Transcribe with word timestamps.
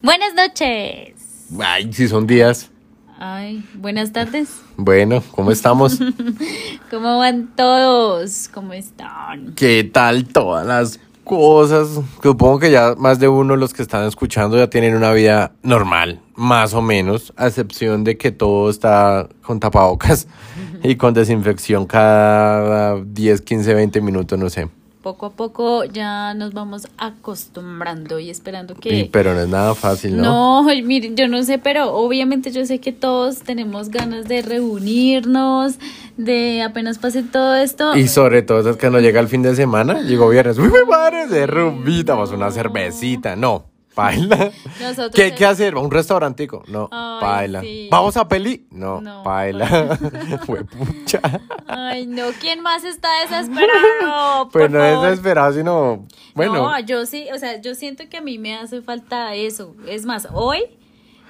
Buenas 0.00 0.32
noches. 0.32 1.48
Ay, 1.60 1.92
si 1.92 2.06
son 2.06 2.24
días. 2.24 2.70
Ay, 3.18 3.64
buenas 3.74 4.12
tardes. 4.12 4.60
Bueno, 4.76 5.24
¿cómo 5.32 5.50
estamos? 5.50 5.98
¿Cómo 6.90 7.18
van 7.18 7.48
todos? 7.56 8.48
¿Cómo 8.54 8.74
están? 8.74 9.54
¿Qué 9.56 9.82
tal 9.82 10.28
todas 10.28 10.64
las 10.64 11.00
cosas? 11.24 12.00
Supongo 12.22 12.60
que 12.60 12.70
ya 12.70 12.94
más 12.96 13.18
de 13.18 13.26
uno 13.26 13.54
de 13.54 13.58
los 13.58 13.74
que 13.74 13.82
están 13.82 14.06
escuchando 14.06 14.56
ya 14.56 14.70
tienen 14.70 14.94
una 14.94 15.12
vida 15.12 15.50
normal, 15.64 16.20
más 16.36 16.74
o 16.74 16.80
menos, 16.80 17.32
a 17.36 17.48
excepción 17.48 18.04
de 18.04 18.16
que 18.16 18.30
todo 18.30 18.70
está 18.70 19.28
con 19.42 19.58
tapabocas 19.58 20.28
y 20.84 20.94
con 20.94 21.12
desinfección 21.12 21.86
cada 21.86 23.02
10, 23.02 23.40
15, 23.40 23.74
20 23.74 24.00
minutos, 24.00 24.38
no 24.38 24.48
sé. 24.48 24.68
Poco 25.08 25.24
a 25.24 25.30
poco 25.30 25.84
ya 25.86 26.34
nos 26.34 26.52
vamos 26.52 26.86
acostumbrando 26.98 28.18
y 28.18 28.28
esperando 28.28 28.74
que... 28.74 29.08
Pero 29.10 29.32
no 29.32 29.40
es 29.40 29.48
nada 29.48 29.74
fácil, 29.74 30.18
¿no? 30.18 30.62
No, 30.62 30.82
miren, 30.84 31.16
yo 31.16 31.28
no 31.28 31.42
sé, 31.44 31.56
pero 31.56 31.94
obviamente 31.94 32.50
yo 32.50 32.66
sé 32.66 32.78
que 32.78 32.92
todos 32.92 33.38
tenemos 33.38 33.88
ganas 33.88 34.28
de 34.28 34.42
reunirnos, 34.42 35.76
de 36.18 36.60
apenas 36.60 36.98
pase 36.98 37.22
todo 37.22 37.56
esto. 37.56 37.96
Y 37.96 38.06
sobre 38.06 38.42
todo 38.42 38.68
es 38.68 38.76
que 38.76 38.90
no 38.90 39.00
llega 39.00 39.18
el 39.18 39.28
fin 39.28 39.40
de 39.40 39.56
semana, 39.56 40.02
llegó 40.02 40.28
viernes, 40.28 40.58
uy, 40.58 40.70
madre, 40.86 41.26
de 41.26 41.46
rumbita, 41.46 42.12
vamos 42.12 42.30
a 42.30 42.34
una 42.34 42.50
cervecita, 42.50 43.34
no, 43.34 43.64
baila. 43.98 44.50
Nosotros- 44.80 45.10
¿Qué, 45.14 45.34
¿Qué 45.34 45.44
hacer? 45.44 45.74
¿Un 45.76 45.90
restaurantico? 45.90 46.62
No, 46.68 46.88
Ay, 46.92 47.52
sí. 47.60 47.88
¿Vamos 47.90 48.16
a 48.16 48.26
peli? 48.28 48.66
No, 48.70 49.00
No, 49.00 49.22
baila. 49.24 49.98
Fue 50.46 50.64
pucha. 50.64 51.20
Ay, 51.66 52.06
no, 52.06 52.26
¿quién 52.40 52.60
más 52.62 52.84
está 52.84 53.08
desesperado? 53.22 54.48
Pues 54.52 54.64
Por 54.64 54.70
no 54.70 54.84
es 54.84 54.92
favor. 54.94 55.08
desesperado, 55.10 55.52
sino, 55.52 56.06
bueno, 56.34 56.54
No, 56.54 56.78
yo 56.80 57.04
sí, 57.06 57.26
o 57.34 57.38
sea, 57.38 57.60
yo 57.60 57.74
siento 57.74 58.08
que 58.08 58.16
a 58.18 58.20
mí 58.20 58.38
me 58.38 58.54
hace 58.56 58.80
falta 58.82 59.34
eso. 59.34 59.74
Es 59.86 60.06
más, 60.06 60.28
hoy 60.32 60.62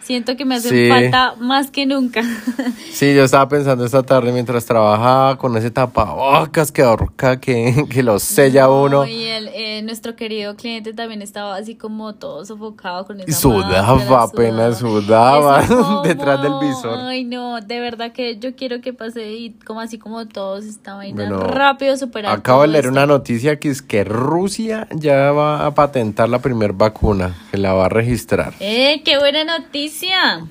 siento 0.03 0.37
que 0.37 0.45
me 0.45 0.55
hace 0.57 0.69
Sí. 0.71 0.89
falta 0.89 1.35
más 1.39 1.71
que 1.71 1.87
nunca. 1.87 2.23
sí, 2.93 3.15
yo 3.15 3.25
estaba 3.25 3.49
pensando 3.49 3.85
esta 3.85 4.03
tarde 4.03 4.33
mientras 4.33 4.65
trabajaba 4.65 5.37
con 5.39 5.57
ese 5.57 5.71
tapabocas 5.71 6.73
que 6.73 6.83
ahorca, 6.83 7.39
que, 7.41 7.85
que 7.91 8.03
lo 8.03 8.19
sella 8.19 8.63
No, 8.65 8.83
uno. 8.83 9.07
Y 9.07 9.25
el, 9.25 9.49
eh, 9.53 9.83
nuestro 9.83 10.17
querido 10.17 10.57
cliente 10.57 10.93
también 10.93 11.23
estaba 11.23 11.57
así 11.57 11.75
como 11.77 12.15
todo 12.15 12.45
sofocado 12.45 13.07
con 13.07 13.21
esa 13.21 13.33
sudaba, 13.39 13.95
máscara, 13.97 14.23
apenas 14.23 14.79
sudaba 14.79 15.61
Es 15.63 15.69
detrás 16.05 16.43
del 16.43 16.53
visor. 16.61 16.99
Ay, 17.01 17.25
no, 17.25 17.61
de 17.61 17.81
verdad 17.81 18.13
que 18.13 18.39
yo 18.39 18.55
quiero 18.57 18.81
que 18.81 18.93
pase 18.93 19.31
y 19.33 19.51
como 19.67 19.81
así 19.81 19.99
como 19.99 20.27
todos 20.27 20.65
esta 20.65 20.95
vaina 20.95 21.17
Bueno, 21.29 21.41
rápido 21.47 21.97
superar. 21.97 22.33
Acabo 22.39 22.63
de 22.63 22.69
leer 22.69 22.85
esto. 22.87 22.93
una 22.93 23.07
noticia 23.07 23.59
que 23.59 23.69
es 23.71 23.83
que 23.83 24.05
Rusia 24.05 24.89
ya 24.93 25.33
va 25.33 25.67
a 25.67 25.75
patentar 25.75 26.29
la 26.29 26.39
primer 26.41 26.73
vacuna, 26.73 27.37
que 27.51 27.59
la 27.59 27.73
va 27.75 27.87
a 27.87 27.89
registrar. 27.89 28.55
¡Eh, 28.61 29.03
qué 29.05 29.19
buena 29.19 29.45
noticia! 29.45 29.88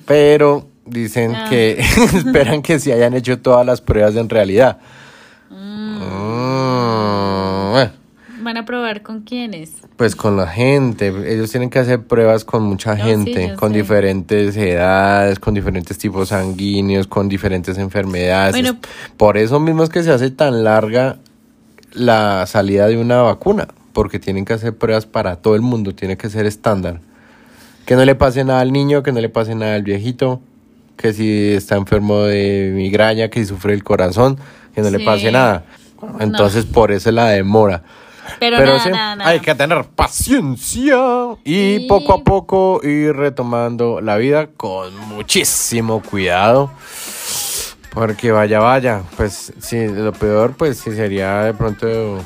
Pero 0.06 0.66
dicen 0.86 1.34
Ah. 1.34 1.46
que 1.48 1.78
esperan 2.16 2.62
que 2.62 2.78
se 2.78 2.92
hayan 2.92 3.14
hecho 3.14 3.38
todas 3.38 3.64
las 3.66 3.80
pruebas 3.80 4.16
en 4.16 4.28
realidad. 4.28 4.78
Mm, 5.50 5.98
eh, 7.76 7.90
¿Van 8.40 8.56
a 8.56 8.64
probar 8.64 9.02
con 9.02 9.22
quiénes? 9.22 9.72
Pues 9.96 10.14
con 10.16 10.36
la 10.36 10.46
gente, 10.46 11.08
ellos 11.08 11.50
tienen 11.50 11.70
que 11.70 11.80
hacer 11.80 12.06
pruebas 12.06 12.44
con 12.44 12.62
mucha 12.62 12.94
sí, 12.96 13.02
gente, 13.02 13.54
con 13.56 13.72
sé. 13.72 13.78
diferentes 13.78 14.56
edades, 14.56 15.38
con 15.38 15.54
diferentes 15.54 15.98
tipos 15.98 16.28
sanguíneos, 16.28 17.06
con 17.08 17.28
diferentes 17.28 17.76
enfermedades. 17.78 18.52
Bueno. 18.52 18.78
Por 19.16 19.36
eso 19.36 19.58
mismo 19.60 19.82
es 19.82 19.90
que 19.90 20.02
se 20.02 20.12
hace 20.12 20.30
tan 20.30 20.64
larga 20.64 21.16
la 21.92 22.46
salida 22.46 22.86
de 22.86 22.96
una 22.96 23.22
vacuna, 23.22 23.68
porque 23.92 24.18
tienen 24.18 24.44
que 24.44 24.52
hacer 24.52 24.76
pruebas 24.76 25.06
para 25.06 25.36
todo 25.36 25.56
el 25.56 25.62
mundo, 25.62 25.94
tiene 25.94 26.16
que 26.16 26.30
ser 26.30 26.46
estándar. 26.46 27.00
Que 27.88 27.96
no 27.96 28.04
le 28.04 28.14
pase 28.14 28.44
nada 28.44 28.60
al 28.60 28.70
niño, 28.70 29.02
que 29.02 29.12
no 29.12 29.20
le 29.20 29.30
pase 29.30 29.54
nada 29.54 29.74
al 29.74 29.82
viejito, 29.82 30.42
que 30.98 31.14
si 31.14 31.52
está 31.54 31.76
enfermo 31.76 32.24
de 32.24 32.70
migraña, 32.74 33.30
que 33.30 33.40
si 33.40 33.46
sufre 33.46 33.72
el 33.72 33.82
corazón, 33.82 34.38
que 34.74 34.82
no 34.82 34.90
le 34.90 35.02
pase 35.02 35.32
nada. 35.32 35.64
Entonces 36.20 36.66
por 36.66 36.92
eso 36.92 37.08
es 37.08 37.14
la 37.14 37.30
demora. 37.30 37.82
Pero, 38.40 38.58
Pero 38.58 38.72
nada, 38.72 38.84
sí, 38.84 38.90
nada, 38.90 39.16
nada. 39.16 39.30
hay 39.30 39.40
que 39.40 39.54
tener 39.54 39.84
paciencia 39.84 40.98
y 41.44 41.88
poco 41.88 42.12
a 42.12 42.22
poco 42.22 42.80
ir 42.82 43.16
retomando 43.16 44.02
la 44.02 44.18
vida 44.18 44.48
con 44.48 44.94
muchísimo 45.08 46.02
cuidado. 46.02 46.70
Porque 47.94 48.32
vaya, 48.32 48.60
vaya, 48.60 49.00
pues 49.16 49.54
sí, 49.60 49.88
lo 49.88 50.12
peor 50.12 50.54
pues 50.58 50.76
sí 50.76 50.92
sería 50.92 51.40
de 51.40 51.54
pronto 51.54 52.18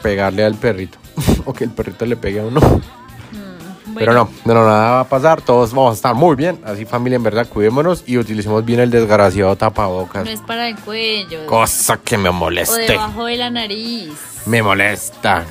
pegarle 0.00 0.44
al 0.44 0.54
perrito 0.54 0.98
o 1.44 1.52
que 1.52 1.64
el 1.64 1.70
perrito 1.70 2.06
le 2.06 2.14
pegue 2.14 2.38
a 2.38 2.44
uno. 2.44 2.60
Pero 3.94 4.12
no, 4.12 4.28
no, 4.44 4.54
no, 4.54 4.64
nada 4.64 4.90
va 4.92 5.00
a 5.00 5.08
pasar, 5.08 5.40
todos 5.42 5.72
vamos 5.72 5.92
a 5.92 5.94
estar 5.94 6.14
muy 6.14 6.36
bien. 6.36 6.58
Así 6.64 6.84
familia, 6.84 7.16
en 7.16 7.22
verdad, 7.22 7.46
cuidémonos 7.48 8.04
y 8.06 8.18
utilicemos 8.18 8.64
bien 8.64 8.80
el 8.80 8.90
desgraciado 8.90 9.56
tapabocas. 9.56 10.24
No 10.24 10.30
es 10.30 10.40
para 10.40 10.68
el 10.68 10.76
cuello. 10.76 11.46
Cosa 11.46 11.98
que 11.98 12.16
me 12.18 12.28
o 12.28 12.32
moleste. 12.32 12.82
debajo 12.92 13.24
de 13.26 13.36
la 13.36 13.50
nariz. 13.50 14.12
Me 14.46 14.62
molesta. 14.62 15.44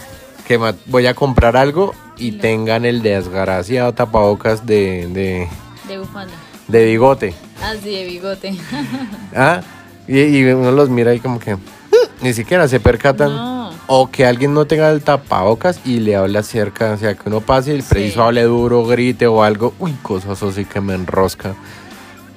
Que 0.47 0.58
voy 0.86 1.06
a 1.08 1.14
comprar 1.14 1.58
algo 1.58 1.94
y 2.18 2.34
tengan 2.34 2.86
el 2.86 3.02
desgraciado 3.02 3.94
tapabocas 3.94 4.66
de, 4.66 5.08
de, 5.08 5.47
De 5.88 6.00
bufanda. 6.00 6.34
de 6.68 6.86
bigote. 6.86 7.34
Así 7.62 7.90
de 7.96 8.06
bigote. 8.06 8.58
¿Ah? 9.36 9.62
Y, 10.08 10.20
y 10.22 10.44
uno 10.46 10.72
los 10.72 10.90
mira 10.90 11.14
y 11.14 11.20
como 11.20 11.38
que 11.40 11.58
ni 12.22 12.34
siquiera 12.34 12.68
se 12.68 12.80
percatan. 12.80 13.30
No. 13.36 13.58
O 13.90 14.12
que 14.12 14.25
alguien 14.25 14.53
no 14.53 14.66
tenga 14.66 14.90
el 14.92 15.02
tapabocas 15.02 15.80
y 15.86 16.00
le 16.00 16.16
habla 16.18 16.44
cerca. 16.44 16.92
O 16.92 16.98
sea, 16.98 17.16
que 17.16 17.22
uno 17.30 17.40
pase 17.42 17.72
y 17.72 17.75
el 17.75 17.84
Sí. 17.84 17.88
preciso 17.90 18.24
hable 18.24 18.44
duro, 18.44 18.86
grite 18.86 19.28
o 19.28 19.44
algo. 19.44 19.74
Uy, 19.80 19.94
cosas 20.02 20.42
así 20.44 20.66
que 20.66 20.81
me 20.81 20.94
enrosca. 20.94 21.56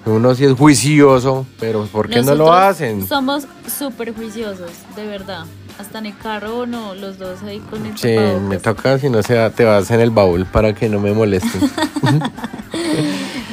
Uno 0.06 0.34
sí 0.34 0.44
es 0.46 0.52
juicioso, 0.54 1.44
pero 1.58 1.84
¿por 1.86 2.08
qué 2.08 2.22
no 2.22 2.34
lo 2.34 2.52
hacen? 2.52 3.06
Somos 3.06 3.46
súper 3.78 4.14
juiciosos, 4.14 4.70
de 4.96 5.06
verdad. 5.06 5.44
Hasta 5.78 5.98
en 5.98 6.06
el 6.06 6.16
carro, 6.16 6.66
no, 6.66 6.94
los 6.94 7.18
dos 7.18 7.42
ahí 7.42 7.58
con 7.70 7.84
el 7.84 7.96
Sí, 7.98 8.14
tapabocas. 8.14 8.42
me 8.42 8.58
toca 8.58 8.98
si 8.98 9.10
no 9.10 9.22
se 9.22 9.50
te 9.50 9.64
vas 9.64 9.90
en 9.90 10.00
el 10.00 10.10
baúl 10.10 10.46
para 10.46 10.72
que 10.74 10.88
no 10.88 11.00
me 11.00 11.12
molesten. 11.12 11.70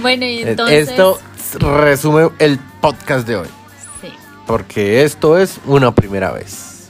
Bueno, 0.02 0.25
y 0.25 0.40
Eh, 0.44 0.52
entonces. 0.52 0.90
Esto 0.90 1.19
resume 1.78 2.30
el 2.40 2.59
podcast 2.81 3.28
de 3.28 3.38
hoy, 3.38 3.47
Sí, 3.47 3.53
porque 4.47 5.03
esto 5.03 5.38
es 5.38 5.59
una 5.66 5.94
primera 5.94 6.31
vez. 6.31 6.88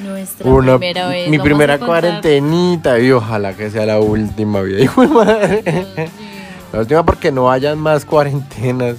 nuestra 0.00 0.48
Una, 0.48 0.78
primera 0.78 1.08
vez. 1.08 1.30
mi 1.30 1.38
primera 1.38 1.78
cuarentenita 1.78 3.00
y 3.00 3.10
ojalá 3.10 3.54
que 3.54 3.70
sea 3.70 3.86
la 3.86 3.98
última 3.98 4.60
vida. 4.60 4.92
La 6.72 6.80
última 6.80 7.04
porque 7.04 7.30
no 7.30 7.52
hayan 7.52 7.78
más 7.78 8.04
cuarentenas 8.04 8.96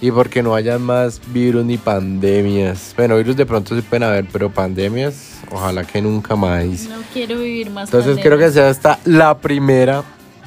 y 0.00 0.10
porque 0.10 0.42
no 0.42 0.54
hayan 0.54 0.80
más 0.80 1.20
virus 1.26 1.62
ni 1.62 1.76
pandemias. 1.76 2.94
Bueno, 2.96 3.18
virus 3.18 3.36
de 3.36 3.44
pronto 3.44 3.76
sí 3.76 3.82
pueden 3.82 4.04
haber, 4.04 4.24
pero 4.32 4.50
pandemias, 4.50 5.34
ojalá 5.50 5.84
que 5.84 6.00
nunca 6.00 6.36
más. 6.36 6.64
No 6.88 6.96
quiero 7.12 7.38
vivir 7.38 7.68
más. 7.68 7.88
Entonces 7.88 8.12
pandemia. 8.14 8.24
creo 8.24 8.38
que 8.38 8.50
sea 8.50 8.70
esta 8.70 8.98
la 9.04 9.36
primera 9.36 10.04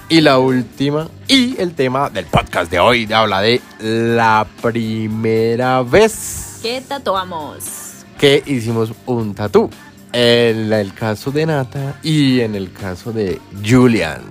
y 0.09 0.22
la 0.22 0.40
última. 0.40 1.07
Y 1.28 1.56
el 1.62 1.75
tema 1.75 2.09
del 2.09 2.25
podcast 2.25 2.72
de 2.72 2.80
hoy 2.80 3.07
habla 3.13 3.41
de 3.41 3.62
la 3.80 4.47
primera 4.59 5.84
vez 5.84 6.50
¿Qué 6.61 6.81
tatuamos? 6.88 7.89
que 8.17 8.44
hicimos 8.45 8.91
un 9.07 9.33
tatú. 9.33 9.69
En 10.13 10.72
el 10.73 10.94
caso 10.94 11.31
de 11.31 11.45
Nata 11.45 11.95
y 12.03 12.41
en 12.41 12.53
el 12.53 12.72
caso 12.72 13.11
de 13.11 13.39
Julian. 13.66 14.22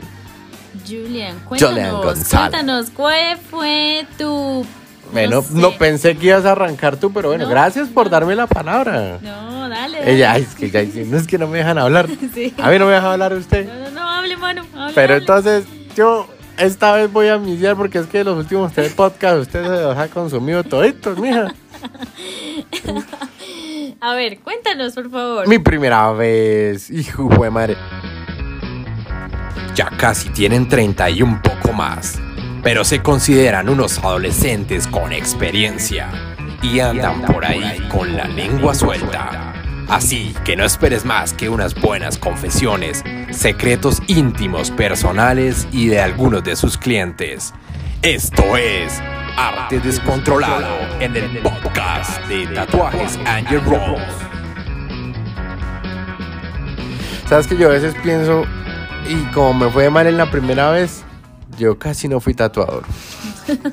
Julian, 0.87 1.39
cuéntanos. 1.49 1.75
Julian 1.75 1.95
González. 1.97 2.51
Cuéntanos, 2.51 2.91
¿cuál 2.91 3.39
fue 3.39 4.07
tu. 4.19 4.65
Bueno, 5.13 5.43
sé. 5.43 5.55
no 5.55 5.77
pensé 5.77 6.17
que 6.17 6.27
ibas 6.27 6.45
a 6.45 6.53
arrancar 6.53 6.99
tú, 6.99 7.13
pero 7.13 7.31
bueno, 7.31 7.45
No, 7.45 7.51
gracias 7.51 7.89
por 7.89 8.05
no. 8.05 8.11
darme 8.11 8.37
la 8.37 8.47
palabra. 8.47 9.19
No, 9.23 9.69
dale. 9.69 9.99
dale. 9.99 10.13
Ella, 10.15 10.37
es 10.37 10.55
que 10.55 10.71
ya 10.71 10.83
no 11.07 11.17
es 11.17 11.27
que 11.27 11.37
no 11.39 11.49
me 11.49 11.59
dejan 11.59 11.79
hablar. 11.79 12.07
Sí. 12.35 12.55
A 12.63 12.71
mí 12.71 12.79
no 12.79 12.87
me 12.87 12.93
deja 12.93 13.13
hablar 13.13 13.33
usted. 13.33 13.67
No, 13.67 13.75
no, 13.75 13.91
no, 13.91 14.09
hable, 14.09 14.37
mano. 14.37 14.63
hable, 14.77 14.95
Pero 14.95 15.15
hable. 15.15 15.23
entonces 15.23 15.65
yo 15.97 16.29
esta 16.59 16.93
vez 16.95 17.11
voy 17.11 17.27
a 17.27 17.37
iniciar 17.37 17.75
porque 17.75 17.99
es 17.99 18.07
que 18.07 18.23
los 18.23 18.37
últimos 18.39 18.73
tres 18.73 18.93
podcasts 18.93 19.41
usted 19.41 19.65
se 19.65 19.69
los 19.83 19.97
ha 19.97 20.07
consumido 20.09 20.63
toditos, 20.63 21.19
mija. 21.19 21.53
A 24.01 24.15
ver, 24.15 24.39
cuéntanos, 24.41 24.95
por 24.95 25.11
favor. 25.11 25.49
Mi 25.49 25.59
primera 25.59 26.11
vez, 26.13 26.91
hijo 26.91 27.29
de 27.29 27.51
madre. 27.51 27.77
Ya 29.75 29.91
casi 29.97 30.29
tienen 30.31 30.69
30 30.69 31.11
y 31.11 31.23
un 31.23 31.41
poco 31.41 31.73
más, 31.73 32.19
pero 32.63 32.85
se 32.85 33.03
consideran 33.03 33.69
unos 33.69 33.99
adolescentes 33.99 34.87
con 34.87 35.13
experiencia 35.13 36.11
y 36.63 36.81
andan 36.81 37.23
por 37.23 37.45
ahí 37.45 37.89
con 37.89 38.17
la 38.17 38.25
lengua 38.25 38.75
suelta. 38.75 39.55
Así 39.89 40.35
que 40.45 40.57
no 40.57 40.65
esperes 40.65 41.05
más 41.05 41.33
que 41.33 41.49
unas 41.49 41.75
buenas 41.75 42.17
confesiones, 42.17 43.03
secretos 43.31 44.01
íntimos 44.07 44.71
personales 44.71 45.67
y 45.73 45.89
de 45.89 46.01
algunos 46.01 46.45
de 46.45 46.55
sus 46.55 46.79
clientes. 46.79 47.53
Esto 48.03 48.57
es 48.57 49.03
Arte 49.41 49.81
Descontrolado 49.81 50.67
en 51.01 51.17
el 51.17 51.39
podcast 51.39 52.23
de 52.27 52.47
Tatuajes 52.49 53.19
Angel 53.25 53.65
Rose. 53.65 54.05
Sabes 57.27 57.47
que 57.47 57.57
yo 57.57 57.69
a 57.69 57.71
veces 57.71 57.95
pienso, 58.03 58.45
y 59.09 59.17
como 59.33 59.55
me 59.55 59.71
fue 59.71 59.89
mal 59.89 60.07
en 60.09 60.19
la 60.19 60.31
primera 60.31 60.71
vez, 60.71 61.05
yo 61.57 61.79
casi 61.79 62.07
no 62.07 62.21
fui 62.21 62.35
tatuador. 62.35 62.85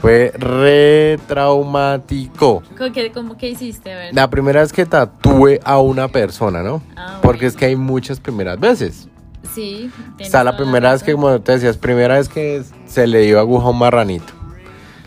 Fue 0.00 0.32
re 0.36 1.18
traumático. 1.28 2.62
¿Cómo 2.76 2.92
que, 2.92 3.10
cómo 3.12 3.36
que 3.38 3.48
hiciste? 3.48 3.90
A 3.90 3.96
ver. 3.96 4.14
La 4.14 4.28
primera 4.28 4.60
vez 4.60 4.70
que 4.70 4.84
tatué 4.84 5.60
a 5.64 5.78
una 5.78 6.08
persona, 6.08 6.62
¿no? 6.62 6.82
Ah, 6.94 7.20
Porque 7.22 7.46
es 7.46 7.56
que 7.56 7.64
hay 7.66 7.76
muchas 7.76 8.20
primeras 8.20 8.60
veces. 8.60 9.08
Sí. 9.54 9.90
tienes 10.16 10.26
Está 10.26 10.42
la 10.42 10.56
primera 10.56 10.92
vez 10.92 11.02
que, 11.02 11.12
como 11.12 11.40
te 11.40 11.52
decías, 11.52 11.76
primera 11.76 12.16
vez 12.16 12.28
que 12.28 12.62
se 12.86 13.06
le 13.06 13.20
dio 13.20 13.38
aguja 13.38 13.66
a 13.66 13.70
un 13.70 13.78
marranito. 13.78 14.32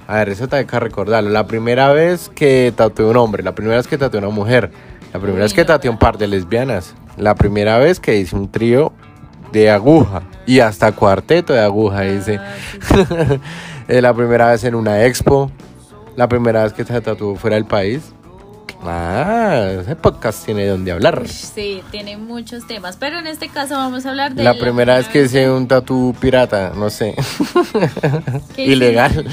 A 0.08 0.16
ver, 0.16 0.30
eso 0.30 0.48
te 0.48 0.56
hay 0.56 0.66
que 0.66 0.80
recordarlo. 0.80 1.30
La 1.30 1.48
primera 1.48 1.92
vez 1.92 2.30
que 2.30 2.74
tatué 2.76 3.06
un 3.06 3.18
hombre, 3.18 3.44
la 3.44 3.54
primera 3.54 3.76
vez 3.76 3.88
que 3.88 3.98
tatué 3.98 4.20
una 4.20 4.30
mujer, 4.30 4.72
la 5.14 5.20
primera 5.20 5.44
vez 5.44 5.54
que 5.54 5.66
tatué 5.66 5.90
un 5.90 5.98
par 5.98 6.18
de 6.18 6.28
lesbianas, 6.28 6.96
la 7.18 7.36
primera 7.36 7.78
vez 7.78 8.00
que 8.00 8.16
hice 8.18 8.36
un 8.36 8.50
trío 8.50 8.94
de 9.52 9.70
aguja 9.70 10.24
y 10.46 10.60
hasta 10.60 10.94
cuarteto 10.94 11.54
de 11.54 11.60
aguja 11.60 12.08
hice. 12.08 12.38
Ah, 12.38 12.56
sí, 12.80 13.04
sí. 13.06 13.40
Eh, 13.90 14.02
la 14.02 14.14
primera 14.14 14.52
vez 14.52 14.66
en 14.66 14.76
una 14.76 15.06
expo, 15.06 15.50
la 16.18 16.28
primera 16.28 16.64
vez 16.64 16.74
que 16.74 16.84
se 16.84 17.00
tatuó 17.00 17.38
fuera 17.38 17.56
del 17.56 17.64
país. 17.64 18.14
Ah, 18.84 19.72
ese 19.82 19.96
podcast 19.96 20.46
tiene 20.46 20.68
donde 20.68 20.92
hablar. 20.92 21.28
Sí, 21.28 21.82
tiene 21.92 22.16
muchos 22.18 22.68
temas. 22.68 22.96
Pero 22.98 23.18
en 23.20 23.28
este 23.28 23.50
caso 23.50 23.76
vamos 23.76 24.06
a 24.06 24.10
hablar 24.10 24.34
de. 24.36 24.44
La 24.44 24.54
primera 24.54 24.96
vez 24.98 25.08
que 25.08 25.24
hice 25.24 25.50
un 25.50 25.68
tatu 25.68 26.16
pirata, 26.20 26.72
no 26.76 26.90
sé. 26.90 27.16
¿Qué 28.56 28.66
Ilegal. 28.66 29.26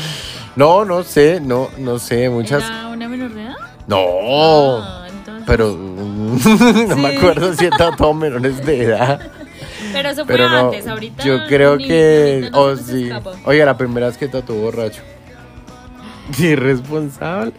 No, 0.56 0.84
no 0.84 1.02
sé, 1.02 1.40
no, 1.40 1.68
no 1.78 1.98
sé, 1.98 2.30
muchas. 2.30 2.64
¿Era 2.64 2.88
una 2.88 3.08
menor 3.08 3.34
de 3.34 3.42
edad? 3.42 3.54
No, 3.86 3.98
Ah, 4.82 5.06
entonces- 5.10 5.44
pero 5.46 5.76
no 5.76 6.96
me 6.96 7.16
acuerdo 7.16 7.52
si 7.54 7.66
he 7.66 7.70
tatuado 7.70 8.14
menores 8.14 8.64
de 8.64 8.82
edad. 8.84 9.20
Pero 9.92 10.08
eso 10.08 10.24
fue 10.24 10.36
Pero 10.36 10.48
no, 10.48 10.58
antes, 10.66 10.86
ahorita. 10.86 11.22
yo 11.22 11.46
creo 11.46 11.76
ni- 11.76 11.86
que. 11.86 12.48
no 12.50 12.58
Oh, 12.60 12.76
sí. 12.76 13.10
Oiga, 13.44 13.66
la 13.66 13.76
primera 13.76 14.06
vez 14.06 14.16
que 14.16 14.26
tatuó 14.26 14.56
borracho. 14.56 15.02
Irresponsable. 16.38 17.52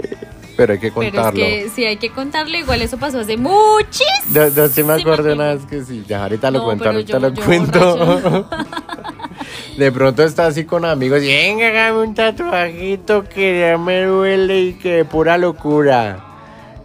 Pero 0.57 0.73
hay 0.73 0.79
que 0.79 0.91
Pero 0.91 1.01
es 1.07 1.11
contarlo. 1.13 1.39
que 1.39 1.69
sí 1.73 1.85
hay 1.85 1.97
que 1.97 2.09
contarlo, 2.11 2.57
igual 2.57 2.81
eso 2.81 2.97
pasó 2.97 3.19
hace 3.19 3.35
muchísimo. 3.37 4.05
No, 4.31 4.49
no, 4.49 4.67
sí 4.69 4.83
me 4.83 4.93
acuerdo 4.93 5.33
una 5.33 5.53
vez 5.53 5.65
que 5.65 5.83
sí, 5.83 6.03
ya 6.07 6.23
ahorita 6.23 6.49
lo 6.51 6.59
No, 6.59 6.65
cuento, 6.65 6.85
ahorita 6.89 7.13
yo- 7.13 7.19
lo 7.19 7.29
yo 7.33 7.43
cuento. 7.43 8.47
De 9.77 9.91
pronto 9.91 10.23
está 10.23 10.47
así 10.47 10.63
con 10.63 10.85
amigos 10.85 11.21
y 11.23 11.27
venga, 11.27 11.67
hágame 11.67 11.99
un 12.03 12.13
tatuajito 12.15 13.25
que 13.25 13.59
ya 13.59 13.77
me 13.77 14.03
duele 14.05 14.61
y 14.61 14.73
que 14.73 15.03
pura 15.03 15.37
locura. 15.37 16.23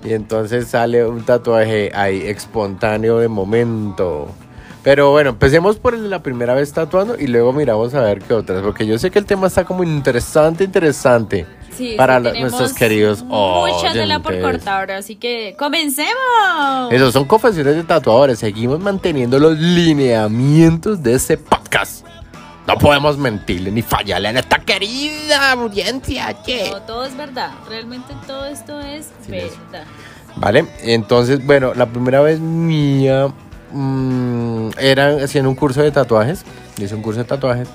Y 0.04 0.12
entonces 0.14 0.66
sale 0.68 1.06
un 1.06 1.22
tatuaje 1.24 1.92
ahí 1.94 2.22
espontáneo 2.26 3.18
de 3.18 3.28
momento. 3.28 4.28
Pero 4.82 5.10
bueno, 5.10 5.30
empecemos 5.30 5.76
por 5.76 5.94
el 5.94 6.02
de 6.04 6.08
la 6.08 6.22
primera 6.22 6.54
vez 6.54 6.72
tatuando 6.72 7.16
y 7.18 7.26
luego 7.26 7.52
miramos 7.52 7.94
a 7.94 8.00
ver 8.00 8.20
qué 8.22 8.32
otras, 8.34 8.62
porque 8.62 8.86
yo 8.86 8.98
sé 8.98 9.10
que 9.10 9.18
el 9.18 9.26
tema 9.26 9.46
está 9.46 9.64
como 9.64 9.84
interesante, 9.84 10.64
interesante. 10.64 11.46
Sí, 11.80 11.94
para 11.96 12.18
sí, 12.32 12.40
nuestros 12.40 12.74
queridos 12.74 13.22
Mucha 13.22 13.94
tela 13.94 14.18
por 14.18 14.38
cortar, 14.38 14.90
así 14.90 15.16
que 15.16 15.54
comencemos. 15.58 16.12
Esos 16.90 17.14
son 17.14 17.24
confesiones 17.24 17.74
de 17.74 17.84
tatuadores. 17.84 18.38
Seguimos 18.38 18.80
manteniendo 18.80 19.38
los 19.38 19.58
lineamientos 19.58 21.02
de 21.02 21.14
ese 21.14 21.38
podcast. 21.38 22.04
No 22.66 22.76
podemos 22.76 23.16
mentirle 23.16 23.70
ni 23.72 23.80
fallarle 23.80 24.28
a 24.28 24.32
esta 24.32 24.58
querida 24.58 25.52
audiencia. 25.52 26.36
che. 26.44 26.70
No, 26.70 26.82
todo 26.82 27.04
es 27.06 27.16
verdad. 27.16 27.50
Realmente 27.66 28.12
todo 28.26 28.44
esto 28.44 28.78
es 28.80 29.06
Sí, 29.26 29.34
eso. 29.36 29.56
verdad. 29.72 29.86
Vale, 30.36 30.66
entonces, 30.82 31.44
bueno, 31.46 31.72
la 31.74 31.86
primera 31.86 32.20
vez 32.20 32.40
mía 32.40 33.28
mm, 33.72 34.68
era 34.78 35.16
haciendo 35.24 35.48
un 35.48 35.56
curso 35.56 35.80
de 35.82 35.90
tatuajes. 35.90 36.44
Hice 36.76 36.94
un 36.94 37.00
curso 37.02 37.20
de 37.20 37.24
tatuajes. 37.24 37.68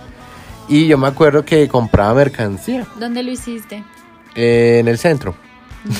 Y 0.67 0.87
yo 0.87 0.97
me 0.97 1.07
acuerdo 1.07 1.45
que 1.45 1.67
compraba 1.67 2.15
mercancía 2.15 2.87
¿Dónde 2.99 3.21
lo 3.21 3.29
hiciste? 3.31 3.83
Eh, 4.35 4.77
en 4.79 4.87
el 4.87 4.97
centro. 4.97 5.35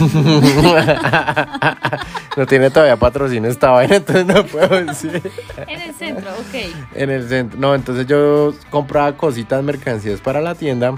no 2.37 2.45
tiene 2.47 2.69
todavía 2.69 2.97
patrocinio 2.97 3.49
esta 3.49 3.69
vaina, 3.69 3.97
entonces 3.97 4.25
no 4.25 4.43
puedo 4.45 4.83
decir. 4.83 5.21
En 5.67 5.81
el 5.81 5.93
centro, 5.93 6.31
ok. 6.31 6.55
En 6.95 7.09
el 7.11 7.27
centro. 7.29 7.59
No, 7.59 7.75
entonces 7.75 8.07
yo 8.07 8.53
compraba 8.69 9.15
cositas, 9.15 9.63
mercancías 9.63 10.19
para 10.21 10.41
la 10.41 10.55
tienda. 10.55 10.95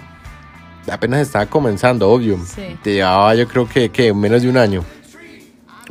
Apenas 0.89 1.19
estaba 1.21 1.45
comenzando, 1.47 2.09
obvio. 2.09 2.39
Sí. 2.45 2.77
Te 2.81 2.93
llevaba 2.93 3.35
yo 3.35 3.47
creo 3.47 3.67
que, 3.67 3.89
que 3.89 4.13
menos 4.13 4.41
de 4.41 4.49
un 4.49 4.57
año. 4.57 4.83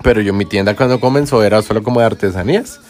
Pero 0.02 0.20
yo 0.20 0.32
mi 0.32 0.44
tienda 0.46 0.74
cuando 0.74 0.98
comenzó 1.00 1.42
era 1.42 1.60
solo 1.62 1.82
como 1.82 2.00
de 2.00 2.06
artesanías. 2.06 2.80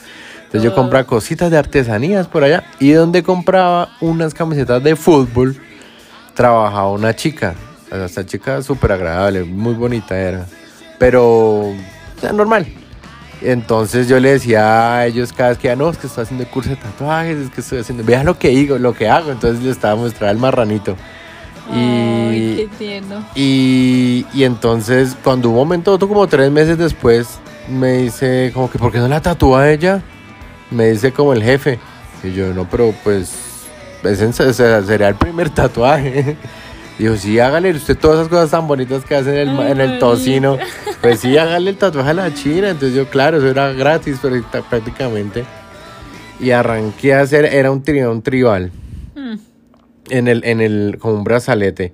Entonces 0.44 0.62
yo 0.62 0.70
Oh. 0.70 0.74
compraba 0.76 1.04
cositas 1.04 1.50
de 1.50 1.58
artesanías 1.58 2.28
por 2.28 2.44
allá. 2.44 2.64
Y 2.78 2.92
donde 2.92 3.22
compraba 3.24 3.88
unas 4.00 4.34
camisetas 4.34 4.82
de 4.84 4.94
fútbol, 4.94 5.56
trabajaba 6.34 6.90
una 6.92 7.14
chica. 7.16 7.54
Esta 8.04 8.24
chica 8.26 8.60
súper 8.62 8.92
agradable, 8.92 9.44
muy 9.44 9.74
bonita 9.74 10.16
era. 10.18 10.46
Pero, 10.98 11.24
o 11.70 11.74
sea, 12.20 12.32
normal. 12.32 12.66
Entonces 13.42 14.08
yo 14.08 14.18
le 14.18 14.32
decía 14.32 14.96
a 14.96 15.06
ellos 15.06 15.32
cada 15.32 15.50
vez 15.50 15.58
que 15.58 15.68
ya 15.68 15.76
no, 15.76 15.90
es 15.90 15.98
que 15.98 16.06
estoy 16.06 16.22
haciendo 16.24 16.44
el 16.44 16.50
curso 16.50 16.70
de 16.70 16.76
tatuajes, 16.76 17.36
es 17.38 17.50
que 17.50 17.60
estoy 17.60 17.78
haciendo, 17.80 18.02
vea 18.02 18.24
lo 18.24 18.38
que 18.38 18.48
digo, 18.48 18.78
lo 18.78 18.94
que 18.94 19.08
hago. 19.08 19.30
Entonces 19.30 19.62
le 19.62 19.70
estaba 19.70 19.94
mostrando 19.96 20.32
el 20.32 20.38
marranito. 20.38 20.96
Ay, 21.70 22.60
Y, 22.62 22.66
qué 22.78 23.02
y, 23.34 24.26
y 24.32 24.44
entonces 24.44 25.16
cuando 25.22 25.50
un 25.50 25.56
momento, 25.56 25.92
otro 25.92 26.08
como 26.08 26.26
tres 26.26 26.50
meses 26.50 26.78
después, 26.78 27.38
me 27.68 27.92
dice 27.98 28.52
como 28.54 28.70
que, 28.70 28.78
¿por 28.78 28.92
qué 28.92 28.98
no 28.98 29.08
la 29.08 29.20
tatúa 29.20 29.70
ella? 29.70 30.00
Me 30.70 30.90
dice 30.90 31.12
como 31.12 31.32
el 31.32 31.42
jefe. 31.42 31.78
Y 32.22 32.32
yo, 32.32 32.54
no, 32.54 32.68
pero 32.68 32.94
pues, 33.04 33.32
es 34.04 34.20
en- 34.20 34.30
o 34.48 34.52
sea, 34.52 34.82
sería 34.82 35.08
el 35.08 35.14
primer 35.16 35.50
tatuaje. 35.50 36.36
Dijo, 36.98 37.16
sí, 37.16 37.38
hágale 37.38 37.72
usted 37.72 37.96
todas 37.98 38.18
esas 38.20 38.28
cosas 38.28 38.50
tan 38.50 38.66
bonitas 38.66 39.04
que 39.04 39.14
hace 39.14 39.42
en 39.42 39.48
el, 39.50 39.60
en 39.66 39.80
el 39.80 39.98
tocino. 39.98 40.58
Pues 41.02 41.20
sí, 41.20 41.36
hágale 41.36 41.70
el 41.70 41.76
tatuaje 41.76 42.10
a 42.10 42.14
la 42.14 42.34
china. 42.34 42.70
Entonces 42.70 42.96
yo, 42.96 43.08
claro, 43.08 43.36
eso 43.36 43.46
era 43.48 43.72
gratis 43.72 44.18
pero 44.20 44.42
prácticamente. 44.68 45.44
Y 46.40 46.50
arranqué 46.50 47.14
a 47.14 47.20
hacer, 47.20 47.44
era 47.44 47.70
un, 47.70 47.82
tri, 47.82 48.02
un 48.02 48.22
tribal 48.22 48.72
Mm. 49.14 49.34
en 50.10 50.28
el, 50.28 50.44
en 50.44 50.60
el, 50.60 50.96
como 50.98 51.14
un 51.14 51.24
brazalete. 51.24 51.92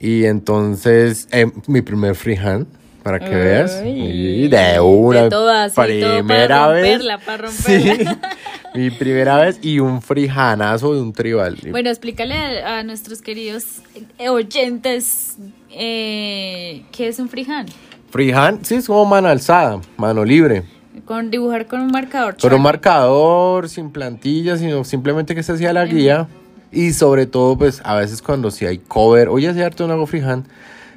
Y 0.00 0.24
entonces, 0.24 1.28
eh, 1.30 1.50
mi 1.66 1.82
primer 1.82 2.14
freehand, 2.14 2.66
para 3.08 3.20
que 3.20 3.34
veas. 3.34 3.82
Y 3.86 4.48
de 4.48 4.80
una 4.80 5.22
de 5.22 5.30
todas, 5.30 5.72
sí, 5.72 5.76
todo 5.76 6.16
primera 6.16 6.68
vez. 6.68 6.98
romperla, 6.98 7.18
para 7.18 7.48
Sí, 7.50 7.78
romperla. 7.78 8.18
mi 8.74 8.90
primera 8.90 9.38
vez 9.38 9.58
y 9.62 9.78
un 9.78 10.02
freehandazo 10.02 10.92
de 10.92 11.00
un 11.00 11.14
tribal. 11.14 11.56
Bueno, 11.70 11.88
explícale 11.88 12.34
a, 12.34 12.80
a 12.80 12.82
nuestros 12.82 13.22
queridos 13.22 13.80
oyentes 14.28 15.38
eh, 15.70 16.84
qué 16.92 17.08
es 17.08 17.18
un 17.18 17.30
freehand. 17.30 17.70
Freehand, 18.10 18.64
sí, 18.64 18.74
es 18.74 18.86
como 18.86 19.06
mano 19.06 19.28
alzada, 19.28 19.80
mano 19.96 20.22
libre. 20.22 20.64
Con 21.06 21.30
dibujar 21.30 21.66
con 21.66 21.80
un 21.80 21.90
marcador. 21.90 22.36
Con 22.36 22.52
un 22.52 22.60
marcador, 22.60 23.70
sin 23.70 23.90
plantilla, 23.90 24.58
sino 24.58 24.84
simplemente 24.84 25.34
que 25.34 25.42
se 25.42 25.52
hacía 25.52 25.72
la 25.72 25.86
guía. 25.86 26.28
Y 26.70 26.92
sobre 26.92 27.24
todo, 27.24 27.56
pues, 27.56 27.80
a 27.84 27.94
veces 27.94 28.20
cuando 28.20 28.50
si 28.50 28.66
hay 28.66 28.76
cover, 28.76 29.30
oye, 29.30 29.48
hace 29.48 29.64
harto 29.64 29.86
no 29.86 29.94
hago 29.94 30.06
freehand. 30.06 30.46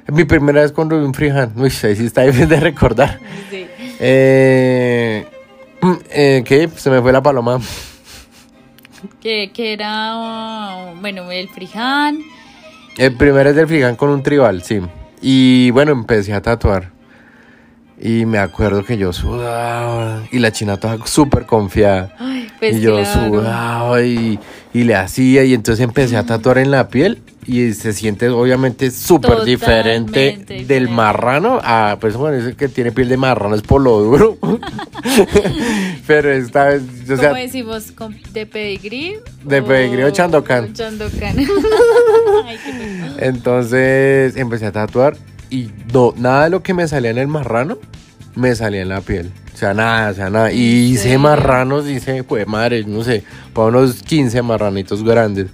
Mi 0.08 0.24
primera 0.24 0.62
vez 0.62 0.72
cuando 0.72 0.98
vi 0.98 1.04
un 1.04 1.14
freehand, 1.14 1.56
uy, 1.58 1.72
ahí 1.82 1.96
sí 1.96 2.06
está 2.06 2.22
difícil 2.22 2.48
de 2.48 2.60
recordar. 2.60 3.18
Sí. 3.50 3.66
Eh, 4.00 5.26
eh, 6.10 6.42
¿Qué? 6.44 6.68
Se 6.76 6.90
me 6.90 7.00
fue 7.00 7.12
la 7.12 7.22
paloma. 7.22 7.60
Que, 9.20 9.50
que 9.52 9.72
era, 9.72 10.92
bueno, 11.00 11.30
el 11.30 11.48
freehand. 11.48 12.20
El 12.98 13.16
primero 13.16 13.50
es 13.50 13.56
del 13.56 13.66
freehand 13.66 13.96
con 13.96 14.10
un 14.10 14.22
tribal, 14.22 14.62
sí. 14.62 14.80
Y 15.20 15.70
bueno, 15.70 15.92
empecé 15.92 16.32
a 16.34 16.42
tatuar. 16.42 16.90
Y 18.04 18.26
me 18.26 18.38
acuerdo 18.38 18.84
que 18.84 18.98
yo 18.98 19.12
sudaba. 19.12 20.22
Y 20.32 20.40
la 20.40 20.50
china 20.50 20.74
estaba 20.74 21.06
súper 21.06 21.46
confiada. 21.46 22.12
Ay, 22.18 22.48
pues 22.58 22.76
y 22.76 22.80
yo 22.80 22.96
claro. 22.98 23.28
sudaba 23.30 24.02
y, 24.02 24.40
y 24.74 24.82
le 24.82 24.96
hacía. 24.96 25.44
Y 25.44 25.54
entonces 25.54 25.84
empecé 25.84 26.16
a 26.16 26.26
tatuar 26.26 26.58
en 26.58 26.72
la 26.72 26.88
piel. 26.88 27.22
Y 27.46 27.72
se 27.74 27.92
siente 27.92 28.28
obviamente 28.28 28.90
súper 28.92 29.42
diferente 29.42 30.36
del 30.46 30.58
diferente. 30.58 30.92
marrano 30.92 31.58
a 31.62 31.96
pues 32.00 32.16
bueno, 32.16 32.36
ese 32.36 32.54
que 32.54 32.68
tiene 32.68 32.92
piel 32.92 33.08
de 33.08 33.16
marrano 33.16 33.54
es 33.56 33.62
por 33.62 33.80
lo 33.80 33.98
duro. 34.00 34.38
Pero 36.06 36.32
esta 36.32 36.66
vez, 36.66 36.82
o 36.82 37.06
¿Cómo 37.08 37.16
sea, 37.18 37.32
decimos? 37.34 37.92
¿Con- 37.92 38.16
¿De 38.32 38.46
pedigrí? 38.46 39.16
De 39.44 39.62
pedigrí 39.62 40.02
o 40.04 40.12
qué 42.64 42.72
pena. 42.72 43.14
Entonces 43.18 44.36
empecé 44.36 44.66
a 44.66 44.72
tatuar 44.72 45.16
y 45.52 45.70
no, 45.92 46.14
nada 46.16 46.44
de 46.44 46.50
lo 46.50 46.62
que 46.62 46.72
me 46.72 46.88
salía 46.88 47.10
en 47.10 47.18
el 47.18 47.28
marrano 47.28 47.76
me 48.34 48.54
salía 48.54 48.80
en 48.80 48.88
la 48.88 49.02
piel. 49.02 49.30
O 49.52 49.56
sea, 49.56 49.74
nada, 49.74 50.10
o 50.10 50.14
sea, 50.14 50.30
nada. 50.30 50.50
Y 50.50 50.86
¿En 50.86 50.92
hice 50.94 51.18
marranos, 51.18 51.86
hice, 51.86 52.24
pues 52.24 52.48
madre, 52.48 52.84
no 52.84 53.04
sé, 53.04 53.22
para 53.52 53.68
unos 53.68 54.02
15 54.02 54.40
marranitos 54.40 55.04
grandes. 55.04 55.48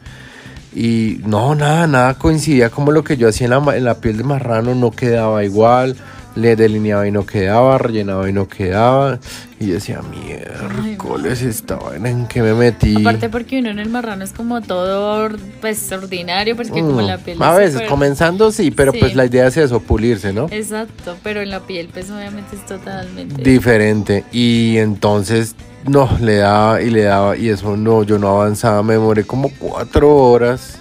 Y 0.73 1.21
no, 1.27 1.57
nada, 1.57 1.89
nada 1.89 2.15
coincidía 2.15 2.71
como 2.71 2.93
lo 2.93 3.03
que 3.03 3.17
yo 3.17 3.29
hacía 3.29 3.47
en 3.47 3.51
la, 3.51 3.77
en 3.77 3.85
la 3.85 3.97
piel 3.97 4.19
de 4.19 4.23
marrano, 4.23 4.77
no 4.77 4.93
quedaba 4.93 5.43
igual. 5.43 5.97
Le 6.39 6.57
delineaba 6.57 7.07
y 7.07 7.11
no 7.11 7.27
quedaba, 7.27 7.79
rellenaba 7.79 8.29
y 8.29 8.33
no 8.33 8.49
quedaba. 8.49 9.19
Y 9.61 9.67
decía, 9.67 10.01
miércoles, 10.03 11.43
estaba 11.43 11.97
en 11.97 12.27
que 12.29 12.43
me 12.43 12.55
metí. 12.55 12.97
Aparte 13.01 13.29
porque 13.29 13.59
uno 13.59 13.71
en 13.71 13.81
el 13.81 13.89
marrano 13.89 14.23
es 14.25 14.33
como 14.33 14.61
todo 14.61 15.31
pues 15.61 15.91
ordinario, 15.91 16.55
porque 16.57 16.71
como 16.81 17.03
Mm, 17.03 17.07
la 17.07 17.19
piel 17.19 17.43
A 17.43 17.53
es 17.63 17.75
veces, 17.75 17.89
comenzando 17.89 18.53
sí, 18.53 18.71
pero 18.71 18.93
Sí. 18.93 18.99
pues 19.01 19.17
la 19.17 19.27
idea 19.27 19.49
es 19.49 19.57
eso, 19.57 19.81
pulirse, 19.81 20.33
¿no? 20.33 20.47
Exacto, 20.51 21.17
pero 21.23 21.41
en 21.43 21.51
la 21.51 21.61
piel 21.61 21.89
pues 21.93 22.09
obviamente 22.11 22.55
es 22.57 22.65
totalmente... 22.67 23.43
Diferente. 23.43 24.25
Y 24.33 24.77
entonces, 24.79 25.57
no, 25.87 26.09
le 26.21 26.37
daba 26.37 26.81
y 26.81 26.91
le 26.91 27.03
daba 27.03 27.37
y 27.37 27.49
eso 27.49 27.77
no, 27.77 28.05
yo 28.05 28.19
no 28.19 28.29
avanzaba, 28.29 28.83
me 28.85 28.95
demoré 28.95 29.25
como 29.25 29.51
cuatro 29.59 30.15
horas 30.17 30.78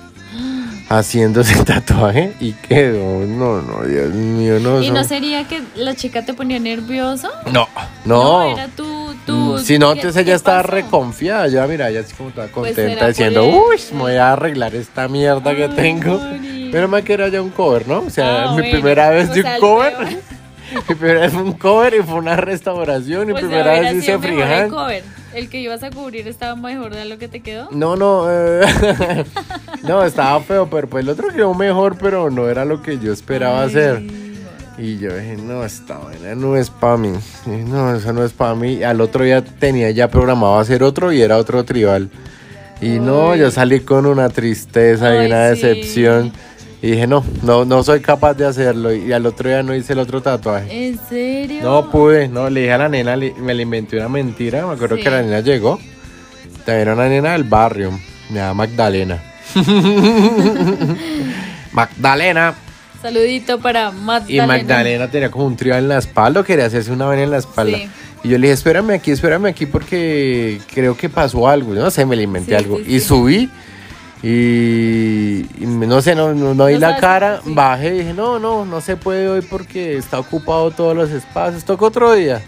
haciendo 0.89 1.41
ese 1.41 1.63
tatuaje 1.65 2.33
y 2.39 2.53
quedó, 2.53 3.25
no, 3.25 3.61
no, 3.61 3.83
Dios 3.83 4.09
mío, 4.13 4.59
no. 4.59 4.81
¿Y 4.81 4.89
no 4.91 5.03
sería 5.03 5.45
que 5.47 5.61
la 5.75 5.95
chica 5.95 6.23
te 6.25 6.33
ponía 6.33 6.59
nervioso? 6.59 7.29
No, 7.51 7.67
no. 8.05 8.43
era 8.53 8.67
tú, 8.69 9.13
tú... 9.25 9.33
Mm, 9.55 9.59
Si 9.59 9.77
no, 9.79 9.87
¿qué- 9.93 9.99
entonces 9.99 10.23
ella 10.25 10.35
estaba 10.35 10.61
reconfiada, 10.63 11.47
ya 11.47 11.67
mira, 11.67 11.89
ella 11.89 12.01
así 12.01 12.13
como 12.13 12.29
toda 12.29 12.47
Pues 12.47 12.73
contenta 12.75 13.07
diciendo, 13.07 13.45
uy, 13.45 13.75
eso". 13.75 13.95
me 13.95 14.01
voy 14.01 14.15
a 14.15 14.33
arreglar 14.33 14.75
esta 14.75 15.07
mierda 15.07 15.55
que 15.55 15.67
tengo. 15.69 16.19
Pero 16.71 16.87
me 16.87 17.01
que 17.03 17.13
era 17.13 17.27
ya 17.29 17.41
un 17.41 17.49
cover, 17.49 17.87
¿no? 17.87 17.99
O 17.99 18.09
sea, 18.09 18.43
Ah, 18.45 18.47
mi 18.51 18.57
bueno. 18.61 18.71
primera 18.71 19.09
vez 19.09 19.29
O 19.29 19.33
de 19.33 19.41
un 19.41 19.59
cover. 19.59 19.93
mi 20.89 20.95
primera 20.95 21.19
vez 21.21 21.31
fue 21.33 21.41
un 21.43 21.53
cover 21.53 21.93
y 21.95 22.03
fue 22.03 22.15
una 22.15 22.35
restauración. 22.35 23.25
Mi 23.27 23.31
Pues 23.33 23.45
primera 23.45 23.71
vez 23.79 23.93
hice 23.95 24.17
mejor 24.17 24.69
el 25.37 25.49
que 25.49 25.59
ibas 25.59 25.83
a 25.83 25.91
cubrir 25.91 26.27
estaba 26.27 26.55
mejor 26.55 26.95
de 26.95 27.05
lo 27.05 27.17
que 27.17 27.27
te 27.27 27.41
quedó. 27.41 27.69
No, 27.71 27.95
no, 27.95 28.25
eh, 28.29 28.65
no, 29.83 30.03
estaba 30.03 30.39
feo, 30.41 30.67
pero 30.69 30.89
pues 30.89 31.03
el 31.03 31.09
otro 31.09 31.29
quedó 31.29 31.53
mejor, 31.53 31.97
pero 31.97 32.29
no 32.31 32.49
era 32.49 32.65
lo 32.65 32.81
que 32.81 32.97
yo 32.97 33.13
esperaba 33.13 33.61
Ay, 33.61 33.67
hacer. 33.67 34.03
Y 34.79 34.97
yo 34.97 35.15
dije, 35.15 35.37
no, 35.37 35.63
esta 35.63 35.97
vaina 35.97 36.35
no 36.35 36.55
es 36.55 36.69
para 36.69 36.97
mí. 36.97 37.13
Dije, 37.45 37.63
No, 37.63 37.95
eso 37.95 38.13
no 38.13 38.23
es 38.23 38.31
para 38.31 38.55
mí. 38.55 38.83
Al 38.83 39.01
otro 39.01 39.23
día 39.23 39.43
tenía 39.43 39.91
ya 39.91 40.07
programado 40.09 40.59
hacer 40.59 40.83
otro 40.83 41.11
y 41.11 41.21
era 41.21 41.37
otro 41.37 41.63
tribal. 41.63 42.09
Y 42.81 42.99
no, 42.99 43.35
yo 43.35 43.49
salí 43.49 43.79
con 43.79 44.05
una 44.05 44.29
tristeza 44.29 45.23
y 45.23 45.27
una 45.27 45.55
sí. 45.55 46.31
Y 46.81 46.91
dije, 46.91 47.07
no, 47.07 47.23
no, 47.41 47.65
no 47.65 47.81
soy 47.83 48.01
capaz 48.01 48.35
de 48.35 48.45
hacerlo. 48.45 48.93
Y 48.93 49.11
al 49.11 49.25
otro 49.25 49.49
día 49.49 49.63
no 49.63 49.73
hice 49.73 49.93
el 49.93 49.99
otro 49.99 50.21
tatuaje. 50.21 50.87
¿En 50.89 50.99
serio? 51.09 51.63
No 51.63 51.89
pude, 51.89 52.27
no, 52.27 52.49
le 52.51 52.61
dije 52.61 52.73
a 52.73 52.77
la 52.77 52.89
nena, 52.89 53.15
le- 53.15 53.33
me 53.33 53.55
le 53.55 53.63
inventé 53.63 53.97
una 53.97 54.09
mentira. 54.09 54.65
Me 54.67 54.73
acuerdo 54.73 54.95
Sí. 54.97 55.01
que 55.03 55.09
la 55.09 55.21
nena 55.23 55.39
llegó. 55.39 55.79
También 56.65 56.81
era 56.81 56.93
una 56.93 57.07
nena 57.09 57.31
del 57.33 57.45
barrio. 57.45 57.91
Me 58.29 58.35
llama 58.35 58.53
Magdalena. 58.65 59.23
Magdalena. 61.71 62.53
Saludito 63.01 63.59
para 63.59 63.89
Y 63.89 63.93
Magdalena. 64.01 64.47
Magdalena 64.47 65.11
tenía 65.11 65.31
como 65.31 65.45
un 65.45 65.55
tribal 65.55 65.83
en 65.83 65.89
la 65.89 65.97
espalda, 65.99 66.43
quería 66.43 66.65
hacerse 66.65 66.91
una 66.91 67.05
vaina 67.05 67.23
en 67.23 67.31
la 67.31 67.37
espalda. 67.37 67.77
Sí. 67.77 67.87
Y 68.23 68.29
yo 68.29 68.37
le 68.37 68.47
dije, 68.47 68.53
espérame 68.53 68.91
aquí, 68.91 69.11
espérame 69.11 69.45
aquí 69.47 69.65
porque 69.67 70.59
creo 70.73 70.97
que 70.97 71.07
pasó 71.07 71.47
algo. 71.47 71.73
No 71.73 71.91
sé, 71.91 72.05
me 72.05 72.15
le 72.15 72.23
inventé 72.23 72.51
Sí, 72.51 72.55
algo. 72.55 72.77
sí, 72.77 72.83
y 72.87 72.99
sí. 72.99 73.07
subí 73.07 73.49
y, 74.23 75.45
y 75.59 75.65
no 75.65 76.01
sé, 76.01 76.15
no, 76.15 76.33
no, 76.33 76.53
no 76.53 76.65
vi 76.65 76.77
la 76.77 76.97
cara, 76.97 77.41
sí. 77.43 77.53
bajé 77.53 77.95
y 77.95 77.99
dije, 77.99 78.13
no, 78.13 78.39
no, 78.39 78.65
no 78.65 78.81
se 78.81 78.97
puede 78.97 79.27
hoy 79.27 79.41
porque 79.41 79.97
está 79.97 80.19
ocupado 80.19 80.71
todos 80.71 80.95
los 80.95 81.11
espacios, 81.11 81.63
toca 81.63 81.85
otro 81.85 82.13
día. 82.13 82.41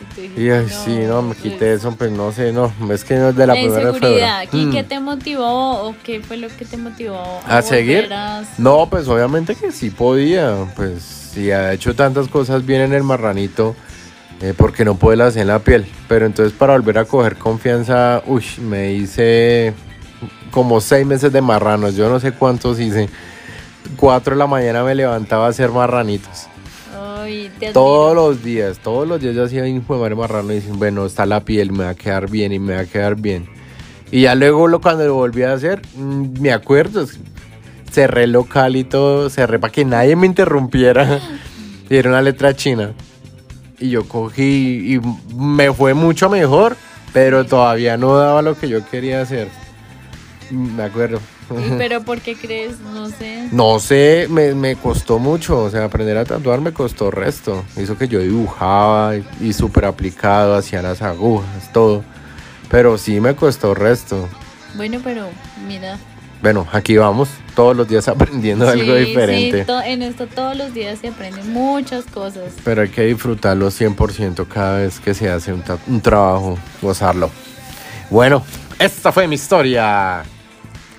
Y 0.00 0.28
tú 0.28 0.40
Y 0.40 0.68
sí, 0.68 0.96
no, 1.08 1.22
me 1.22 1.34
quité 1.34 1.72
eso, 1.74 1.92
pues 1.96 2.12
no 2.12 2.30
sé, 2.32 2.52
no, 2.52 2.72
es 2.92 3.04
que 3.04 3.16
no 3.16 3.30
es 3.30 3.36
de 3.36 3.46
la, 3.46 3.54
La 3.54 3.60
primera 3.60 3.88
inseguridad. 3.90 4.44
¿Y 4.52 4.66
Mm. 4.66 4.72
qué 4.72 4.82
te 4.84 5.00
motivó 5.00 5.88
o 5.88 5.94
qué 6.04 6.20
fue 6.20 6.36
lo 6.36 6.48
que 6.48 6.64
te 6.64 6.76
motivó 6.76 7.40
¿A 7.46 7.62
seguir? 7.62 8.12
a- 8.12 8.44
No, 8.58 8.86
pues 8.88 9.08
obviamente 9.08 9.54
que 9.56 9.72
sí 9.72 9.90
podía. 9.90 10.54
Pues 10.76 11.02
si 11.02 11.50
ha 11.50 11.72
hecho 11.72 11.94
tantas 11.96 12.28
cosas 12.28 12.64
bien 12.64 12.80
en 12.82 12.92
el 12.92 13.02
marranito, 13.02 13.74
eh, 14.40 14.54
porque 14.56 14.84
no 14.84 14.94
puede 14.94 15.20
hacer 15.24 15.42
en 15.42 15.48
la 15.48 15.58
piel. 15.58 15.84
Pero 16.06 16.26
entonces 16.26 16.56
para 16.56 16.74
volver 16.74 16.98
a 16.98 17.04
coger 17.04 17.36
confianza, 17.36 18.22
uy, 18.26 18.44
me 18.60 18.92
hice 18.92 19.74
como 20.50 20.80
seis 20.80 21.06
meses 21.06 21.32
de 21.32 21.40
marranos. 21.40 21.94
Yo 21.94 22.08
no 22.08 22.20
sé 22.20 22.32
cuántos 22.32 22.80
hice. 22.80 23.08
Cuatro 23.96 24.34
de 24.34 24.38
la 24.38 24.46
mañana 24.46 24.82
me 24.84 24.94
levantaba 24.94 25.46
a 25.46 25.48
hacer 25.50 25.70
marranitos. 25.70 26.46
Ay, 26.96 27.50
te 27.58 27.66
admiro. 27.66 27.72
Todos 27.72 28.14
los 28.14 28.42
días, 28.42 28.78
todos 28.78 29.06
los 29.06 29.20
días 29.20 29.34
yo 29.34 29.44
hacía 29.44 29.62
de 29.62 29.80
madre 29.88 30.14
marrano 30.14 30.52
y 30.52 30.56
dicen, 30.56 30.78
bueno, 30.78 31.06
está 31.06 31.26
la 31.26 31.44
piel, 31.44 31.72
me 31.72 31.84
va 31.84 31.90
a 31.90 31.94
quedar 31.94 32.30
bien 32.30 32.52
y 32.52 32.58
me 32.58 32.74
va 32.74 32.80
a 32.80 32.86
quedar 32.86 33.16
bien. 33.16 33.48
Y 34.10 34.22
ya 34.22 34.34
luego 34.34 34.68
lo, 34.68 34.80
cuando 34.80 35.04
lo 35.06 35.14
volví 35.14 35.42
a 35.42 35.52
hacer, 35.52 35.82
mm, 35.96 36.40
me 36.40 36.52
acuerdo, 36.52 37.06
cerré 37.90 38.24
el 38.24 38.32
local 38.32 38.76
y 38.76 38.84
todo, 38.84 39.28
cerré 39.30 39.58
para 39.58 39.72
que 39.72 39.84
nadie 39.84 40.16
me 40.16 40.26
interrumpiera. 40.26 41.20
y 41.90 41.96
era 41.96 42.10
una 42.10 42.22
letra 42.22 42.54
china. 42.54 42.92
Y 43.78 43.90
yo 43.90 44.08
cogí 44.08 44.94
y 44.94 45.00
me 45.34 45.72
fue 45.72 45.94
mucho 45.94 46.28
mejor, 46.28 46.76
pero 47.12 47.44
todavía 47.46 47.96
no 47.96 48.16
daba 48.16 48.42
lo 48.42 48.56
que 48.56 48.68
yo 48.68 48.86
quería 48.88 49.20
hacer. 49.22 49.48
Me 50.50 50.82
acuerdo. 50.82 51.20
¿Y 51.50 51.70
pero 51.78 52.02
por 52.02 52.20
qué 52.20 52.34
crees? 52.36 52.78
No 52.80 53.08
sé. 53.08 53.48
No 53.52 53.78
sé, 53.80 54.26
me, 54.30 54.54
me 54.54 54.76
costó 54.76 55.18
mucho, 55.18 55.58
o 55.64 55.70
sea, 55.70 55.84
aprender 55.84 56.16
a 56.16 56.24
tatuar 56.24 56.60
me 56.60 56.72
costó 56.72 57.10
resto. 57.10 57.64
Hizo 57.76 57.96
que 57.98 58.08
yo 58.08 58.20
dibujaba 58.20 59.16
y, 59.16 59.24
y 59.40 59.52
súper 59.52 59.84
aplicado, 59.84 60.54
hacía 60.56 60.82
las 60.82 61.02
agujas, 61.02 61.72
todo. 61.72 62.02
Pero 62.70 62.98
sí 62.98 63.20
me 63.20 63.34
costó 63.34 63.74
resto. 63.74 64.28
Bueno, 64.76 65.00
pero 65.02 65.28
mira. 65.66 65.98
Bueno, 66.40 66.68
aquí 66.72 66.96
vamos, 66.96 67.28
todos 67.56 67.76
los 67.76 67.88
días 67.88 68.06
aprendiendo 68.08 68.68
algo 68.68 68.94
diferente. 68.94 69.64
sí, 69.64 69.72
en 69.86 70.02
esto 70.02 70.26
todos 70.28 70.56
los 70.56 70.72
días 70.72 70.98
se 71.00 71.08
aprenden 71.08 71.52
muchas 71.52 72.04
cosas. 72.04 72.52
Pero 72.64 72.82
hay 72.82 72.88
que 72.90 73.02
disfrutarlo 73.02 73.68
100% 73.70 74.46
cada 74.46 74.78
vez 74.78 75.00
que 75.00 75.14
se 75.14 75.28
hace 75.30 75.52
un, 75.52 75.62
ta- 75.62 75.78
un 75.88 76.00
trabajo, 76.00 76.56
gozarlo. 76.80 77.30
Bueno, 78.10 78.44
esta 78.78 79.10
fue 79.12 79.26
mi 79.26 79.34
historia. 79.34 80.22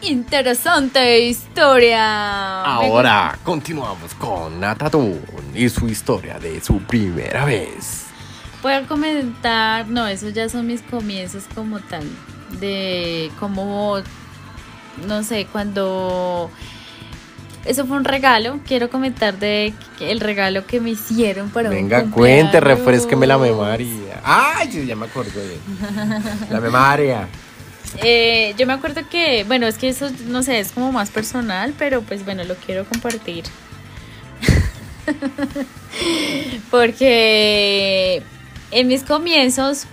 Interesante 0.01 1.19
historia. 1.27 2.63
Ahora 2.63 3.37
continuamos 3.43 4.15
con 4.15 4.59
Natatún 4.59 5.21
y 5.53 5.67
su 5.67 5.89
historia 5.89 6.39
de 6.39 6.61
su 6.61 6.79
primera 6.79 7.43
vez. 7.45 8.05
Puedo 8.61 8.87
comentar, 8.87 9.87
no, 9.87 10.07
esos 10.07 10.33
ya 10.33 10.47
son 10.47 10.67
mis 10.67 10.81
comienzos 10.81 11.43
como 11.53 11.79
tal, 11.79 12.03
de 12.59 13.31
cómo, 13.39 13.97
no 15.05 15.23
sé, 15.23 15.47
cuando... 15.51 16.49
Eso 17.65 17.85
fue 17.85 17.97
un 17.97 18.05
regalo, 18.05 18.59
quiero 18.65 18.89
comentar 18.89 19.37
de 19.37 19.73
el 19.99 20.21
regalo 20.21 20.65
que 20.65 20.79
me 20.79 20.91
hicieron 20.91 21.49
para 21.49 21.69
Venga, 21.69 22.03
un 22.03 22.11
cuente, 22.11 22.61
refresqueme 22.61 23.27
la 23.27 23.37
memoria. 23.37 24.21
Ay, 24.23 24.85
ya 24.85 24.95
me 24.95 25.05
acordé. 25.07 25.59
La 26.49 26.61
memoria. 26.61 27.27
Eh, 28.03 28.53
yo 28.57 28.67
me 28.67 28.73
acuerdo 28.73 29.01
que, 29.09 29.43
bueno, 29.45 29.67
es 29.67 29.77
que 29.77 29.89
eso, 29.89 30.09
no 30.27 30.43
sé, 30.43 30.59
es 30.59 30.71
como 30.71 30.91
más 30.91 31.09
personal, 31.09 31.73
pero 31.77 32.01
pues 32.01 32.23
bueno, 32.25 32.43
lo 32.43 32.55
quiero 32.55 32.85
compartir. 32.85 33.43
Porque 36.71 38.21
en 38.71 38.87
mis 38.87 39.03
comienzos, 39.03 39.85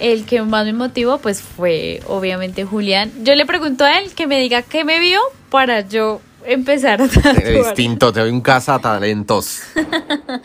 el 0.00 0.24
que 0.24 0.42
más 0.42 0.66
me 0.66 0.72
motivó, 0.72 1.18
pues 1.18 1.40
fue 1.42 2.00
obviamente 2.06 2.64
Julián. 2.64 3.10
Yo 3.22 3.34
le 3.34 3.46
pregunto 3.46 3.84
a 3.84 3.98
él 3.98 4.12
que 4.12 4.26
me 4.26 4.38
diga 4.40 4.62
qué 4.62 4.84
me 4.84 5.00
vio 5.00 5.20
para 5.50 5.80
yo 5.80 6.20
empezar 6.46 7.02
a 7.02 7.08
tatuar. 7.08 7.44
Distinto, 7.44 8.12
te 8.12 8.20
doy 8.20 8.30
un 8.30 8.42
talentos. 8.42 9.60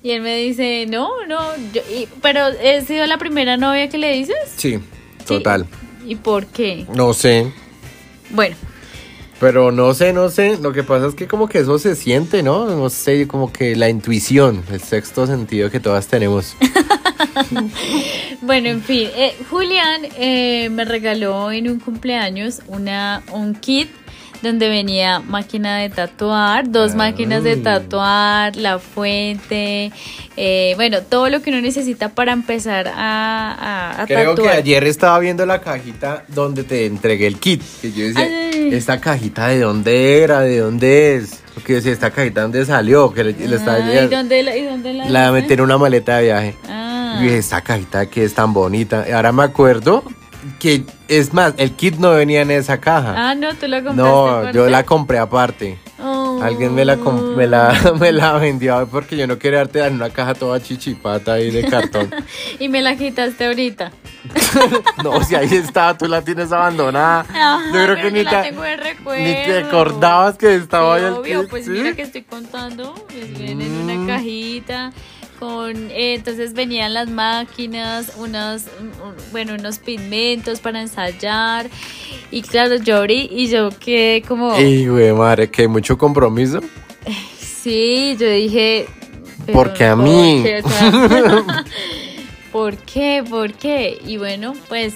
Y 0.00 0.12
él 0.12 0.22
me 0.22 0.36
dice, 0.36 0.86
no, 0.88 1.08
no, 1.26 1.40
yo- 1.72 1.82
y- 1.92 2.08
pero 2.22 2.46
¿he 2.48 2.82
sido 2.82 3.04
la 3.06 3.18
primera 3.18 3.56
novia 3.56 3.88
que 3.88 3.98
le 3.98 4.12
dices? 4.12 4.36
Sí, 4.56 4.78
total. 5.26 5.66
¿Y 6.08 6.16
por 6.16 6.46
qué? 6.46 6.86
No 6.94 7.12
sé, 7.12 7.52
Bueno, 8.30 8.56
pero 9.38 9.70
no 9.70 9.92
sé, 9.92 10.14
no 10.14 10.30
sé. 10.30 10.56
Lo 10.56 10.72
que 10.72 10.82
pasa 10.82 11.06
es 11.06 11.14
que 11.14 11.28
como 11.28 11.48
que 11.48 11.58
eso 11.58 11.78
se 11.78 11.94
siente, 11.94 12.42
¿no? 12.42 12.64
No 12.64 12.88
sé, 12.88 13.28
como 13.28 13.52
que 13.52 13.76
la 13.76 13.90
intuición, 13.90 14.64
el 14.72 14.80
sexto 14.80 15.26
sentido 15.26 15.70
que 15.70 15.80
todas 15.80 16.06
tenemos. 16.06 16.56
Bueno, 18.40 18.68
en 18.68 18.82
fin, 18.82 19.08
eh, 19.14 19.34
Julián 19.50 20.02
eh, 20.16 20.68
me 20.70 20.84
regaló 20.84 21.50
en 21.50 21.68
un 21.68 21.80
cumpleaños 21.80 22.62
una, 22.68 23.22
un 23.32 23.54
kit 23.54 23.88
donde 24.42 24.68
venía 24.68 25.20
máquina 25.20 25.78
de 25.78 25.88
tatuar, 25.90 26.70
dos 26.70 26.92
Ah. 26.92 26.96
máquinas 26.96 27.42
de 27.42 27.56
tatuar, 27.56 28.54
la 28.56 28.78
fuente, 28.78 29.90
eh, 30.36 30.72
bueno, 30.76 31.02
todo 31.02 31.28
lo 31.28 31.42
que 31.42 31.50
uno 31.50 31.60
necesita 31.60 32.10
para 32.10 32.32
empezar 32.32 32.88
a, 32.88 33.92
a- 33.96 34.02
a 34.02 34.06
Creo 34.06 34.34
que 34.34 34.48
ayer 34.48 34.84
estaba 34.84 35.18
viendo 35.18 35.44
la 35.46 35.60
cajita 35.60 36.24
donde 36.28 36.64
te 36.64 36.86
entregué 36.86 37.26
el 37.26 37.38
kit. 37.38 37.62
Y 37.82 37.92
yo 37.92 38.06
decía, 38.06 38.22
Ay. 38.52 38.70
¿esta 38.72 39.00
cajita 39.00 39.48
de 39.48 39.60
dónde 39.60 40.22
era? 40.22 40.40
¿De 40.40 40.58
dónde 40.58 41.16
es? 41.16 41.42
Porque 41.54 41.72
yo 41.72 41.76
decía, 41.76 41.92
¿esta 41.92 42.10
cajita 42.10 42.42
dónde 42.42 42.64
salió? 42.64 43.12
Que 43.12 43.24
le, 43.24 43.32
le 43.32 43.56
estaba- 43.56 43.78
Ah, 43.84 44.04
¿y 44.04 44.06
dónde 44.08 44.42
la, 44.44 44.56
y 44.56 44.62
dónde 44.64 44.94
la 44.94 45.08
la 45.08 45.32
metí 45.32 45.54
en 45.54 45.60
una 45.62 45.76
maleta 45.78 46.18
de 46.18 46.24
viaje. 46.24 46.54
Ah. 46.68 47.16
Y 47.18 47.24
dije, 47.24 47.38
esta 47.38 47.60
cajita 47.62 48.06
que 48.06 48.22
es 48.24 48.34
tan 48.34 48.52
bonita. 48.52 49.04
Y 49.08 49.12
ahora 49.12 49.32
me 49.32 49.42
acuerdo 49.42 50.04
que, 50.58 50.84
es 51.08 51.32
más, 51.34 51.54
el 51.56 51.72
kit 51.72 51.96
no 51.96 52.10
venía 52.12 52.42
en 52.42 52.50
esa 52.50 52.78
caja. 52.78 53.14
Ah, 53.16 53.34
no, 53.34 53.54
tú 53.54 53.66
la 53.66 53.82
compraste 53.82 54.02
no, 54.02 54.28
aparte? 54.28 54.56
yo 54.58 54.68
la 54.68 54.84
compré 54.84 55.18
aparte. 55.18 55.78
Ay, 56.00 56.40
Alguien 56.42 56.74
me 56.74 56.84
la, 56.84 56.94
me 56.96 57.46
la, 57.48 57.74
me 57.98 58.12
la 58.12 58.32
vendió 58.34 58.86
porque 58.90 59.16
yo 59.16 59.26
no 59.26 59.38
quería 59.38 59.58
darte 59.58 59.84
en 59.84 59.94
una 59.94 60.10
caja 60.10 60.34
toda 60.34 60.60
chichipata 60.62 61.32
ahí 61.34 61.50
de 61.50 61.64
cartón. 61.64 62.10
Y 62.60 62.68
me 62.68 62.80
la 62.82 62.96
quitaste 62.96 63.46
ahorita. 63.46 63.90
No, 65.02 65.22
si 65.24 65.34
ahí 65.34 65.48
está, 65.54 65.96
tú 65.96 66.06
la 66.06 66.22
tienes 66.22 66.50
abandonada. 66.52 67.20
Ajá, 67.20 67.60
yo 67.72 67.84
creo 67.84 67.96
que 67.96 68.10
ni 68.10 68.24
la 68.24 68.42
te, 68.42 68.48
tengo 68.50 68.62
de 68.62 68.76
ni 69.18 69.32
te 69.32 69.58
acordabas 69.60 70.36
que 70.36 70.54
estaba 70.56 70.96
ahí 70.96 71.00
Sí, 71.02 71.06
el 71.06 71.12
obvio, 71.14 71.40
kit, 71.42 71.50
pues 71.50 71.64
¿sí? 71.64 71.70
mira 71.70 71.92
que 71.94 72.02
estoy 72.02 72.22
contando. 72.22 72.94
pues 73.08 73.38
viene 73.38 73.64
en 73.66 73.86
Mm. 73.86 73.90
una 73.90 74.06
cajita 74.14 74.92
con 75.38 75.90
eh, 75.90 76.14
entonces 76.14 76.52
venían 76.54 76.94
las 76.94 77.08
máquinas, 77.08 78.12
unos 78.16 78.64
bueno, 79.32 79.54
unos 79.54 79.78
pigmentos 79.78 80.60
para 80.60 80.80
ensayar 80.80 81.68
y 82.30 82.42
claro, 82.42 82.76
yo 82.76 82.96
abrí 82.98 83.28
y 83.30 83.48
yo 83.48 83.70
quedé 83.78 84.22
como 84.22 84.54
Ey, 84.54 84.86
güey, 84.86 85.12
madre, 85.12 85.50
que 85.50 85.68
mucho 85.68 85.96
compromiso. 85.96 86.60
sí, 87.38 88.16
yo 88.18 88.28
dije 88.28 88.86
Porque 89.52 89.84
a 89.84 89.94
¿por 89.96 90.04
mí. 90.04 90.40
qué? 90.42 90.62
O 90.64 90.68
sea, 90.68 91.44
¿Por 92.52 92.76
qué? 92.78 93.22
¿Por 93.28 93.52
qué? 93.52 94.00
Y 94.06 94.16
bueno, 94.16 94.54
pues 94.68 94.94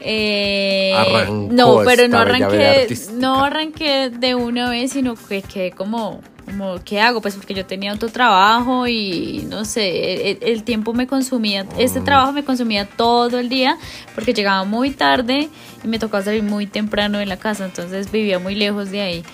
eh, 0.00 0.94
Arrancó 0.96 1.48
no, 1.52 1.80
pero 1.84 2.06
no 2.08 2.18
arranqué, 2.18 2.86
no 3.14 3.44
arranqué 3.44 4.10
de 4.10 4.34
una 4.34 4.70
vez, 4.70 4.92
sino 4.92 5.16
que 5.16 5.42
quedé 5.42 5.72
como, 5.72 6.20
como, 6.48 6.82
¿qué 6.84 7.00
hago? 7.00 7.20
Pues 7.20 7.34
porque 7.36 7.54
yo 7.54 7.64
tenía 7.66 7.92
otro 7.92 8.08
trabajo 8.08 8.86
y 8.88 9.46
no 9.48 9.64
sé, 9.64 10.30
el, 10.30 10.38
el 10.40 10.62
tiempo 10.64 10.92
me 10.94 11.06
consumía, 11.06 11.64
Mm. 11.64 11.68
este 11.78 12.00
trabajo 12.00 12.32
me 12.32 12.44
consumía 12.44 12.86
todo 12.86 13.38
el 13.38 13.48
día 13.48 13.76
porque 14.14 14.32
llegaba 14.34 14.64
muy 14.64 14.90
tarde 14.90 15.48
y 15.84 15.88
me 15.88 15.98
tocaba 15.98 16.24
salir 16.24 16.42
muy 16.42 16.66
temprano 16.66 17.18
de 17.18 17.26
la 17.26 17.36
casa, 17.36 17.64
entonces 17.64 18.10
vivía 18.10 18.38
muy 18.38 18.54
lejos 18.54 18.90
de 18.90 19.00
ahí. 19.02 19.24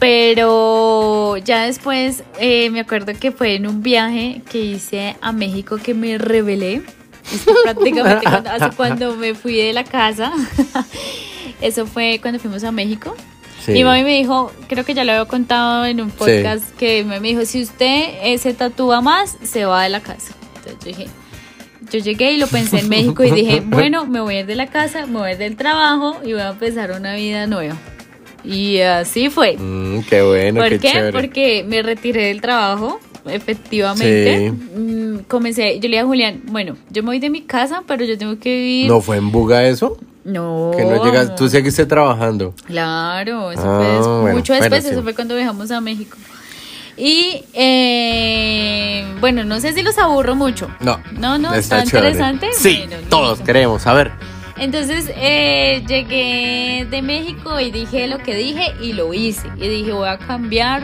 Pero 0.00 1.36
ya 1.38 1.64
después 1.66 2.24
eh, 2.38 2.68
me 2.70 2.80
acuerdo 2.80 3.12
que 3.18 3.32
fue 3.32 3.54
en 3.54 3.66
un 3.66 3.82
viaje 3.82 4.42
que 4.50 4.58
hice 4.60 5.16
a 5.20 5.32
México 5.32 5.78
que 5.82 5.94
me 5.94 6.18
rebelé. 6.18 6.82
Es 7.32 7.42
que 7.44 7.52
prácticamente 7.64 8.24
cuando, 8.28 8.50
así 8.50 8.76
cuando 8.76 9.16
me 9.16 9.34
fui 9.34 9.56
de 9.56 9.72
la 9.72 9.84
casa. 9.84 10.32
Eso 11.60 11.86
fue 11.86 12.18
cuando 12.20 12.38
fuimos 12.40 12.64
a 12.64 12.72
México. 12.72 13.14
Sí. 13.64 13.72
Mi 13.72 13.84
mami 13.84 14.02
me 14.02 14.16
dijo, 14.18 14.52
creo 14.68 14.84
que 14.84 14.92
ya 14.92 15.04
lo 15.04 15.12
había 15.12 15.24
contado 15.24 15.86
en 15.86 16.00
un 16.00 16.10
podcast, 16.10 16.68
que 16.76 17.02
mi 17.02 17.10
mami 17.10 17.20
me 17.20 17.28
dijo, 17.28 17.46
si 17.46 17.62
usted 17.62 18.14
eh, 18.22 18.36
se 18.38 18.52
tatúa 18.52 19.00
más, 19.00 19.38
se 19.42 19.64
va 19.64 19.84
de 19.84 19.88
la 19.88 20.00
casa. 20.00 20.34
Entonces 20.56 20.78
yo 20.80 20.86
dije, 20.88 21.06
yo 21.90 21.98
llegué 21.98 22.32
y 22.32 22.38
lo 22.38 22.46
pensé 22.46 22.80
en 22.80 22.88
México 22.88 23.24
y 23.24 23.30
dije, 23.30 23.60
bueno, 23.66 24.06
me 24.06 24.20
voy 24.20 24.36
a 24.36 24.40
ir 24.40 24.46
de 24.46 24.54
la 24.54 24.66
casa, 24.66 25.06
me 25.06 25.18
voy 25.18 25.28
a 25.30 25.32
ir 25.32 25.38
del 25.38 25.56
trabajo 25.56 26.18
y 26.22 26.32
voy 26.32 26.42
a 26.42 26.50
empezar 26.50 26.90
una 26.92 27.14
vida 27.14 27.46
nueva. 27.46 27.76
Y 28.44 28.80
así 28.80 29.30
fue. 29.30 29.56
Mm, 29.56 30.02
qué 30.02 30.20
bueno, 30.22 30.60
¿Por 30.60 30.78
qué. 30.78 31.10
Porque 31.12 31.64
me 31.66 31.82
retiré 31.82 32.26
del 32.26 32.42
trabajo, 32.42 33.00
efectivamente. 33.26 34.50
Sí. 34.50 34.78
Mm, 34.78 35.18
Comencé, 35.26 35.76
yo 35.76 35.82
le 35.82 35.88
dije 35.88 36.00
a 36.00 36.04
Julián, 36.04 36.42
bueno, 36.46 36.76
yo 36.90 37.02
me 37.02 37.08
voy 37.08 37.18
de 37.18 37.30
mi 37.30 37.42
casa, 37.42 37.82
pero 37.86 38.04
yo 38.04 38.18
tengo 38.18 38.38
que 38.38 38.54
vivir. 38.54 38.88
¿No 38.88 39.00
fue 39.00 39.16
en 39.16 39.30
Buga 39.30 39.66
eso? 39.66 39.96
No. 40.24 40.70
Que 40.76 40.84
no 40.84 41.04
llegas, 41.04 41.34
tú 41.36 41.48
seguiste 41.48 41.84
trabajando. 41.86 42.54
Claro, 42.66 43.52
eso 43.52 43.62
Ah, 43.64 43.76
fue 43.78 43.86
des- 43.88 44.06
bueno, 44.06 44.36
mucho 44.38 44.52
después, 44.54 44.84
eso 44.84 45.02
fue 45.02 45.14
cuando 45.14 45.36
viajamos 45.36 45.70
a 45.70 45.80
México. 45.80 46.16
Y 46.96 47.42
eh, 47.54 49.04
bueno, 49.20 49.44
no 49.44 49.60
sé 49.60 49.72
si 49.72 49.82
los 49.82 49.98
aburro 49.98 50.34
mucho. 50.34 50.68
No. 50.80 51.00
No, 51.18 51.38
no, 51.38 51.52
está 51.54 51.82
interesante. 51.84 52.48
Sí, 52.52 52.84
Bueno, 52.88 53.06
todos 53.08 53.30
listo. 53.32 53.44
queremos. 53.44 53.86
A 53.86 53.92
ver. 53.94 54.12
Entonces 54.56 55.10
eh, 55.16 55.82
llegué 55.86 56.86
de 56.88 57.02
México 57.02 57.58
y 57.58 57.70
dije 57.72 58.06
lo 58.06 58.18
que 58.18 58.34
dije 58.36 58.72
y 58.80 58.92
lo 58.92 59.12
hice. 59.12 59.48
Y 59.56 59.68
dije, 59.68 59.92
voy 59.92 60.08
a 60.08 60.18
cambiar, 60.18 60.82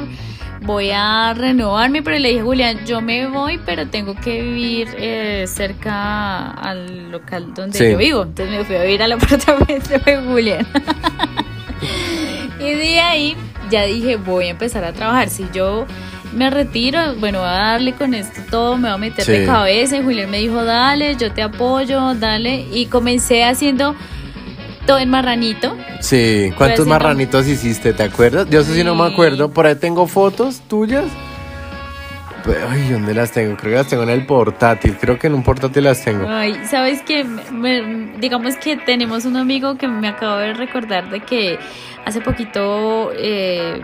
voy 0.62 0.90
a 0.92 1.32
renovarme, 1.34 2.02
pero 2.02 2.18
le 2.18 2.28
dije, 2.30 2.42
Julián, 2.42 2.84
yo 2.86 3.00
me 3.00 3.26
voy, 3.26 3.58
pero 3.64 3.86
tengo 3.88 4.14
que 4.14 4.42
vivir 4.42 4.88
eh, 4.98 5.44
cerca 5.48 6.50
al 6.50 7.10
local 7.10 7.54
donde 7.54 7.78
Sí. 7.78 7.90
yo 7.90 7.96
vivo. 7.96 8.22
Entonces 8.22 8.56
me 8.58 8.64
fui 8.64 8.76
a 8.76 8.82
vivir 8.82 9.02
al 9.02 9.12
apartamento 9.12 9.98
de 10.04 10.16
Julián. 10.18 10.66
y 12.60 12.70
de 12.74 13.00
ahí 13.00 13.36
ya 13.70 13.84
dije, 13.84 14.16
voy 14.16 14.46
a 14.46 14.50
empezar 14.50 14.84
a 14.84 14.92
trabajar. 14.92 15.28
Si 15.30 15.46
yo 15.54 15.86
me 16.34 16.50
retiro, 16.50 17.14
bueno, 17.16 17.38
voy 17.40 17.48
a 17.48 17.52
darle 17.52 17.92
con 17.94 18.14
esto 18.14 18.40
todo, 18.50 18.76
me 18.76 18.88
voy 18.88 18.94
a 18.94 18.98
meter 18.98 19.24
de 19.26 19.40
Sí. 19.40 19.46
cabeza. 19.46 19.96
Y 19.96 20.02
Julián 20.02 20.30
me 20.30 20.38
dijo, 20.38 20.62
dale, 20.64 21.16
yo 21.16 21.32
te 21.32 21.42
apoyo, 21.42 22.14
dale. 22.14 22.66
Y 22.72 22.86
comencé 22.86 23.44
haciendo 23.44 23.94
todo 24.90 24.98
en 24.98 25.08
marranito. 25.08 25.76
Sí, 26.00 26.50
¿cuántos 26.58 26.84
marranitos 26.84 27.46
hiciste? 27.46 27.92
¿Te 27.92 28.02
acuerdas? 28.02 28.48
Yo 28.50 28.64
sé 28.64 28.74
si 28.74 28.82
no 28.82 28.96
me 28.96 29.04
acuerdo. 29.06 29.48
Por 29.52 29.64
ahí 29.66 29.76
tengo 29.76 30.08
fotos 30.08 30.62
tuyas. 30.66 31.04
Pero, 32.44 32.68
Ay, 32.68 32.88
¿dónde 32.88 33.14
las 33.14 33.30
tengo? 33.30 33.56
Creo 33.56 33.70
que 33.72 33.76
las 33.76 33.86
tengo 33.86 34.02
en 34.02 34.10
el 34.10 34.26
portátil. 34.26 34.96
Creo 35.00 35.16
que 35.16 35.28
en 35.28 35.34
un 35.34 35.44
portátil 35.44 35.84
las 35.84 36.02
tengo. 36.04 36.26
Ay, 36.28 36.58
¿sabes 36.68 37.02
qué? 37.02 37.22
Me- 37.52 38.14
digamos 38.18 38.56
que 38.56 38.78
tenemos 38.78 39.26
un 39.26 39.36
amigo 39.36 39.76
que 39.76 39.86
me 39.86 40.08
acabo 40.08 40.38
de 40.38 40.54
recordar 40.54 41.08
de 41.10 41.20
que 41.20 41.58
hace 42.04 42.20
poquito 42.20 43.12
eh, 43.16 43.80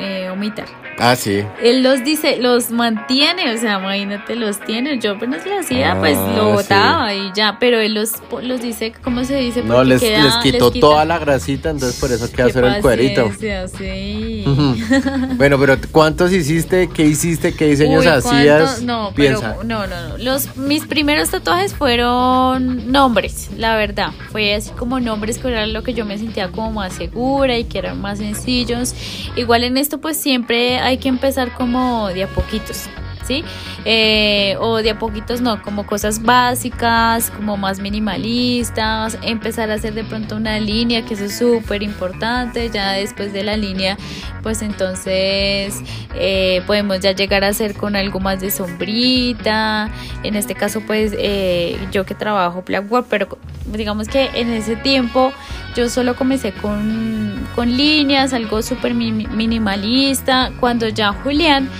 eh, 0.00 0.26
vomitar. 0.30 0.66
Ah, 0.98 1.16
sí. 1.16 1.42
Él 1.62 1.82
los 1.82 2.04
dice, 2.04 2.36
los 2.38 2.70
mantiene, 2.70 3.50
o 3.54 3.56
sea, 3.58 3.78
imagínate, 3.80 4.36
los 4.36 4.60
tiene. 4.60 4.98
Yo 4.98 5.12
apenas 5.12 5.44
lo 5.46 5.58
hacía, 5.58 5.96
pues 5.98 6.16
Ah, 6.18 6.34
lo 6.36 6.48
sí. 6.48 6.52
botaba 6.52 7.14
y 7.14 7.32
ya, 7.34 7.56
pero 7.58 7.80
él 7.80 7.94
los, 7.94 8.12
los 8.42 8.60
dice, 8.60 8.92
¿cómo 9.02 9.24
se 9.24 9.36
dice? 9.36 9.62
No, 9.62 9.82
les, 9.84 10.02
queda- 10.02 10.22
les 10.24 10.36
quitó 10.36 10.70
toda 10.70 11.04
la 11.06 11.18
grasita, 11.18 11.70
entonces 11.70 11.98
por 11.98 12.12
eso 12.12 12.30
queda 12.30 12.46
hacer 12.46 12.64
el 12.64 12.80
cuerito. 12.82 13.30
sí. 13.78 14.44
Bueno, 15.36 15.58
pero 15.58 15.76
¿cuántos 15.90 16.32
hiciste? 16.32 16.88
¿Qué 16.92 17.04
hiciste? 17.04 17.54
¿Qué 17.54 17.66
diseños 17.66 18.02
Uy, 18.04 18.10
hacías? 18.10 18.82
No, 18.82 19.12
Piensa. 19.14 19.52
pero 19.58 19.64
no, 19.64 19.86
no, 19.86 20.08
no. 20.10 20.18
Los, 20.18 20.56
mis 20.56 20.84
primeros 20.86 21.30
tatuajes 21.30 21.74
fueron 21.74 22.92
nombres, 22.92 23.50
la 23.56 23.76
verdad. 23.76 24.10
Fue 24.30 24.54
así 24.54 24.70
como 24.70 25.00
nombres 25.00 25.38
que 25.38 25.48
era 25.48 25.66
lo 25.66 25.82
que 25.82 25.94
yo 25.94 26.04
me 26.04 26.18
sentía 26.18 26.48
como 26.50 26.70
más 26.72 26.92
segura 26.92 27.51
y 27.58 27.64
que 27.64 27.78
eran 27.78 28.00
más 28.00 28.18
sencillos. 28.18 28.94
Igual 29.36 29.64
en 29.64 29.76
esto 29.76 29.98
pues 29.98 30.16
siempre 30.16 30.78
hay 30.78 30.98
que 30.98 31.08
empezar 31.08 31.52
como 31.54 32.08
de 32.08 32.24
a 32.24 32.28
poquitos. 32.28 32.88
¿Sí? 33.24 33.44
Eh, 33.84 34.56
o 34.58 34.78
de 34.78 34.90
a 34.90 34.98
poquitos 34.98 35.40
no, 35.40 35.62
como 35.62 35.86
cosas 35.86 36.22
básicas, 36.22 37.30
como 37.30 37.56
más 37.56 37.78
minimalistas, 37.78 39.16
empezar 39.22 39.70
a 39.70 39.74
hacer 39.74 39.94
de 39.94 40.02
pronto 40.04 40.36
una 40.36 40.58
línea, 40.58 41.04
que 41.04 41.14
eso 41.14 41.24
es 41.26 41.38
súper 41.38 41.82
importante, 41.82 42.68
ya 42.70 42.92
después 42.92 43.32
de 43.32 43.44
la 43.44 43.56
línea, 43.56 43.96
pues 44.42 44.60
entonces 44.62 45.80
eh, 46.14 46.62
podemos 46.66 47.00
ya 47.00 47.12
llegar 47.12 47.44
a 47.44 47.48
hacer 47.48 47.74
con 47.74 47.94
algo 47.94 48.18
más 48.18 48.40
de 48.40 48.50
sombrita, 48.50 49.90
en 50.22 50.34
este 50.36 50.54
caso 50.54 50.80
pues 50.80 51.12
eh, 51.16 51.78
yo 51.92 52.04
que 52.04 52.14
trabajo 52.14 52.64
Blackboard, 52.66 53.06
pero 53.08 53.38
digamos 53.66 54.08
que 54.08 54.30
en 54.34 54.50
ese 54.52 54.74
tiempo 54.76 55.32
yo 55.76 55.88
solo 55.88 56.16
comencé 56.16 56.52
con, 56.52 57.46
con 57.54 57.76
líneas, 57.76 58.32
algo 58.32 58.62
súper 58.62 58.94
mi- 58.94 59.12
minimalista, 59.12 60.50
cuando 60.60 60.88
ya 60.88 61.12
Julián 61.12 61.70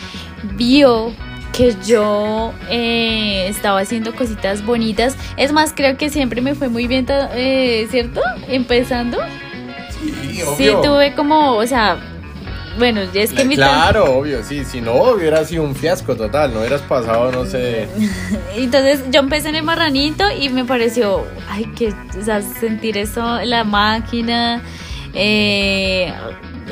vio 0.56 1.12
que 1.52 1.76
yo 1.84 2.52
eh, 2.70 3.46
estaba 3.48 3.80
haciendo 3.80 4.14
cositas 4.14 4.64
bonitas. 4.64 5.16
Es 5.36 5.52
más, 5.52 5.72
creo 5.74 5.96
que 5.96 6.10
siempre 6.10 6.40
me 6.40 6.54
fue 6.54 6.68
muy 6.68 6.86
bien, 6.86 7.06
eh, 7.08 7.86
¿cierto? 7.90 8.20
Empezando. 8.48 9.18
Sí, 10.56 10.70
tuve 10.82 11.14
como, 11.14 11.56
o 11.56 11.66
sea, 11.66 11.98
bueno, 12.78 13.02
es 13.12 13.32
que 13.32 13.44
mi 13.44 13.54
Claro, 13.54 14.18
obvio, 14.18 14.42
sí. 14.42 14.64
Si 14.64 14.80
no, 14.80 14.94
hubiera 14.94 15.44
sido 15.44 15.62
un 15.62 15.74
fiasco 15.74 16.16
total. 16.16 16.52
No 16.52 16.60
hubieras 16.60 16.80
pasado, 16.82 17.30
no 17.30 17.44
sé. 17.44 17.88
Entonces 18.56 19.02
yo 19.10 19.20
empecé 19.20 19.50
en 19.50 19.56
el 19.56 19.62
marranito 19.62 20.24
y 20.30 20.48
me 20.48 20.64
pareció, 20.64 21.26
ay, 21.48 21.66
que, 21.76 21.92
o 22.18 22.24
sea, 22.24 22.40
sentir 22.40 22.96
eso, 22.96 23.40
la 23.42 23.64
máquina, 23.64 24.62
eh, 25.14 26.12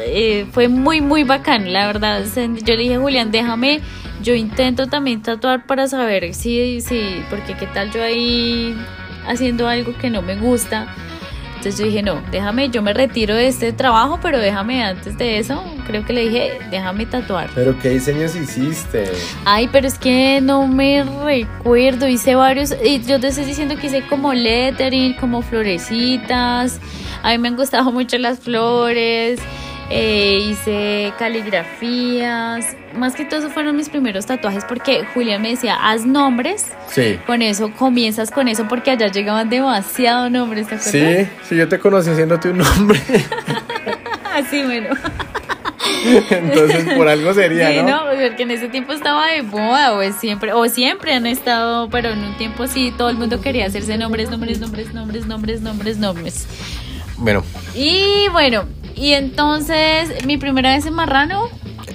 eh, 0.04 0.46
fue 0.52 0.68
muy, 0.68 1.00
muy 1.00 1.24
bacán, 1.24 1.72
la 1.72 1.86
verdad. 1.86 2.24
Yo 2.34 2.76
le 2.76 2.82
dije, 2.82 2.96
Julián, 2.96 3.30
déjame, 3.30 3.80
yo 4.22 4.34
intento 4.34 4.86
también 4.86 5.22
tatuar 5.22 5.66
para 5.66 5.88
saber 5.88 6.34
si, 6.34 6.80
si, 6.80 7.22
porque 7.30 7.54
qué 7.54 7.66
tal 7.66 7.90
yo 7.90 8.02
ahí 8.02 8.76
haciendo 9.26 9.68
algo 9.68 9.96
que 9.96 10.10
no 10.10 10.22
me 10.22 10.36
gusta. 10.36 10.86
Entonces 11.60 11.78
yo 11.78 11.84
dije, 11.84 12.02
no, 12.02 12.22
déjame, 12.32 12.70
yo 12.70 12.80
me 12.80 12.94
retiro 12.94 13.34
de 13.34 13.48
este 13.48 13.74
trabajo, 13.74 14.18
pero 14.22 14.38
déjame 14.38 14.82
antes 14.82 15.18
de 15.18 15.38
eso, 15.38 15.62
creo 15.86 16.06
que 16.06 16.14
le 16.14 16.26
dije, 16.26 16.58
déjame 16.70 17.04
tatuar. 17.04 17.50
Pero 17.54 17.78
¿qué 17.78 17.90
diseños 17.90 18.34
hiciste? 18.34 19.04
Ay, 19.44 19.68
pero 19.70 19.86
es 19.86 19.98
que 19.98 20.40
no 20.40 20.66
me 20.66 21.04
recuerdo, 21.04 22.08
hice 22.08 22.34
varios, 22.34 22.74
y 22.82 23.02
yo 23.02 23.20
te 23.20 23.26
estoy 23.28 23.44
diciendo 23.44 23.76
que 23.76 23.88
hice 23.88 24.00
como 24.06 24.32
lettering, 24.32 25.12
como 25.16 25.42
florecitas, 25.42 26.80
a 27.22 27.32
mí 27.32 27.36
me 27.36 27.48
han 27.48 27.56
gustado 27.56 27.92
mucho 27.92 28.16
las 28.16 28.38
flores, 28.40 29.38
eh, 29.90 30.38
hice 30.42 31.12
caligrafías, 31.18 32.76
más 32.96 33.14
que 33.14 33.24
todo 33.24 33.40
esos 33.40 33.52
fueron 33.52 33.76
mis 33.76 33.88
primeros 33.88 34.24
tatuajes 34.26 34.64
porque 34.64 35.04
Julián 35.14 35.42
me 35.42 35.50
decía, 35.50 35.76
haz 35.80 36.06
nombres, 36.06 36.66
Sí. 36.88 37.18
con 37.26 37.42
eso, 37.42 37.72
comienzas 37.72 38.30
con 38.30 38.48
eso 38.48 38.66
porque 38.68 38.92
allá 38.92 39.08
llegaban 39.08 39.50
demasiados 39.50 40.30
nombres, 40.30 40.68
¿te 40.68 40.76
acuerdas? 40.76 41.26
Sí, 41.28 41.28
sí, 41.48 41.56
yo 41.56 41.68
te 41.68 41.78
conocí 41.78 42.10
haciéndote 42.10 42.50
un 42.50 42.58
nombre. 42.58 43.00
Así, 44.32 44.62
bueno. 44.62 44.88
Entonces, 46.30 46.94
por 46.94 47.08
algo 47.08 47.34
sería, 47.34 47.70
Sí, 47.70 47.76
¿no? 47.78 47.88
no, 47.88 48.00
porque 48.10 48.42
en 48.44 48.50
ese 48.52 48.68
tiempo 48.68 48.92
estaba 48.92 49.26
de 49.26 49.42
moda, 49.42 49.92
o 49.92 50.12
siempre, 50.12 50.52
o 50.52 50.66
siempre 50.68 51.12
han 51.14 51.26
estado, 51.26 51.88
pero 51.90 52.10
en 52.10 52.20
un 52.20 52.36
tiempo 52.36 52.66
sí, 52.66 52.92
todo 52.96 53.10
el 53.10 53.16
mundo 53.16 53.40
quería 53.40 53.66
hacerse 53.66 53.98
nombres, 53.98 54.30
nombres, 54.30 54.60
nombres, 54.60 54.94
nombres, 54.94 55.26
nombres, 55.26 55.60
nombres, 55.60 55.98
nombres. 55.98 56.46
Bueno, 57.16 57.44
Y 57.74 58.28
bueno, 58.32 58.64
y 59.00 59.12
entonces, 59.14 60.24
mi 60.26 60.36
primera 60.36 60.74
vez 60.74 60.86
en 60.86 60.94
Marrano, 60.94 61.48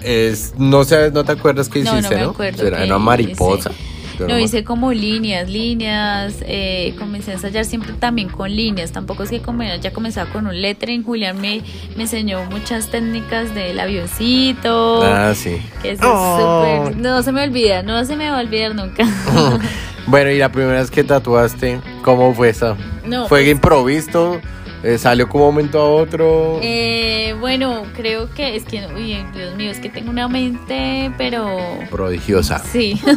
es, 0.04 0.54
no 0.58 0.84
sé, 0.84 1.12
no 1.12 1.24
te 1.24 1.32
acuerdas 1.34 1.70
qué 1.70 1.84
No, 1.84 1.94
no 1.94 1.98
hiciste, 2.00 2.16
me 2.16 2.22
¿no? 2.24 2.30
acuerdo 2.32 2.66
Era 2.68 2.80
qué 2.80 2.84
una 2.86 2.98
mariposa. 3.00 3.72
Yo 4.18 4.30
no 4.30 4.40
hice 4.40 4.64
como 4.64 4.94
líneas, 4.94 5.50
líneas, 5.50 6.36
eh, 6.48 6.96
comencé 6.98 7.32
a 7.32 7.34
ensayar 7.34 7.66
siempre 7.66 7.92
también 8.00 8.30
con 8.30 8.50
líneas, 8.56 8.94
tampoco 8.94 9.24
es 9.24 9.30
que 9.30 9.42
como 9.42 9.64
ya 9.64 9.92
comenzaba 9.92 10.30
con 10.32 10.48
un 10.48 10.62
lettering, 10.62 11.04
Julián 11.04 11.42
me, 11.42 11.62
me 11.98 12.04
enseñó 12.04 12.46
muchas 12.46 12.90
técnicas 12.90 13.54
del 13.54 13.78
avioncito, 13.78 15.04
Ah, 15.04 15.34
sí. 15.36 15.58
que 15.82 15.92
eso 15.92 16.04
Oh. 16.06 16.64
es 16.66 16.86
súper, 16.88 16.98
no 17.04 17.22
se 17.24 17.32
me 17.34 17.44
olvida, 17.44 17.84
no 17.84 18.06
se 18.06 18.16
me 18.16 18.30
va 18.30 18.38
a 18.38 18.42
olvidar 18.42 18.74
nunca. 18.76 19.04
Bueno, 20.08 20.30
y 20.30 20.38
la 20.38 20.52
primera 20.52 20.80
vez 20.82 20.92
que 20.92 21.04
tatuaste, 21.04 21.82
¿cómo 22.04 22.32
fue 22.36 22.50
eso? 22.50 22.78
No, 23.06 23.28
¿Fue 23.28 23.40
pues- 23.40 23.52
improvisto? 23.52 24.40
Eh, 24.88 25.00
¿Salió 25.00 25.28
como 25.28 25.46
momento 25.46 25.80
a 25.82 25.90
otro? 25.90 26.60
Eh, 26.62 27.36
bueno, 27.40 27.84
creo 27.96 28.32
que 28.34 28.56
es 28.56 28.66
que, 28.66 28.86
uy, 28.96 29.18
Dios 29.34 29.56
mío, 29.56 29.72
es 29.72 29.80
que 29.80 29.90
tengo 29.90 30.12
una 30.12 30.28
mente, 30.28 31.12
pero 31.18 31.58
Prodigiosa. 31.90 32.60
sí. 32.60 33.02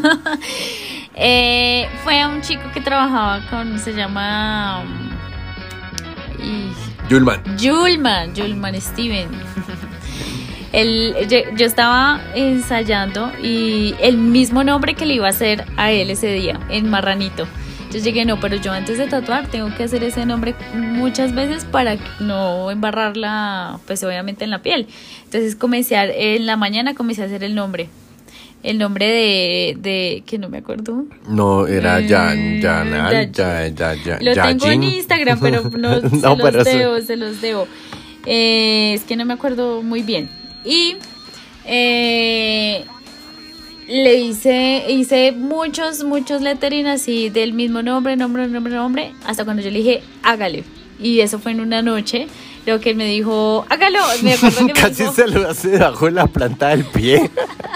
Eh, 1.21 1.89
fue 2.05 2.21
a 2.21 2.29
un 2.29 2.43
chico 2.43 2.63
que 2.73 2.81
trabajaba 2.81 3.41
con, 3.51 3.77
se 3.81 3.93
llama 3.93 4.85
y 6.39 6.71
Yulman. 7.11 7.43
Julman, 7.61 8.37
Julman 8.37 8.81
Steven. 8.81 9.27
Él- 10.73 11.17
yo, 11.29 11.39
yo 11.57 11.67
estaba 11.67 12.21
ensayando 12.37 13.33
y 13.43 13.97
el 14.01 14.17
mismo 14.17 14.63
nombre 14.63 14.95
que 14.95 15.07
le 15.07 15.15
iba 15.15 15.27
a 15.27 15.31
hacer 15.31 15.65
a 15.77 15.91
él 15.91 16.11
ese 16.11 16.29
día, 16.33 16.61
en 16.71 16.89
Marranito. 16.89 17.49
Yo 17.93 18.01
llegué, 18.01 18.25
no, 18.27 18.39
pero 18.39 18.57
yo 18.57 18.71
antes 18.73 18.99
de 18.99 19.07
tatuar 19.07 19.47
tengo 19.51 19.75
que 19.75 19.85
hacer 19.85 20.05
ese 20.05 20.27
nombre 20.27 20.55
muchas 20.75 21.35
veces 21.35 21.65
para 21.65 21.97
no 22.21 22.71
embarrarla, 22.71 23.79
pues 23.87 24.05
obviamente 24.05 24.45
en 24.45 24.51
la 24.51 24.61
piel. 24.63 24.87
Entonces 25.25 25.57
comencé 25.57 25.97
a, 25.97 26.05
en 26.05 26.45
la 26.47 26.57
mañana 26.57 26.95
comencé 26.95 27.23
a 27.23 27.27
hacer 27.27 27.43
el 27.45 27.55
nombre. 27.55 27.89
El 28.63 28.77
nombre 28.79 29.07
de, 29.07 29.77
de 29.79 30.23
que 30.27 30.37
no 30.37 30.49
me 30.49 30.59
acuerdo. 30.59 31.05
No, 31.29 31.67
era 31.69 32.01
Eh, 32.01 32.09
Jan, 32.09 32.61
Janal, 32.61 33.31
Ya- 33.33 33.69
ya, 33.69 33.95
ya, 33.95 34.19
Lo 34.21 34.35
tengo 34.35 34.67
en. 34.69 34.83
Instagram, 34.83 35.39
pero 35.41 35.63
no, 35.79 36.01
se 36.01 36.17
No, 36.17 36.35
los 36.35 36.43
pero 36.43 36.61
eso- 36.63 36.77
debo, 36.79 37.01
se 37.01 37.17
los 37.17 37.41
debo. 37.41 37.69
Eh, 38.27 38.95
es 38.95 39.05
que 39.05 39.15
no 39.17 39.25
me 39.25 39.33
acuerdo 39.35 39.83
muy 39.83 40.03
bien. 40.03 40.29
Y 40.65 40.97
eh, 41.65 42.85
le 43.89 44.15
hice, 44.17 44.85
hice 44.89 45.33
muchos, 45.33 46.05
muchos 46.05 46.43
lettering 46.43 46.87
así 46.87 47.31
del 47.31 47.53
mismo 47.55 47.83
nombre, 47.83 48.17
nombre, 48.17 48.47
nombre, 48.47 48.73
nombre, 48.75 49.13
hasta 49.25 49.45
cuando 49.45 49.63
yo 49.63 49.71
le 49.71 49.79
dije, 49.79 50.03
hágale. 50.23 50.65
Y 51.01 51.21
eso 51.21 51.39
fue 51.39 51.53
en 51.53 51.61
una 51.61 51.81
noche. 51.81 52.27
Lo 52.67 52.81
que 52.81 52.91
él 52.91 52.97
me 52.97 53.07
dijo, 53.07 53.65
hágalo. 53.71 54.01
Me 54.23 54.35
acuerdo 54.35 54.59
que 54.59 54.65
me 54.65 54.73
Casi 54.81 55.03
dijo, 55.05 55.15
se 55.15 55.27
lo 55.29 55.49
hace 55.49 55.69
debajo 55.69 56.05
de 56.07 56.11
la 56.13 56.27
planta 56.27 56.69
del 56.69 56.85
pie. 56.85 57.31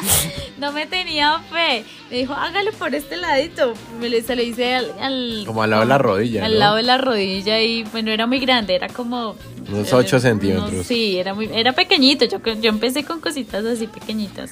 no 0.58 0.72
me 0.72 0.86
tenía 0.86 1.38
fe. 1.50 1.84
Me 2.10 2.18
dijo, 2.18 2.34
hágalo 2.34 2.72
por 2.72 2.94
este 2.94 3.16
ladito. 3.16 3.72
Me 4.00 4.10
le, 4.10 4.22
se 4.22 4.36
lo 4.36 4.42
hice 4.42 4.74
al, 4.74 4.92
al- 5.00 5.44
Como 5.46 5.62
al 5.62 5.70
lado 5.70 5.82
de 5.82 5.88
la 5.88 5.98
rodilla, 5.98 6.44
Al 6.44 6.52
¿no? 6.54 6.58
lado 6.58 6.76
de 6.76 6.82
la 6.82 6.98
rodilla 6.98 7.60
y 7.62 7.84
bueno, 7.84 8.10
era 8.10 8.26
muy 8.26 8.38
grande, 8.40 8.74
era 8.74 8.88
como... 8.88 9.36
Unos 9.70 9.90
eh, 9.92 9.94
ocho 9.94 10.16
no, 10.16 10.20
centímetros. 10.20 10.84
sí, 10.86 11.16
era, 11.16 11.32
muy, 11.32 11.48
era 11.54 11.72
pequeñito. 11.72 12.24
Yo, 12.26 12.38
yo 12.60 12.68
empecé 12.68 13.04
con 13.04 13.20
cositas 13.20 13.64
así 13.64 13.86
pequeñitas. 13.86 14.50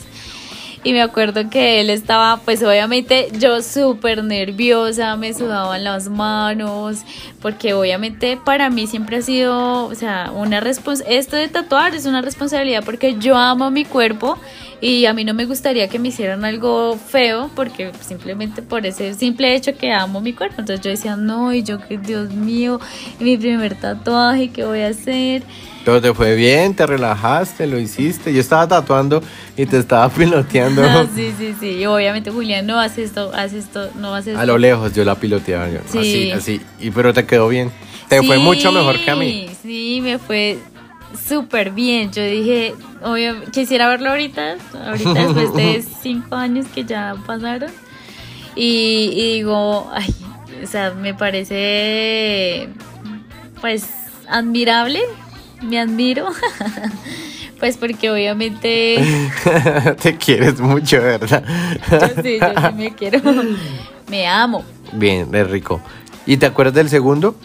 Y 0.83 0.93
me 0.93 1.03
acuerdo 1.03 1.51
que 1.51 1.81
él 1.81 1.91
estaba, 1.91 2.39
pues 2.39 2.63
obviamente 2.63 3.29
yo 3.39 3.63
súper 3.63 4.25
nerviosa, 4.25 5.15
me 5.17 5.35
sudaban 5.35 5.85
las 5.85 6.09
manos, 6.09 7.01
porque 7.43 7.75
obviamente 7.75 8.39
para 8.43 8.71
mí 8.71 8.87
siempre 8.87 9.19
ha 9.19 9.23
sido, 9.23 9.85
o 9.85 9.95
sea, 9.95 10.33
una 10.35 10.61
responsabilidad, 10.61 11.19
esto 11.19 11.37
de 11.37 11.49
tatuar 11.49 11.95
es 11.95 12.07
una 12.07 12.23
responsabilidad 12.23 12.83
porque 12.83 13.17
yo 13.19 13.37
amo 13.37 13.71
mi 13.71 13.85
cuerpo 13.85 14.39
y 14.81 15.05
a 15.07 15.13
mí 15.13 15.25
no 15.25 15.35
me 15.35 15.45
gustaría 15.45 15.89
que 15.89 15.99
me 15.99 16.09
hicieran 16.09 16.45
algo 16.45 16.97
feo, 16.97 17.51
porque 17.55 17.93
simplemente 18.01 18.63
por 18.63 18.87
ese 18.87 19.15
simple 19.15 19.55
hecho 19.55 19.77
que 19.77 19.93
amo 19.93 20.21
mi 20.21 20.33
cuerpo. 20.33 20.57
Entonces 20.61 20.83
yo 20.85 20.91
decía, 20.91 21.17
no, 21.17 21.53
y 21.53 21.63
yo 21.63 21.79
Dios 22.03 22.31
mío, 22.31 22.81
mi 23.19 23.37
primer 23.37 23.75
tatuaje, 23.75 24.49
¿qué 24.49 24.65
voy 24.65 24.81
a 24.81 24.89
hacer? 24.89 25.43
Todo 25.85 26.01
te 26.01 26.13
fue 26.15 26.35
bien, 26.35 26.75
te 26.75 26.87
relajaste, 26.87 27.67
lo 27.67 27.79
hiciste. 27.79 28.33
Yo 28.33 28.41
estaba 28.41 28.69
tatuando 28.69 29.23
y 29.57 29.67
te 29.67 29.79
estaba 29.79 30.09
piloteando. 30.15 30.83
Ah, 30.83 31.07
sí, 31.15 31.33
sí, 31.39 31.55
sí. 31.59 31.69
Y 31.79 31.87
obviamente, 31.87 32.31
Julián, 32.31 32.67
no 32.67 32.79
haces 32.79 33.07
esto, 33.11 33.33
haz 33.35 33.53
esto, 33.53 33.91
no 33.97 34.15
haces 34.15 34.29
esto. 34.29 34.41
A 34.41 34.47
lo 34.47 34.59
lejos 34.59 34.95
yo 34.95 35.05
la 35.05 35.15
piloteaba. 35.15 35.69
yo, 35.69 35.81
Sí. 35.91 35.99
Así, 35.99 36.31
así. 36.33 36.61
Y, 36.81 36.91
pero 36.91 37.13
te 37.13 37.27
quedó 37.27 37.49
bien. 37.49 37.71
Te 38.09 38.23
fue 38.23 38.39
mucho 38.39 38.73
mejor 38.73 38.99
que 38.99 39.11
a 39.11 39.17
mí. 39.17 39.49
Sí, 39.63 40.01
me 40.03 40.19
fue 40.19 40.59
súper 41.29 41.71
bien. 41.71 42.11
Yo 42.13 42.23
dije, 42.25 42.75
obvio, 43.03 43.43
quisiera 43.53 43.89
verlo 43.89 44.11
ahorita, 44.11 44.57
ahorita 44.87 45.13
después 45.13 45.55
de 45.55 45.85
cinco 46.03 46.37
años 46.37 46.67
que 46.75 46.85
ya 46.85 47.17
pasaron. 47.27 47.71
Y, 48.55 49.11
y 49.15 49.35
digo, 49.35 49.89
ay, 49.93 50.15
o 50.63 50.67
sea, 50.67 50.93
me 50.93 51.15
parece, 51.15 52.69
pues, 53.61 53.87
admirable, 54.29 55.01
me 55.63 55.79
admiro. 55.79 56.29
Pues 57.61 57.77
porque 57.77 58.11
obviamente 58.11 59.05
te 60.03 60.17
quieres 60.17 60.59
mucho, 60.61 60.99
¿verdad? 61.03 61.45
yo 61.91 62.23
sí, 62.23 62.39
yo 62.41 62.49
sí 62.49 62.75
me 62.75 62.95
quiero, 62.95 63.21
me 64.09 64.27
amo. 64.27 64.65
Bien, 64.95 65.29
es 65.35 65.51
rico. 65.51 65.79
¿Y 66.25 66.39
te 66.39 66.47
acuerdas 66.47 66.73
del 66.73 66.89
segundo? 66.89 67.37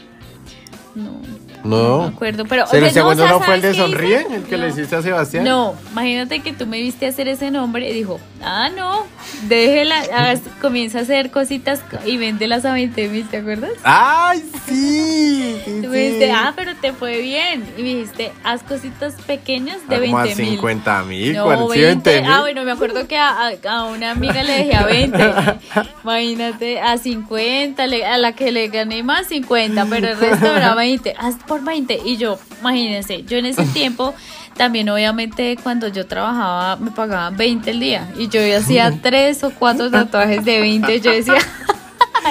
No, 0.95 1.19
No. 1.65 1.97
no 1.97 2.01
me 2.03 2.07
acuerdo, 2.15 2.45
pero 2.45 2.63
¿El 2.63 2.67
o 2.67 2.85
sea, 2.85 2.89
segundo 2.93 3.23
o 3.23 3.27
sea, 3.27 3.35
no 3.37 3.41
fue 3.41 3.55
el 3.55 3.61
de 3.61 3.73
¿sabes 3.73 3.91
qué 3.91 3.91
Sonríe? 3.97 4.21
hice? 4.21 4.35
¿El 4.35 4.43
que 4.43 4.57
No. 4.57 4.63
le 4.63 4.69
hiciste 4.69 4.95
a 4.95 5.01
Sebastián? 5.01 5.43
No, 5.43 5.75
imagínate 5.91 6.39
que 6.41 6.53
tú 6.53 6.65
me 6.67 6.81
viste 6.81 7.07
hacer 7.07 7.27
ese 7.27 7.51
nombre 7.51 7.89
y 7.89 7.93
dijo, 7.93 8.19
ah, 8.43 8.69
no, 8.75 9.05
déjela, 9.47 9.99
hagas- 10.13 10.41
comienza 10.61 10.99
a 10.99 11.01
hacer 11.01 11.31
cositas 11.31 11.81
y 12.05 12.17
véndelas 12.17 12.65
a 12.65 12.73
20 12.73 13.07
mil, 13.09 13.27
¿te 13.27 13.37
acuerdas? 13.37 13.71
¡Ay, 13.83 14.43
sí! 14.67 15.61
sí, 15.65 15.79
Tú 15.83 15.89
me 15.89 15.97
sí. 15.97 16.03
dijiste, 16.03 16.31
ah, 16.31 16.53
pero 16.55 16.75
te 16.75 16.93
fue 16.93 17.19
bien. 17.21 17.63
Y 17.77 17.81
me 17.81 17.89
dijiste, 17.89 18.31
haz 18.43 18.63
cositas 18.63 19.15
pequeñas 19.25 19.77
de 19.87 19.95
Ah, 19.95 19.99
como 20.01 20.17
a 20.19 20.23
20 20.23 20.41
mil. 20.41 20.51
50 20.51 21.03
mil, 21.03 21.33
No, 21.35 21.43
40 21.45 21.75
20. 21.75 22.21
mil. 22.21 22.31
Ah, 22.31 22.39
bueno, 22.41 22.63
me 22.63 22.71
acuerdo 22.71 23.07
que 23.07 23.17
a, 23.17 23.29
a- 23.47 23.69
a 23.69 23.83
una 23.85 24.11
amiga 24.11 24.43
le 24.43 24.53
dejé 24.53 24.75
a 24.75 24.85
20. 24.85 25.17
Imagínate, 26.03 26.79
a 26.79 26.97
50, 26.97 27.87
le- 27.87 28.05
a 28.05 28.17
la 28.17 28.33
que 28.33 28.51
le 28.51 28.67
gané 28.67 29.03
más 29.03 29.27
50, 29.27 29.85
pero 29.89 30.09
el 30.09 30.17
resto 30.17 30.55
era 30.55 30.75
20. 30.75 31.15
Haz 31.17 31.35
por 31.47 31.54
20. 31.63 32.01
Y 32.05 32.17
yo, 32.17 32.39
imagínense, 32.59 33.23
yo 33.23 33.37
en 33.37 33.45
ese 33.45 33.63
tiempo 33.73 34.13
también 34.57 34.87
obviamente 34.89 35.57
cuando 35.61 35.89
yo 35.89 36.07
trabajaba 36.07 36.77
me 36.77 36.91
pagaban 36.91 37.37
20 37.37 37.71
el 37.71 37.79
día. 37.79 38.11
Y 38.17 38.27
yo 38.27 38.39
hacía 38.57 38.91
tres 39.01 39.43
o 39.43 39.51
cuatro 39.51 39.91
tatuajes 39.91 40.43
de 40.45 40.59
20. 40.59 41.01
Yo 41.01 41.11
decía, 41.11 41.35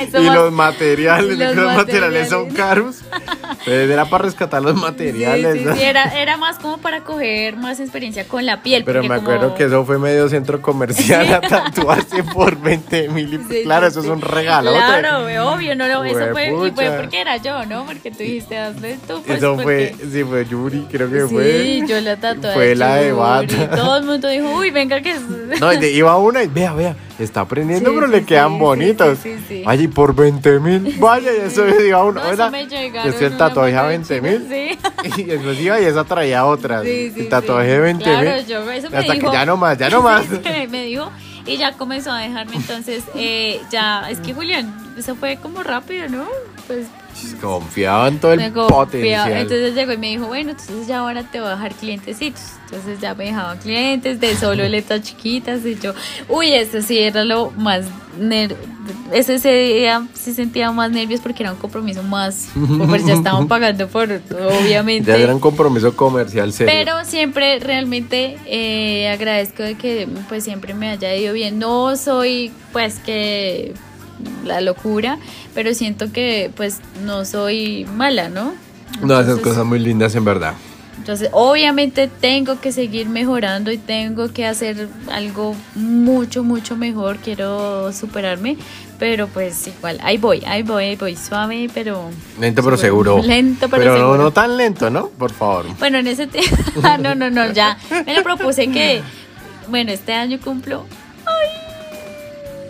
y 0.03 0.23
más- 0.23 0.35
los 0.35 0.53
materiales, 0.53 1.39
los 1.39 1.57
los, 1.57 1.75
materiales 1.77 2.29
son 2.29 2.51
caros. 2.51 3.03
Pues 3.65 3.91
era 3.91 4.05
para 4.07 4.25
rescatar 4.25 4.63
los 4.63 4.75
materiales. 4.77 5.55
Sí, 5.55 5.59
sí, 5.61 5.65
¿no? 5.65 5.75
sí, 5.77 5.83
era, 5.83 6.05
era 6.21 6.37
más 6.37 6.59
como 6.59 6.79
para 6.79 7.01
coger 7.03 7.57
más 7.57 7.81
experiencia 7.81 8.27
con 8.29 8.45
la 8.47 8.63
piel. 8.63 8.85
Pero 8.85 9.03
me 9.03 9.09
como- 9.09 9.21
acuerdo 9.21 9.55
que 9.55 9.65
eso 9.65 9.85
fue 9.85 9.99
medio 9.99 10.29
centro 10.29 10.61
comercial 10.61 11.33
a 11.35 11.41
tatuarse 11.41 12.23
por 12.25 12.61
20 12.61 13.09
mil. 13.09 13.35
y 13.35 13.39
Sí, 13.55 13.63
claro, 13.65 13.87
sí, 13.87 13.93
eso 13.93 14.03
sí. 14.03 14.09
es 14.09 14.13
un 14.13 14.21
regalo. 14.21 14.73
Claro, 14.73 15.25
obvio, 15.53 15.75
no, 15.77 15.89
no, 15.89 16.05
eso 16.05 16.27
fue, 16.33 16.49
y 16.49 16.71
fue 16.73 16.91
porque 17.01 17.21
era 17.21 17.37
yo, 17.39 17.65
¿no? 17.67 17.85
Porque 17.87 18.11
tú 18.11 18.19
dijiste, 18.19 18.59
hazle 18.59 18.99
tú, 19.07 19.23
pues, 19.25 19.39
Eso 19.39 19.57
fue, 19.59 19.95
sí, 20.13 20.25
fue 20.25 20.45
Yuri, 20.47 20.87
creo 20.91 21.11
que 21.11 21.23
Sí, 21.23 21.29
fue. 21.35 21.83
yo 21.87 22.01
la 22.01 22.17
tatué. 22.17 22.53
Fue 22.55 22.75
la 22.75 22.97
de 22.97 23.13
bata. 23.13 23.71
Todo 23.71 23.97
el 23.99 24.05
mundo 24.05 24.29
dijo, 24.29 24.51
uy, 24.59 24.71
venga 24.71 25.01
que 25.01 25.13
es... 25.13 25.21
No, 25.61 25.73
iba 25.73 26.17
una 26.19 26.43
y 26.43 26.49
vea, 26.49 26.73
vea, 26.75 26.97
está 27.19 27.41
aprendiendo, 27.43 27.91
Sí, 27.91 27.95
pero 27.97 28.07
sí, 28.09 28.13
le 28.13 28.25
quedan 28.25 28.53
sí, 28.55 28.59
bonitos. 28.59 29.19
sí, 29.23 29.37
sí, 29.49 29.65
sí. 29.67 29.83
Y 29.85 29.89
por 29.89 30.15
20 30.15 30.59
mil, 30.61 30.97
vaya, 30.99 31.31
eso 31.33 31.65
iba 31.87 32.03
uno. 32.05 32.23
No, 32.23 32.31
eso 32.31 32.51
me 32.51 32.67
llegaron 32.67 33.09
Es 33.13 33.17
que 33.17 33.27
el 33.35 33.39
tatuaje 33.39 33.77
a 33.77 33.83
mano 33.83 33.89
de 33.89 34.21
20 34.21 34.21
mil. 34.21 34.47
Sí. 34.49 34.79
Y 35.21 35.25
después 35.25 35.61
iba 35.61 35.81
y 35.81 35.85
esa 35.85 36.05
traía 36.05 36.47
otras. 36.47 36.83
Sí, 36.83 37.11
sí, 37.15 37.21
el 37.21 37.29
tatuaje 37.29 37.69
de 37.69 37.79
20 37.81 38.05
Claro, 38.05 38.31
mil. 38.37 38.47
yo, 38.47 38.71
eso 38.71 38.91
me 38.91 38.97
Hasta 38.99 39.13
dijo. 39.13 39.31
que 39.31 39.37
ya 39.37 39.45
no 39.47 39.57
más, 39.57 39.77
ya 39.79 39.91
no 39.91 40.03
más. 40.11 40.25
Me 40.71 40.85
dijo 40.85 41.11
y 41.47 41.59
ya 41.59 41.73
comenzó 41.73 42.11
a 42.11 42.19
dejarme 42.21 42.57
entonces 42.57 43.05
eh, 43.15 43.61
ya 43.71 44.09
es 44.11 44.19
que 44.21 44.33
Julián 44.33 44.75
eso 44.97 45.15
fue 45.15 45.37
como 45.37 45.63
rápido 45.63 46.09
no 46.09 46.25
pues 46.67 46.87
Confiaba 47.41 48.09
en 48.09 48.19
todo 48.19 48.33
el 48.33 48.41
confiaba. 48.53 48.69
potencial. 48.69 49.33
Entonces 49.33 49.75
llegó 49.75 49.93
y 49.93 49.99
me 49.99 50.09
dijo, 50.09 50.27
bueno, 50.27 50.51
entonces 50.51 50.87
ya 50.87 50.99
ahora 50.99 51.23
te 51.23 51.41
voy 51.41 51.49
a 51.49 51.53
dejar 51.53 51.75
clientecitos. 51.75 52.43
Entonces 52.65 53.01
ya 53.01 53.15
me 53.15 53.25
dejaban 53.25 53.59
clientes 53.59 54.21
de 54.21 54.37
solo 54.37 54.65
letras 54.69 55.03
chiquitas 55.03 55.65
y 55.65 55.77
yo, 55.77 55.93
uy, 56.29 56.53
eso 56.53 56.83
sí 56.83 56.99
era 56.99 57.25
lo 57.25 57.51
más 57.53 57.87
ese 59.13 59.53
día 59.53 60.07
sí 60.15 60.33
sentía 60.33 60.71
más 60.71 60.91
nervios 60.91 61.21
porque 61.21 61.43
era 61.43 61.53
un 61.53 61.59
compromiso 61.59 62.03
más, 62.03 62.49
pues 62.89 63.05
ya 63.07 63.15
estaban 63.15 63.49
pagando 63.49 63.89
por, 63.89 64.11
obviamente. 64.11 65.11
Ya 65.11 65.17
era 65.17 65.35
un 65.35 65.41
compromiso 65.41 65.95
comercial 65.97 66.53
serio. 66.53 66.73
Pero 66.73 67.05
siempre 67.05 67.59
realmente 67.59 68.37
eh, 68.47 69.09
agradezco 69.09 69.63
de 69.63 69.77
que 69.77 70.09
pues 70.29 70.45
siempre 70.45 70.75
me 70.75 70.91
haya 70.91 71.15
ido 71.15 71.33
bien. 71.35 71.59
No 71.59 71.97
soy 71.97 72.53
pues 72.73 72.99
que 72.99 73.75
la 74.45 74.61
locura, 74.61 75.19
pero 75.55 75.75
siento 75.75 76.13
que 76.13 76.51
pues 76.57 76.81
no 77.05 77.25
soy 77.25 77.87
mala, 77.95 78.29
¿no? 78.29 78.53
no, 79.03 79.21
esas 79.21 79.39
cosas 79.41 79.65
muy 79.65 79.79
lindas 79.79 80.15
en 80.15 80.25
verdad. 80.25 80.55
entonces, 80.99 81.29
obviamente 81.33 82.09
tengo 82.09 82.61
que 82.61 82.73
seguir 82.73 83.09
mejorando 83.09 83.73
y 83.73 83.79
tengo 83.79 84.33
que 84.33 84.47
hacer 84.47 84.89
algo 85.11 85.55
mucho, 85.75 86.45
mucho 86.45 86.77
mejor. 86.77 87.17
Quiero 87.19 87.93
superarme, 87.93 88.57
pero 88.99 89.27
pues 89.27 89.67
igual, 89.67 89.99
ahí 90.03 90.19
voy, 90.19 90.43
ahí 90.47 90.63
voy, 90.63 90.85
ahí 90.85 90.97
voy, 90.97 91.17
suave, 91.17 91.69
pero... 91.75 92.11
Lento 92.39 92.63
pero 92.63 92.77
seguro. 92.77 93.21
Lento 93.25 93.69
pero, 93.69 93.83
Pero 93.83 93.93
no, 93.93 93.99
seguro. 93.99 94.23
no 94.23 94.31
tan 94.31 94.57
lento, 94.57 94.91
¿no? 94.91 95.09
Por 95.09 95.33
favor. 95.33 95.67
Bueno, 95.79 95.99
en 95.99 96.07
ese 96.07 96.27
tiempo... 96.27 96.57
no, 97.01 97.15
no, 97.15 97.31
no, 97.31 97.53
ya. 97.53 97.77
Me 98.07 98.15
lo 98.15 98.23
propuse 98.23 98.69
que, 98.69 99.03
bueno, 99.69 99.93
este 99.93 100.13
año 100.13 100.39
cumplo... 100.43 100.87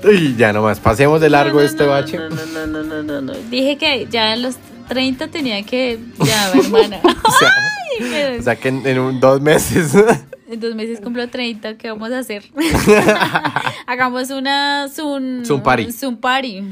Uy, 0.05 0.35
ya 0.37 0.53
nomás, 0.53 0.81
pasemos 0.81 1.21
de 1.21 1.31
largo 1.31 1.55
No, 1.55 1.61
no, 1.61 1.67
este 1.67 1.85
no, 1.85 1.91
bache. 1.91 2.19
No, 2.19 2.29
no, 2.29 2.47
no, 2.47 2.67
no, 2.67 2.83
no, 2.83 3.03
no, 3.03 3.21
no. 3.23 3.33
Dije 3.51 3.77
que 3.79 4.07
ya 4.11 4.33
a 4.33 4.37
los 4.37 4.57
30 4.89 5.29
tenía 5.29 5.63
que... 5.63 5.99
Ya, 6.25 6.51
hermana. 6.55 7.01
O 7.03 7.31
sea, 7.39 7.53
Ay, 8.01 8.39
o 8.39 8.43
sea 8.43 8.57
que 8.57 8.69
en, 8.69 8.87
en 8.87 8.99
un- 8.99 9.21
dos 9.21 9.41
meses. 9.41 9.93
En 10.47 10.61
dos 10.61 10.75
meses 10.75 11.01
cumplo 11.01 11.27
30, 11.27 11.79
¿qué 11.79 11.89
vamos 11.89 12.13
a 12.13 12.19
hacer? 12.19 12.45
Hagamos 13.87 14.31
una 14.31 14.89
Zoom, 14.89 15.43
Zoom 15.45 15.63
party. 15.63 15.91
Zoom 15.91 16.17
party. 16.19 16.63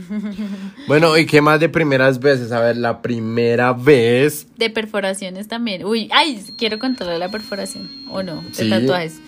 bueno, 0.87 1.17
¿y 1.17 1.25
qué 1.27 1.41
más 1.41 1.59
de 1.59 1.71
primeras 1.71 2.21
veces? 2.21 2.53
A 2.53 2.61
ver, 2.61 2.77
la 2.77 3.01
primera 3.01 3.73
vez. 3.73 4.47
De 4.59 4.69
perforaciones 4.71 5.49
también. 5.49 5.85
Uy, 5.87 6.09
ay, 6.13 6.45
quiero 6.59 6.79
contarle 6.79 7.19
la 7.19 7.31
perforación, 7.31 7.91
¿o 8.11 8.23
no? 8.23 8.43
De 8.43 8.53
Sí. 8.55 8.69
tatuajes. 8.71 9.21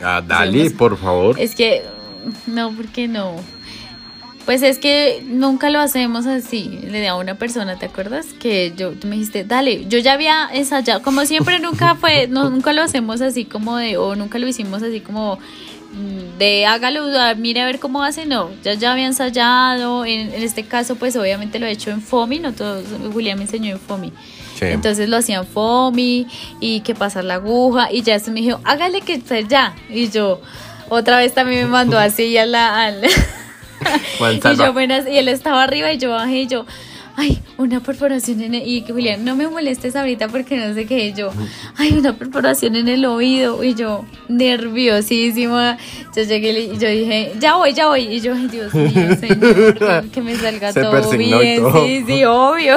Ah, 0.00 0.22
dale, 0.26 0.60
Hacemos- 0.62 0.72
por 0.78 0.96
favor. 0.96 1.38
Es 1.38 1.54
que, 1.56 1.82
no, 2.46 2.72
¿por 2.72 2.86
qué 2.88 3.08
no? 3.08 3.36
Pues 4.44 4.62
es 4.62 4.78
que 4.78 5.22
nunca 5.26 5.68
lo 5.68 5.78
hacemos 5.78 6.26
así, 6.26 6.80
le 6.82 7.02
da 7.02 7.10
a 7.10 7.16
una 7.16 7.34
persona, 7.34 7.78
¿te 7.78 7.84
acuerdas? 7.84 8.28
Que 8.32 8.72
yo, 8.74 8.92
tú 8.92 9.06
me 9.06 9.16
dijiste, 9.16 9.44
dale, 9.44 9.84
yo 9.88 9.98
ya 9.98 10.14
había 10.14 10.48
ensayado, 10.50 11.02
como 11.02 11.26
siempre 11.26 11.58
nunca 11.58 11.96
fue, 11.96 12.28
no, 12.30 12.48
nunca 12.48 12.72
lo 12.72 12.82
hacemos 12.82 13.20
así 13.20 13.44
como 13.44 13.76
de, 13.76 13.98
o 13.98 14.16
nunca 14.16 14.38
lo 14.38 14.48
hicimos 14.48 14.82
así 14.82 15.00
como 15.00 15.38
de 16.38 16.66
hágalo, 16.66 17.06
mire 17.36 17.62
a 17.62 17.66
ver 17.66 17.78
cómo 17.78 18.02
hace, 18.02 18.24
no, 18.24 18.50
ya, 18.62 18.74
ya 18.74 18.92
había 18.92 19.06
ensayado, 19.06 20.04
en, 20.04 20.32
en 20.32 20.42
este 20.42 20.62
caso 20.64 20.96
pues 20.96 21.16
obviamente 21.16 21.58
lo 21.58 21.66
he 21.66 21.70
hecho 21.70 21.90
en 21.90 22.00
FOMI, 22.00 22.38
no 22.38 22.52
todos, 22.52 22.84
Julián 23.12 23.38
me 23.38 23.44
enseñó 23.44 23.72
en 23.72 23.80
FOMI. 23.80 24.12
Sí. 24.58 24.64
Entonces 24.64 25.08
lo 25.08 25.16
hacían 25.18 25.46
FOMI 25.46 26.26
y 26.58 26.80
que 26.80 26.94
pasar 26.94 27.24
la 27.24 27.34
aguja 27.34 27.92
y 27.92 28.02
ya 28.02 28.16
eso 28.16 28.32
me 28.32 28.40
dijo, 28.40 28.60
hágale 28.64 29.02
que 29.02 29.14
esté 29.14 29.46
ya. 29.46 29.74
Y 29.88 30.08
yo, 30.10 30.40
otra 30.88 31.18
vez 31.18 31.34
también 31.34 31.64
me 31.64 31.70
mandó 31.70 31.98
así 31.98 32.36
a 32.36 32.46
la... 32.46 32.84
Al, 32.84 33.02
y 34.20 34.56
yo 34.56 34.64
apenas, 34.64 35.06
y 35.08 35.16
él 35.18 35.28
estaba 35.28 35.62
arriba 35.62 35.92
y 35.92 35.98
yo 35.98 36.10
bajé 36.10 36.40
y 36.40 36.46
yo, 36.46 36.66
ay, 37.16 37.40
una 37.56 37.80
perforación 37.80 38.40
en 38.42 38.54
el, 38.54 38.66
y 38.66 38.82
que 38.82 38.92
Julián, 38.92 39.24
no 39.24 39.34
me 39.34 39.48
molestes 39.48 39.96
ahorita 39.96 40.28
porque 40.28 40.56
no 40.56 40.74
sé 40.74 40.86
qué, 40.86 41.06
y 41.06 41.14
yo, 41.14 41.30
ay, 41.76 41.92
una 41.92 42.16
perforación 42.16 42.76
en 42.76 42.88
el 42.88 43.04
oído, 43.04 43.62
y 43.64 43.74
yo, 43.74 44.04
nerviosísima, 44.28 45.78
yo 46.14 46.22
llegué 46.22 46.60
y 46.60 46.78
yo 46.78 46.88
dije, 46.88 47.32
ya 47.40 47.56
voy, 47.56 47.72
ya 47.72 47.86
voy, 47.86 48.02
y 48.02 48.20
yo, 48.20 48.34
ay, 48.34 48.46
Dios 48.48 48.72
mío, 48.74 49.16
señor, 49.18 49.78
que, 49.78 50.10
que 50.12 50.22
me 50.22 50.36
salga 50.36 50.72
Se 50.72 50.80
todo 50.80 51.10
bien, 51.10 51.62
todo. 51.62 51.84
sí, 51.84 52.04
sí, 52.06 52.24
obvio. 52.24 52.76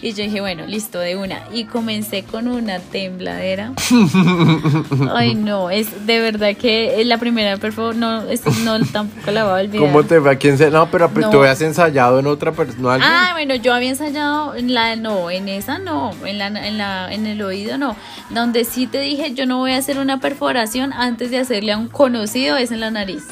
Y 0.00 0.12
yo 0.12 0.22
dije, 0.24 0.40
bueno, 0.40 0.64
listo, 0.66 0.98
de 1.00 1.16
una. 1.16 1.40
Y 1.52 1.64
comencé 1.64 2.22
con 2.22 2.46
una 2.48 2.78
tembladera. 2.78 3.72
Ay, 5.14 5.34
no, 5.34 5.70
es 5.70 6.06
de 6.06 6.20
verdad 6.20 6.56
que 6.56 7.02
la 7.04 7.18
primera 7.18 7.56
perfo 7.56 7.92
no, 7.92 8.22
es, 8.22 8.44
no 8.64 8.78
tampoco 8.86 9.30
la 9.30 9.44
voy 9.44 9.52
a 9.52 9.62
olvidar. 9.64 9.80
¿Cómo 9.86 10.04
te 10.04 10.18
va? 10.18 10.36
¿Quién 10.36 10.56
se.? 10.58 10.70
No, 10.70 10.90
pero 10.90 11.10
No. 11.14 11.30
tú 11.30 11.38
habías 11.40 11.60
ensayado 11.62 12.18
en 12.20 12.26
otra 12.26 12.52
persona. 12.52 12.98
Ah, 13.02 13.30
bueno, 13.32 13.54
yo 13.56 13.74
había 13.74 13.90
ensayado 13.90 14.54
en 14.54 14.72
la, 14.72 14.96
no, 14.96 15.30
en 15.30 15.48
esa 15.48 15.78
no, 15.78 16.12
en 16.24 16.38
la, 16.38 16.46
en 16.46 16.78
la, 16.78 17.12
en 17.12 17.26
el 17.26 17.42
oído 17.42 17.76
no. 17.78 17.96
Donde 18.30 18.64
sí 18.64 18.86
te 18.86 19.00
dije, 19.00 19.34
yo 19.34 19.46
no 19.46 19.58
voy 19.58 19.72
a 19.72 19.78
hacer 19.78 19.98
una 19.98 20.20
perforación 20.20 20.92
antes 20.92 21.30
de 21.30 21.38
hacerle 21.38 21.72
a 21.72 21.78
un 21.78 21.88
conocido, 21.88 22.56
es 22.56 22.70
en 22.70 22.80
la 22.80 22.90
nariz. 22.90 23.24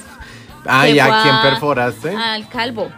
Ah, 0.67 0.89
¿y 0.89 0.99
a 0.99 1.23
quién 1.23 1.35
perforaste? 1.43 2.11
Al 2.17 2.49
calvo. 2.49 2.91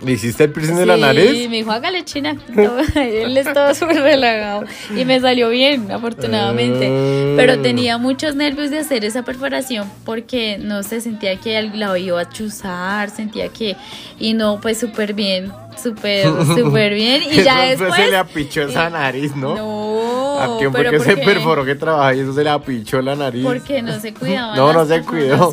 ¿Le 0.00 0.12
hiciste 0.12 0.44
el 0.44 0.52
piercing 0.52 0.76
de 0.76 0.86
la 0.86 0.94
Sí, 0.94 1.00
nariz? 1.00 1.48
me 1.50 1.56
dijo, 1.56 1.72
hágale 1.72 2.04
china. 2.04 2.36
Él 2.94 3.36
estaba 3.36 3.74
súper 3.74 4.00
relajado. 4.00 4.64
Y 4.96 5.04
me 5.04 5.20
salió 5.20 5.48
bien, 5.48 5.90
afortunadamente. 5.90 6.86
Ah. 6.88 7.34
Pero 7.36 7.60
tenía 7.60 7.98
muchos 7.98 8.36
nervios 8.36 8.70
de 8.70 8.78
hacer 8.78 9.04
esa 9.04 9.24
perforación 9.24 9.90
porque 10.04 10.58
no 10.58 10.82
sé, 10.84 11.00
sentía 11.00 11.36
que 11.36 11.60
la 11.74 11.98
iba 11.98 12.20
a 12.20 12.28
chuzar, 12.30 13.10
sentía 13.10 13.48
que. 13.48 13.74
Y 14.20 14.34
no, 14.34 14.60
pues 14.60 14.78
súper 14.78 15.14
bien, 15.14 15.50
súper, 15.78 16.26
súper 16.56 16.94
bien. 16.94 17.22
Y 17.30 17.42
ya 17.42 17.62
después. 17.62 17.94
se 17.94 18.10
le 18.10 18.16
apichó 18.16 18.62
esa 18.62 18.90
nariz, 18.90 19.34
¿no? 19.36 19.54
No, 19.54 20.38
¿A 20.38 20.58
quién 20.58 20.72
fue 20.72 20.88
que 20.90 21.00
se 21.00 21.16
perforó 21.16 21.64
que 21.64 21.74
trabaja 21.74 22.14
y 22.14 22.20
eso 22.20 22.32
se 22.32 22.44
le 22.44 22.50
apichó 22.50 23.00
la 23.02 23.16
nariz? 23.16 23.44
Porque 23.44 23.82
no 23.82 23.98
se 24.00 24.12
cuidaba. 24.14 24.54
No, 24.56 24.72
no 24.72 24.86
se 24.86 25.02
cuidó. 25.02 25.52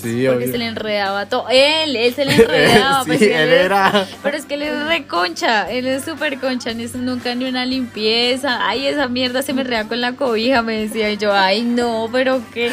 Sí, 0.00 0.26
porque 0.26 0.28
obvio. 0.44 0.52
se 0.52 0.58
le 0.58 0.66
enredaba 0.66 1.26
todo. 1.26 1.46
Él, 1.50 1.96
él 1.96 2.14
se 2.14 2.24
le 2.24 2.34
enredaba. 2.34 3.00
Sí, 3.04 3.08
pues, 3.08 3.22
él 3.22 3.32
era. 3.52 4.06
Pero 4.22 4.36
es 4.36 4.44
que 4.44 4.54
él 4.54 4.62
es 4.62 4.86
re 4.86 5.06
concha. 5.08 5.68
Él 5.70 5.88
es 5.88 6.04
súper 6.04 6.38
concha. 6.38 6.72
Ni 6.72 6.84
es 6.84 6.94
nunca 6.94 7.34
ni 7.34 7.46
una 7.46 7.66
limpieza. 7.66 8.60
Ay, 8.68 8.86
esa 8.86 9.08
mierda 9.08 9.42
se 9.42 9.52
me 9.54 9.62
enreda 9.62 9.88
con 9.88 10.00
la 10.00 10.12
cobija. 10.12 10.62
Me 10.62 10.78
decía 10.82 11.10
y 11.10 11.16
yo, 11.16 11.32
ay, 11.34 11.62
no, 11.62 12.08
pero 12.12 12.40
qué. 12.54 12.70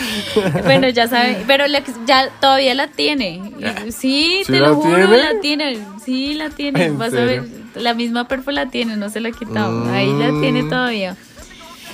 Bueno, 0.65 0.88
ya 0.89 1.08
saben. 1.08 1.43
Pero 1.48 1.67
la- 1.67 1.82
ya 2.06 2.30
todavía 2.39 2.76
la 2.76 2.88
tiene. 2.89 3.41
Sí, 3.89 4.41
¿Sí 4.45 4.52
te 4.52 4.60
la 4.60 4.67
lo 4.69 4.76
juro, 4.76 4.95
tiene? 5.08 5.17
la 5.17 5.39
tiene. 5.41 5.80
Sí, 6.04 6.34
la 6.36 6.50
tiene. 6.52 6.75
¿En 6.82 6.98
Vas 6.98 7.14
a 7.14 7.24
ver. 7.26 7.44
La 7.76 7.94
misma 7.94 8.28
perfo 8.28 8.52
la 8.52 8.68
tiene, 8.68 8.96
no 8.98 9.10
se 9.10 9.20
la 9.20 9.30
ha 9.30 9.32
quitado. 9.32 9.92
Ahí 9.92 10.08
la 10.14 10.32
Mm. 10.32 10.42
tiene 10.42 10.64
todavía. 10.64 11.16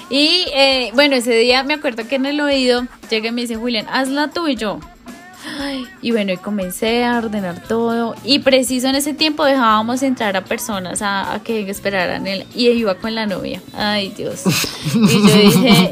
Y 0.10 0.46
eh, 0.54 0.92
bueno, 0.94 1.16
ese 1.16 1.34
día 1.34 1.64
me 1.64 1.74
acuerdo 1.74 2.08
que 2.08 2.16
en 2.16 2.26
el 2.26 2.42
oído 2.42 2.86
llega 3.10 3.30
y 3.30 3.32
me 3.32 3.42
dice 3.42 3.56
Julián, 3.56 3.86
hazla 3.90 4.28
tú 4.30 4.48
y 4.48 4.56
yo. 4.56 4.80
Ay, 5.60 5.86
y 6.02 6.12
bueno, 6.12 6.34
y 6.34 6.38
comencé 6.38 7.04
a 7.04 7.18
ordenar 7.18 7.62
todo. 7.68 8.16
Y 8.24 8.40
preciso 8.40 8.88
en 8.88 8.96
ese 8.96 9.14
tiempo 9.14 9.44
dejábamos 9.46 10.02
entrar 10.04 10.36
a 10.38 10.44
personas 10.44 11.02
a, 11.02 11.34
a 11.36 11.44
que 11.44 11.70
esperaran 11.70 12.28
él. 12.28 12.46
Y 12.56 12.70
iba 12.70 12.96
con 12.96 13.16
la 13.16 13.26
novia. 13.26 13.62
Ay, 13.76 14.14
Dios. 14.16 14.44
Y 14.96 15.00
yo 15.00 15.36
dije, 15.36 15.92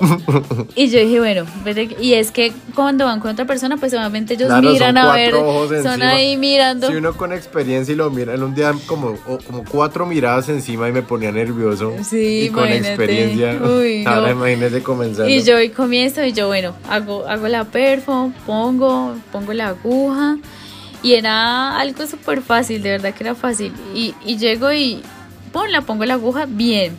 y 0.75 0.89
yo 0.89 0.99
dije, 0.99 1.19
bueno, 1.19 1.45
pero- 1.63 1.91
y 1.99 2.13
es 2.13 2.31
que 2.31 2.53
cuando 2.75 3.05
van 3.05 3.19
con 3.19 3.31
otra 3.31 3.45
persona, 3.45 3.77
pues 3.77 3.93
obviamente 3.93 4.33
ellos 4.35 4.47
Claro, 4.47 4.69
miran 4.71 4.97
a 4.97 5.13
ver. 5.13 5.33
ojos 5.35 5.69
Son 5.69 5.77
encima. 5.93 6.09
ahí 6.11 6.37
mirando. 6.37 6.87
Si 6.87 6.95
uno 6.95 7.13
con 7.13 7.33
experiencia 7.33 7.91
y 7.93 7.95
lo 7.95 8.09
mira, 8.09 8.33
en 8.33 8.43
un 8.43 8.55
día 8.55 8.73
como, 8.85 9.15
como 9.45 9.63
cuatro 9.69 10.05
miradas 10.05 10.49
encima 10.49 10.87
y 10.89 10.91
me 10.91 11.01
ponía 11.01 11.31
nervioso. 11.31 11.93
Sí, 12.03 12.45
y 12.45 12.49
con 12.49 12.67
experiencia. 12.69 13.57
Uy, 13.63 14.03
no. 14.05 14.09
Ahora 14.11 14.31
imagínese 14.31 14.81
comenzando. 14.83 15.29
Y 15.29 15.43
yo 15.43 15.59
y 15.59 15.69
comienzo 15.69 16.23
y 16.23 16.33
yo, 16.33 16.47
bueno, 16.47 16.73
hago, 16.89 17.25
hago 17.27 17.47
la 17.47 17.65
perfo, 17.65 18.31
pongo, 18.45 19.15
pongo 19.31 19.48
la 19.53 19.69
aguja 19.69 20.37
y 21.03 21.13
era 21.13 21.77
algo 21.79 22.05
súper 22.07 22.41
fácil, 22.41 22.81
de 22.83 22.91
verdad 22.91 23.13
que 23.13 23.23
era 23.23 23.35
fácil. 23.35 23.71
Y, 23.95 24.13
y 24.25 24.37
llego 24.37 24.71
y 24.73 25.01
pon, 25.53 25.71
la 25.71 25.81
pongo 25.81 26.05
la 26.05 26.15
aguja 26.15 26.45
bien. 26.47 26.95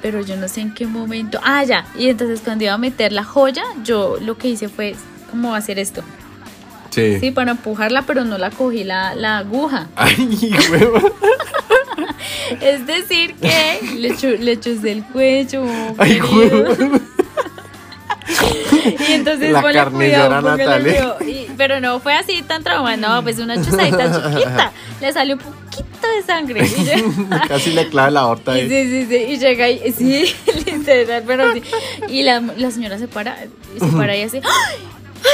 Pero 0.00 0.20
yo 0.24 0.36
no 0.36 0.46
sé 0.48 0.60
en 0.60 0.72
qué 0.74 0.86
momento. 0.86 1.40
Ah, 1.42 1.64
ya. 1.64 1.84
Y 1.98 2.08
entonces 2.08 2.40
cuando 2.44 2.64
iba 2.64 2.74
a 2.74 2.78
meter 2.78 3.12
la 3.12 3.24
joya, 3.24 3.64
yo 3.84 4.16
lo 4.20 4.38
que 4.38 4.48
hice 4.48 4.68
fue 4.68 4.94
como 5.30 5.54
hacer 5.56 5.78
esto. 5.80 6.02
Sí. 6.90 7.18
Sí, 7.20 7.30
para 7.32 7.50
empujarla, 7.50 8.02
pero 8.02 8.24
no 8.24 8.38
la 8.38 8.50
cogí 8.50 8.84
la, 8.84 9.14
la 9.16 9.38
aguja. 9.38 9.88
Ay, 9.96 10.54
huevo. 10.70 10.98
Es 12.62 12.86
decir, 12.86 13.34
que 13.34 13.78
le, 13.98 14.16
chu- 14.16 14.38
le 14.38 14.58
chusé 14.58 14.92
el 14.92 15.04
cuello. 15.04 15.64
Ay, 15.98 16.20
huevo. 16.20 16.72
Y 19.08 19.12
entonces 19.12 19.50
La 19.52 19.62
ponle 19.62 19.84
cuidado, 19.86 20.40
póngale 20.42 20.64
Natalie. 20.64 20.90
cuidado. 20.92 21.16
Y- 21.26 21.46
pero 21.56 21.80
no 21.80 21.98
fue 22.00 22.14
así 22.14 22.42
tan 22.42 22.62
trauma, 22.62 22.96
no, 22.96 23.22
pues 23.22 23.38
una 23.38 23.56
chuzadita 23.56 24.12
chiquita. 24.30 24.72
Le 25.00 25.12
salió 25.12 25.34
un 25.36 25.40
poquito 25.40 26.08
de 26.16 26.22
sangre. 26.24 26.66
Y, 26.66 26.84
yo- 26.84 27.38
Casi 27.48 27.72
le 27.72 27.88
clava 27.88 28.10
la 28.10 28.26
horta 28.26 28.56
y 28.56 28.60
ahí. 28.62 28.68
sí, 28.68 28.90
sí, 28.90 29.06
sí. 29.08 29.32
Y 29.32 29.38
llega 29.38 29.68
y 29.70 29.92
sí, 29.92 30.34
literal, 30.66 31.22
pero 31.26 31.52
sí. 31.52 31.62
Y 32.08 32.22
la, 32.22 32.40
la 32.40 32.70
señora 32.70 32.98
se 32.98 33.08
para, 33.08 33.36
se 33.78 33.86
para 33.96 34.16
y 34.16 34.22
así, 34.22 34.38
¡ay! 34.38 34.76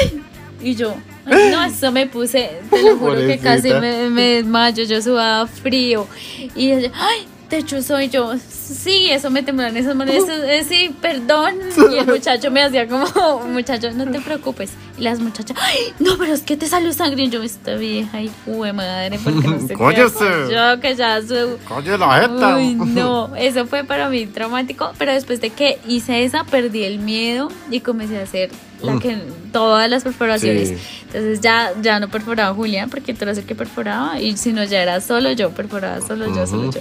¡ay! 0.02 0.22
Y 0.62 0.74
yo, 0.76 0.94
no, 1.26 1.64
eso 1.66 1.92
me 1.92 2.06
puse, 2.06 2.50
te 2.70 2.82
lo 2.82 2.96
juro 2.96 3.16
que 3.16 3.38
casi 3.38 3.68
me 3.68 4.08
desmayo, 4.14 4.84
yo 4.84 5.02
sudaba 5.02 5.46
frío. 5.46 6.06
Y 6.54 6.70
ella, 6.72 6.90
ay, 6.94 7.26
de 7.54 7.60
hecho 7.60 7.82
soy 7.82 8.08
yo. 8.08 8.34
Sí, 8.38 9.10
eso 9.10 9.30
me 9.30 9.42
temblan 9.42 9.76
esas 9.76 9.94
manos. 9.94 10.14
Eso, 10.14 10.32
eh, 10.32 10.64
sí, 10.64 10.94
perdón. 11.00 11.54
Y 11.92 11.98
el 11.98 12.06
muchacho 12.06 12.50
me 12.50 12.62
hacía 12.62 12.88
como, 12.88 13.06
muchacho, 13.46 13.90
no 13.92 14.10
te 14.10 14.20
preocupes. 14.20 14.72
Y 14.98 15.02
las 15.02 15.20
muchachas, 15.20 15.56
ay, 15.60 15.92
no, 15.98 16.16
pero 16.18 16.32
es 16.32 16.42
que 16.42 16.56
te 16.56 16.66
salió 16.66 16.92
sangre. 16.92 17.24
Y 17.24 17.30
yo, 17.30 17.42
esta 17.42 17.74
vieja, 17.74 18.20
y 18.20 18.30
madre, 18.72 19.18
porque 19.22 19.48
no 19.48 19.66
sé 19.66 19.74
Cállese. 19.74 20.52
Yo, 20.52 20.80
que 20.80 20.94
ya 20.96 21.20
su. 21.22 21.58
La 21.98 22.20
jeta. 22.20 22.56
Uy, 22.56 22.74
no, 22.74 23.34
eso 23.36 23.66
fue 23.66 23.84
para 23.84 24.08
mí 24.08 24.26
traumático, 24.26 24.92
pero 24.98 25.12
después 25.12 25.40
de 25.40 25.50
que 25.50 25.78
hice 25.86 26.24
esa, 26.24 26.44
perdí 26.44 26.84
el 26.84 26.98
miedo 26.98 27.50
y 27.70 27.80
comencé 27.80 28.18
a 28.18 28.22
hacer 28.22 28.50
la 28.82 28.94
Mm. 28.94 28.98
que, 28.98 29.18
todas 29.52 29.88
las 29.88 30.02
perforaciones. 30.02 30.68
Sí. 30.70 30.76
Entonces 31.06 31.40
ya, 31.40 31.72
ya 31.80 32.00
no 32.00 32.08
perforaba 32.08 32.54
Julián, 32.54 32.90
porque 32.90 33.14
tú 33.14 33.24
eras 33.24 33.38
el 33.38 33.44
que 33.44 33.54
perforaba, 33.54 34.20
y 34.20 34.36
si 34.36 34.52
no, 34.52 34.64
ya 34.64 34.82
era 34.82 35.00
solo 35.00 35.32
yo, 35.32 35.50
perforaba 35.50 36.00
solo 36.00 36.26
yo, 36.34 36.46
solo 36.46 36.70
yo. 36.70 36.80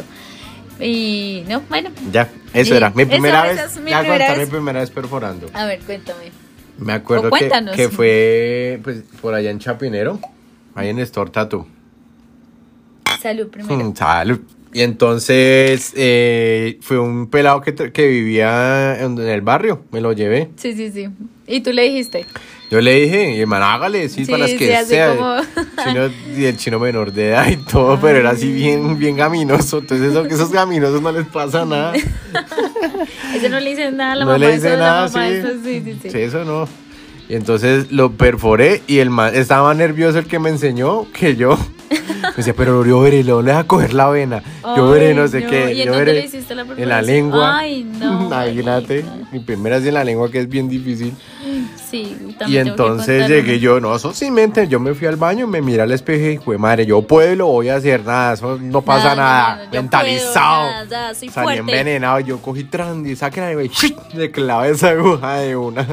Y 0.79 1.43
no, 1.47 1.61
bueno, 1.69 1.89
Ya, 2.11 2.29
eso 2.53 2.75
era. 2.75 2.89
Mi 2.91 3.05
primera 3.05 3.43
vez. 3.43 3.59
es 3.61 3.77
mi 3.79 3.91
ya 3.91 3.99
primera 3.99 4.17
contar 4.25 4.37
mi 4.37 4.43
vez. 4.43 4.49
primera 4.49 4.79
vez 4.79 4.89
perforando. 4.89 5.47
a 5.53 5.65
ver, 5.65 5.79
cuéntame. 5.81 6.31
Me 6.77 6.93
acuerdo 6.93 7.29
que, 7.31 7.49
que 7.75 7.89
fue 7.89 8.79
pues 8.83 9.03
por 9.21 9.33
allá 9.35 9.51
en 9.51 9.59
Chapinero, 9.59 10.19
ahí 10.75 10.89
en 10.89 10.99
Store 10.99 11.29
Tattoo. 11.29 11.67
Salud 13.21 13.47
primero. 13.49 13.93
Salud. 13.95 14.39
Y 14.73 14.81
entonces 14.81 15.93
eh, 15.95 16.79
fue 16.81 16.97
un 16.97 17.29
pelado 17.29 17.61
que, 17.61 17.75
que 17.75 18.07
vivía 18.07 18.99
en, 18.99 19.19
en 19.19 19.27
el 19.27 19.41
barrio, 19.41 19.83
me 19.91 20.01
lo 20.01 20.13
llevé. 20.13 20.49
Sí, 20.55 20.73
sí, 20.73 20.91
sí. 20.91 21.09
Y 21.45 21.61
tú 21.61 21.71
le 21.71 21.83
dijiste. 21.83 22.25
Yo 22.73 22.81
le 22.81 23.01
dije, 23.01 23.39
hermano, 23.39 23.65
hágale, 23.65 24.09
sí, 24.09 24.25
Sí, 24.25 24.31
para 24.31 24.39
las 24.39 24.49
sí, 24.49 24.57
que 24.57 24.75
así 24.75 24.89
sea. 24.89 25.15
como- 25.15 25.35
Chino- 25.85 26.09
y 26.35 26.45
el 26.45 26.57
chino 26.57 26.79
menor 26.79 27.11
de 27.13 27.27
edad 27.29 27.47
y 27.47 27.57
todo, 27.57 27.99
pero 28.01 28.17
era 28.17 28.31
así 28.31 28.51
bien, 28.51 28.97
bien 28.97 29.15
gaminoso. 29.15 29.77
Entonces, 29.77 30.09
eso, 30.09 30.23
que 30.23 30.33
esos 30.33 30.51
gaminosos 30.51 30.99
no 30.99 31.11
les 31.11 31.27
pasa 31.27 31.65
nada. 31.65 31.93
Ese 33.35 33.47
no 33.49 33.59
le 33.59 33.69
dice 33.69 33.91
nada 33.91 34.13
a 34.13 34.15
la 34.15 34.25
no 34.25 34.31
mamá. 34.31 34.37
le 34.39 34.45
eso, 34.47 34.55
dice 34.55 34.69
la 34.71 34.77
nada, 34.77 35.07
mamá, 35.07 35.27
sí. 35.27 35.33
eso, 35.35 35.49
sí, 35.63 35.81
sí, 35.85 35.99
sí. 36.01 36.09
Sí, 36.09 36.17
eso 36.17 36.43
no. 36.45 36.67
Y 37.29 37.35
entonces 37.35 37.91
lo 37.91 38.11
perforé 38.13 38.81
y 38.87 38.97
el 38.97 39.09
man 39.11 39.33
estaba 39.35 39.69
más 39.69 39.77
nervioso 39.77 40.17
el 40.19 40.25
que 40.25 40.39
me 40.39 40.49
enseñó 40.49 41.05
que 41.13 41.35
yo. 41.35 41.57
Me 41.91 42.37
decía, 42.37 42.53
pero 42.55 42.83
yo 42.85 42.99
veré, 43.01 43.23
le 43.23 43.33
voy 43.33 43.49
a 43.51 43.63
coger 43.65 43.93
la 43.93 44.09
vena. 44.09 44.41
Yo 44.75 44.87
Ay, 44.87 44.99
veré 44.99 45.13
no 45.13 45.27
sé 45.27 45.41
no. 45.41 45.49
qué. 45.49 45.73
¿Y 45.73 45.81
en 45.81 45.87
yo 45.87 45.93
dónde 45.93 46.05
veré 46.05 46.19
le 46.21 46.25
hiciste 46.25 46.55
la 46.55 46.63
En 46.63 46.67
la 46.69 46.75
perforación? 46.75 47.05
lengua. 47.15 47.57
Ay, 47.59 47.83
no, 47.83 48.21
Imagínate. 48.27 49.05
Mi 49.31 49.39
primera 49.39 49.77
es 49.77 49.85
en 49.85 49.93
la 49.93 50.03
lengua 50.03 50.29
que 50.31 50.39
es 50.39 50.49
bien 50.49 50.67
difícil. 50.67 51.13
Sí, 51.93 52.17
Y 52.27 52.33
también 52.33 52.67
entonces 52.69 53.27
llegué 53.29 53.59
yo, 53.59 53.79
no, 53.79 53.95
eso 53.95 54.13
sí 54.13 54.31
mente, 54.31 54.67
yo 54.67 54.79
me 54.79 54.95
fui 54.95 55.05
al 55.05 55.15
baño, 55.15 55.45
me 55.45 55.61
miré 55.61 55.83
al 55.83 55.91
espejo 55.91 56.25
y 56.25 56.37
dije, 56.37 56.57
madre, 56.57 56.87
yo 56.87 57.03
puedo 57.03 57.31
y 57.31 57.35
lo 57.35 57.45
voy 57.45 57.69
a 57.69 57.75
hacer, 57.75 58.03
nada, 58.03 58.33
eso 58.33 58.57
no 58.59 58.81
pasa 58.81 59.15
Nada, 59.15 59.55
nada, 59.57 59.69
mentalizado. 59.71 60.63
puedo, 60.71 60.85
nada, 60.85 61.13
soy 61.13 61.29
Salí 61.29 61.43
fuerte. 61.43 61.59
envenenado, 61.59 62.19
yo 62.21 62.39
cogí 62.39 62.63
tran 62.63 63.05
y 63.05 63.15
saqué 63.15 63.41
la 63.41 63.63
y 63.63 63.69
le 64.17 64.31
clavé 64.31 64.71
esa 64.71 64.89
aguja 64.89 65.35
de 65.35 65.55
una, 65.55 65.85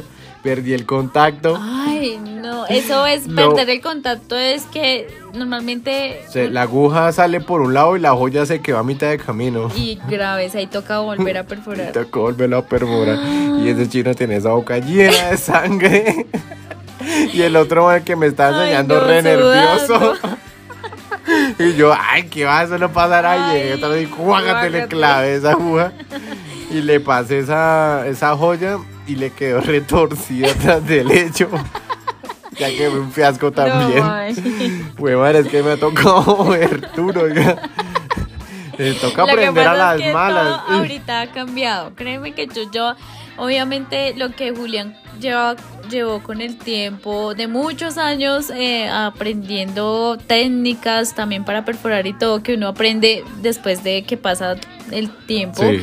perdí 0.43 0.73
el 0.73 0.87
contacto, 0.87 1.59
Ay, 1.61 2.19
no, 2.25 2.30
eso 2.69 3.07
es 3.07 3.29
perder 3.29 3.71
el 3.71 3.81
contacto, 3.81 4.37
es 4.37 4.65
que 4.67 5.07
normalmente... 5.35 6.23
Se- 6.29 6.49
la 6.51 6.63
aguja 6.63 7.13
sale 7.13 7.41
por 7.41 7.61
un 7.61 7.75
lado 7.75 7.97
y 7.97 8.01
la 8.01 8.13
joya 8.13 8.47
se 8.47 8.61
quedó 8.61 8.79
a 8.79 8.83
mitad 8.83 9.09
de 9.09 9.19
camino. 9.19 9.71
Y 9.75 9.99
graves, 10.09 10.55
ahí 10.55 10.67
toca 10.67 11.01
volver 11.01 11.39
a 11.39 11.45
perforar. 11.45 11.93
Tocó 11.93 12.23
volverlo 12.23 12.59
a 12.59 12.67
perforar. 12.67 13.19
Y 13.61 13.69
ese 13.69 13.89
chino 13.89 14.15
tenía 14.15 14.39
esa 14.39 14.51
boca 14.51 14.79
llena 14.79 15.31
de 15.31 15.37
sangre. 15.37 16.27
Y 17.33 17.41
el 17.41 17.57
otro 17.57 17.87
man 17.87 18.05
que 18.05 18.15
me 18.15 18.27
Ay, 18.27 18.33
enseñando 18.33 19.01
no, 19.01 19.07
re 19.07 19.23
nervioso. 19.23 20.15
Y 21.59 21.75
yo, 21.75 21.95
ay, 21.97 22.25
¿qué 22.25 22.45
va? 22.45 22.63
Eso 22.63 22.77
no 22.79 22.91
pasará. 22.93 23.37
Y 23.37 23.41
Ay, 23.41 23.59
llegué 23.59 23.75
otra 23.75 23.89
vez 23.89 24.05
y 24.05 24.07
cuágate, 24.07 24.71
le 24.71 24.87
clavé 24.89 25.35
esa 25.37 25.53
aguja. 25.53 25.93
Y 26.71 26.81
le 26.83 27.01
pasé 27.01 27.39
esa, 27.41 28.07
esa 28.07 28.37
joya 28.37 28.79
y 29.07 29.17
le 29.17 29.31
quedó 29.31 29.61
retorcida 29.61 30.49
tras 30.55 30.87
del 30.87 31.11
hecho. 31.11 31.49
Ya 32.61 32.69
que 32.69 32.91
fue 32.91 33.01
un 33.01 33.11
fiasco 33.11 33.51
también. 33.51 34.05
Madre, 34.05 35.39
es 35.41 35.49
que 35.49 35.63
me 35.63 35.77
tocado 35.79 36.45
ver 36.51 36.93
duro. 36.95 37.27
ya. 37.29 37.57
Me 38.77 38.93
toca 38.93 39.23
Lo 39.23 39.27
que 39.27 39.33
aprender 39.33 39.67
a 39.67 39.75
las 39.75 39.97
es 39.97 40.03
que 40.03 40.13
malas. 40.13 40.67
todo 40.67 40.77
ahorita 40.79 41.21
ha 41.23 41.27
cambiado. 41.29 41.95
Créeme 41.95 42.33
que 42.33 42.47
yo, 42.47 42.71
yo, 42.71 42.95
obviamente 43.39 44.15
lo 44.15 44.31
que 44.31 44.55
Julián 44.55 44.95
lleva, 45.21 45.57
llevó 45.91 46.23
con 46.23 46.43
el 46.43 46.57
tiempo 46.59 47.35
de 47.35 47.47
muchos 47.47 47.97
años 47.97 48.51
eh, 48.51 48.89
aprendiendo 48.89 50.19
técnicas 50.27 51.15
también 51.15 51.45
para 51.45 51.65
perforar 51.65 52.07
y 52.07 52.13
todo 52.13 52.43
que 52.43 52.55
uno 52.55 52.69
aprende 52.69 53.25
después 53.41 53.83
de 53.83 54.03
que 54.05 54.17
pasa 54.19 54.57
el 54.91 55.11
tiempo. 55.11 55.63
Sí. 55.63 55.81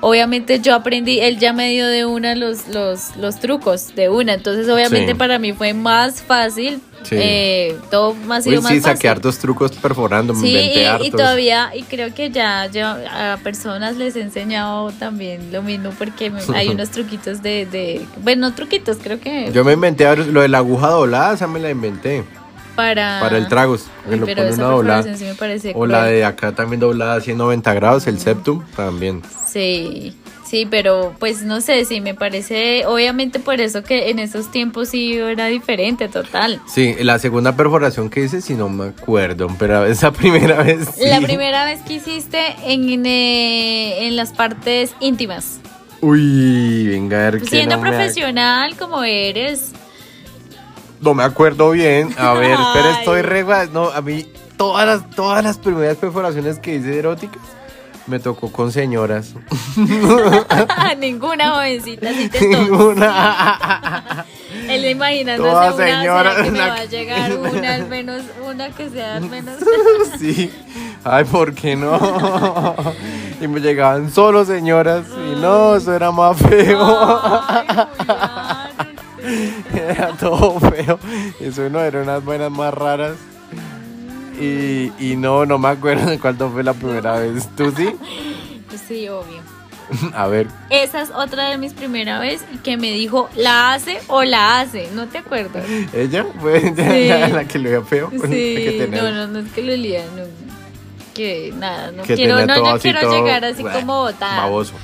Obviamente 0.00 0.60
yo 0.60 0.74
aprendí, 0.76 1.18
él 1.18 1.38
ya 1.40 1.52
me 1.52 1.70
dio 1.70 1.86
de 1.88 2.06
una 2.06 2.36
los, 2.36 2.68
los, 2.68 3.16
los 3.16 3.40
trucos, 3.40 3.94
de 3.96 4.08
una, 4.08 4.34
entonces 4.34 4.68
obviamente 4.68 5.12
Sí. 5.12 5.18
para 5.18 5.40
mí 5.40 5.52
fue 5.52 5.74
más 5.74 6.22
fácil, 6.22 6.80
Sí. 7.02 7.16
eh, 7.18 7.76
todo 7.90 8.14
ha 8.30 8.40
sido 8.40 8.56
Uy, 8.58 8.62
más 8.62 8.72
sí, 8.72 8.80
fácil. 8.80 8.82
saqué 8.96 9.08
hartos 9.08 9.38
trucos 9.38 9.72
perforando, 9.72 10.34
me 10.34 10.40
Sí, 10.40 10.50
inventé 10.56 11.04
y, 11.06 11.10
todavía, 11.10 11.70
y 11.74 11.82
creo 11.82 12.14
que 12.14 12.30
ya 12.30 12.66
yo 12.66 12.86
a 12.86 13.38
personas 13.42 13.96
les 13.96 14.14
he 14.14 14.20
enseñado 14.20 14.92
también 14.92 15.50
lo 15.52 15.62
mismo 15.62 15.90
porque 15.98 16.30
me- 16.30 16.42
hay 16.54 16.68
unos 16.68 16.90
truquitos 16.90 17.42
de, 17.42 17.66
de, 17.66 18.06
bueno, 18.22 18.48
no 18.48 18.54
truquitos, 18.54 18.98
creo 19.02 19.18
que 19.18 19.50
Yo 19.52 19.64
me 19.64 19.72
inventé 19.72 20.14
lo 20.16 20.42
de 20.42 20.48
la 20.48 20.58
aguja 20.58 20.90
doblada, 20.90 21.34
esa 21.34 21.48
me 21.48 21.58
la 21.58 21.70
inventé. 21.70 22.22
para... 22.76 23.18
Para 23.20 23.36
el 23.38 23.48
tragos, 23.48 23.86
que 24.08 24.16
lo 24.16 24.24
pone 24.26 24.52
una 24.52 24.64
doblada. 24.66 25.16
sí 25.16 25.72
O 25.74 25.86
la 25.86 26.04
de 26.04 26.24
acá 26.24 26.52
también 26.52 26.78
doblada 26.78 27.14
a 27.16 27.20
190 27.20 27.74
grados, 27.74 28.06
el 28.06 28.20
septum 28.20 28.62
también. 28.76 29.20
Sí, 29.50 30.14
sí, 30.46 30.66
pero 30.68 31.14
pues 31.18 31.42
no 31.42 31.60
sé, 31.60 31.84
sí, 31.84 32.00
me 32.00 32.14
parece, 32.14 32.84
obviamente 32.86 33.38
por 33.38 33.60
eso 33.60 33.82
que 33.82 34.10
en 34.10 34.18
esos 34.18 34.50
tiempos 34.50 34.90
sí 34.90 35.14
era 35.14 35.46
diferente, 35.46 36.08
total. 36.08 36.60
Sí, 36.66 36.94
la 37.00 37.18
segunda 37.18 37.56
perforación 37.56 38.10
que 38.10 38.24
hice, 38.24 38.42
si 38.42 38.54
no 38.54 38.68
me 38.68 38.88
acuerdo, 38.88 39.48
pero 39.58 39.86
esa 39.86 40.12
primera 40.12 40.62
vez 40.62 40.88
sí. 40.96 41.06
La 41.06 41.20
primera 41.20 41.64
vez 41.64 41.80
que 41.82 41.94
hiciste 41.94 42.56
en, 42.66 42.88
en, 42.90 43.06
eh, 43.06 44.06
en 44.06 44.16
las 44.16 44.32
partes 44.32 44.94
íntimas. 45.00 45.60
Uy, 46.00 46.86
venga, 46.88 47.26
a 47.26 47.30
ver 47.30 47.40
que 47.40 47.46
Siendo 47.48 47.76
no 47.76 47.82
profesional 47.82 48.76
como 48.76 49.02
eres, 49.02 49.72
No 51.00 51.14
me 51.14 51.24
acuerdo 51.24 51.70
bien. 51.70 52.14
A 52.18 52.32
ver, 52.34 52.56
pero 52.74 52.90
estoy 52.90 53.22
re. 53.22 53.44
No, 53.72 53.88
a 53.90 54.00
mí 54.00 54.26
todas 54.56 54.86
las, 54.86 55.10
todas 55.10 55.42
las 55.42 55.58
primeras 55.58 55.96
perforaciones 55.96 56.58
que 56.58 56.76
hice 56.76 56.98
eróticas 56.98 57.42
me 58.08 58.18
tocó 58.18 58.50
con 58.50 58.72
señoras. 58.72 59.34
Ninguna 60.98 61.50
jovencita 61.50 62.10
así 62.10 62.28
te. 62.28 62.48
Ninguna. 62.48 64.26
Él 64.68 64.84
imaginándose 64.84 65.50
Toda 65.50 65.74
una 65.74 65.86
señora, 65.86 66.30
¿será 66.30 66.44
que 66.44 66.50
me 66.50 66.58
va 66.58 66.74
a 66.74 66.84
llegar 66.84 67.38
una 67.38 67.74
al 67.74 67.88
menos, 67.88 68.22
una 68.44 68.70
que 68.70 68.90
sea 68.90 69.16
al 69.16 69.28
menos. 69.28 69.54
Sí. 70.18 70.52
Ay, 71.04 71.24
¿por 71.24 71.54
qué 71.54 71.76
no? 71.76 72.74
Y 73.40 73.46
me 73.46 73.60
llegaban 73.60 74.10
solo 74.10 74.44
señoras. 74.44 75.06
Y 75.08 75.40
no, 75.40 75.76
eso 75.76 75.94
era 75.94 76.10
más 76.10 76.36
feo. 76.38 77.40
Ay, 77.48 78.78
Era 79.74 80.12
todo 80.18 80.58
feo. 80.60 80.98
Eso 81.40 81.68
no 81.68 81.80
eran 81.80 82.02
unas 82.02 82.24
buenas 82.24 82.50
más 82.50 82.72
raras. 82.74 83.16
Y, 84.40 84.92
y 84.98 85.16
no, 85.16 85.44
no 85.46 85.58
me 85.58 85.68
acuerdo 85.68 86.08
de 86.10 86.18
cuándo 86.20 86.50
fue 86.50 86.62
la 86.62 86.74
primera 86.74 87.18
vez. 87.18 87.48
¿Tú 87.56 87.72
sí? 87.76 87.90
Sí, 88.86 89.06
obvio. 89.08 89.42
A 90.14 90.26
ver. 90.28 90.46
Esa 90.70 91.02
es 91.02 91.10
otra 91.10 91.48
de 91.50 91.58
mis 91.58 91.72
primeras 91.74 92.20
vez 92.20 92.42
que 92.62 92.76
me 92.78 92.90
dijo, 92.92 93.28
¿la 93.36 93.72
hace 93.74 93.98
o 94.06 94.22
la 94.24 94.60
hace? 94.60 94.88
¿No 94.94 95.08
te 95.08 95.18
acuerdas? 95.18 95.64
¿Ella? 95.92 96.24
¿Fue 96.40 96.58
ella 96.68 96.90
Sí. 96.92 97.08
la, 97.08 97.28
la 97.28 97.44
que 97.44 97.58
lo 97.58 97.64
veía 97.70 97.82
feo? 97.82 98.10
Que 98.10 98.18
Sí, 98.18 98.78
tenía- 98.78 99.02
no, 99.02 99.10
no, 99.10 99.26
no 99.26 99.38
es 99.40 99.52
que 99.52 99.62
lo 99.62 99.74
lía, 99.76 100.04
no. 100.16 100.22
Que 101.14 101.52
nada, 101.58 101.90
no 101.92 102.02
que 102.04 102.14
quiero, 102.14 102.46
no, 102.46 102.56
no 102.72 102.78
quiero 102.78 103.00
todo, 103.00 103.12
llegar 103.12 103.44
así 103.44 103.62
bleh, 103.62 103.72
como 103.72 104.02
botada. 104.02 104.42
Baboso. 104.42 104.74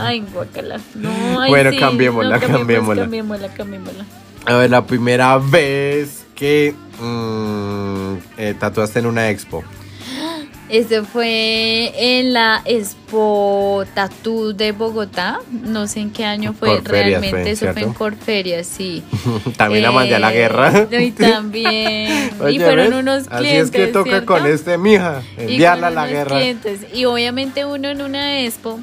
Ay, 0.00 0.24
guacala. 0.32 0.80
No, 0.94 1.10
ay, 1.40 1.50
Bueno, 1.50 1.70
sí, 1.70 1.76
cambiémosla, 1.78 2.38
no, 2.38 2.46
cambiémosla. 2.48 3.02
Cambiémosla, 3.02 3.48
cambiémosla. 3.54 4.04
A 4.46 4.54
ver, 4.54 4.70
la 4.70 4.86
primera 4.86 5.36
vez 5.38 6.24
que 6.34 6.74
mm, 7.00 8.14
eh, 8.38 8.54
tatuaste 8.58 8.98
en 9.00 9.06
una 9.06 9.30
expo. 9.30 9.62
Eso 10.68 11.04
fue 11.04 11.92
en 11.96 12.32
la 12.32 12.62
Expo 12.64 13.84
Tattoo 13.94 14.54
de 14.54 14.72
Bogotá. 14.72 15.40
No 15.50 15.86
sé 15.86 16.00
en 16.00 16.10
qué 16.10 16.24
año 16.24 16.54
fue 16.54 16.68
Corferias 16.76 17.20
realmente. 17.20 17.42
fue, 17.42 17.50
Eso 17.50 17.72
fue 17.74 17.82
en. 17.82 17.92
Corferias, 17.92 18.66
sí. 18.66 19.02
También 19.58 19.82
la 19.82 19.92
mandé 19.92 20.14
a 20.14 20.18
la 20.18 20.32
guerra. 20.32 20.88
Y 20.90 21.10
también. 21.10 22.30
y 22.50 22.58
fueron 22.58 22.90
¿ves? 22.90 22.98
unos 22.98 23.18
Así 23.28 23.44
clientes. 23.44 23.64
es 23.66 23.70
que 23.70 23.86
toca 23.88 24.10
¿cierto? 24.10 24.26
con 24.26 24.46
este, 24.46 24.78
mija. 24.78 25.22
Y 25.36 25.42
Enviarla 25.52 25.88
a 25.88 25.90
la 25.90 26.06
guerra. 26.06 26.36
clientes. 26.38 26.80
Y 26.94 27.04
obviamente 27.04 27.66
uno 27.66 27.88
en 27.88 28.00
una 28.00 28.40
expo, 28.42 28.80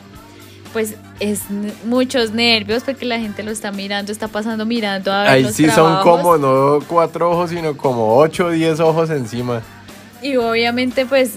pues 0.74 0.96
es 1.22 1.42
muchos 1.86 2.32
nervios 2.32 2.84
porque 2.84 3.06
la 3.06 3.20
gente 3.20 3.44
lo 3.44 3.52
está 3.52 3.72
mirando, 3.72 4.12
está 4.12 4.28
pasando 4.28 4.66
mirando 4.66 5.12
a 5.14 5.22
ver 5.22 5.32
Ahí 5.32 5.44
los 5.44 5.54
sí 5.54 5.70
son 5.70 6.02
como 6.02 6.38
no 6.38 6.80
cuatro 6.88 7.32
ojos, 7.32 7.52
sino 7.52 7.78
como 7.78 8.18
ocho 8.18 8.48
o 8.48 8.50
diez 8.50 8.80
ojos 8.80 9.10
encima. 9.12 9.62
Y 10.24 10.36
obviamente 10.36 11.06
pues 11.06 11.34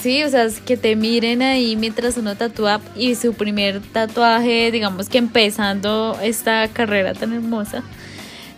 sí, 0.00 0.22
o 0.22 0.28
sea, 0.28 0.44
es 0.44 0.60
que 0.60 0.76
te 0.76 0.94
miren 0.94 1.42
ahí 1.42 1.74
mientras 1.74 2.16
uno 2.16 2.36
tatúa 2.36 2.80
y 2.94 3.16
su 3.16 3.34
primer 3.34 3.80
tatuaje, 3.80 4.70
digamos 4.70 5.08
que 5.08 5.18
empezando 5.18 6.16
esta 6.22 6.68
carrera 6.68 7.12
tan 7.12 7.32
hermosa. 7.32 7.82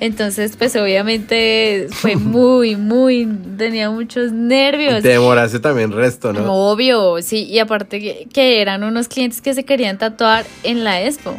Entonces, 0.00 0.56
pues 0.56 0.76
obviamente 0.76 1.88
fue 1.90 2.14
muy, 2.16 2.76
muy, 2.76 3.26
tenía 3.56 3.90
muchos 3.90 4.30
nervios. 4.32 5.02
Te 5.02 5.08
demoraste 5.08 5.58
también 5.58 5.90
resto, 5.92 6.32
¿no? 6.32 6.52
Obvio, 6.52 7.20
sí, 7.22 7.44
y 7.44 7.58
aparte 7.58 7.98
que, 8.00 8.28
que 8.32 8.60
eran 8.62 8.84
unos 8.84 9.08
clientes 9.08 9.40
que 9.40 9.54
se 9.54 9.64
querían 9.64 9.98
tatuar 9.98 10.44
en 10.62 10.84
la 10.84 11.02
expo. 11.02 11.34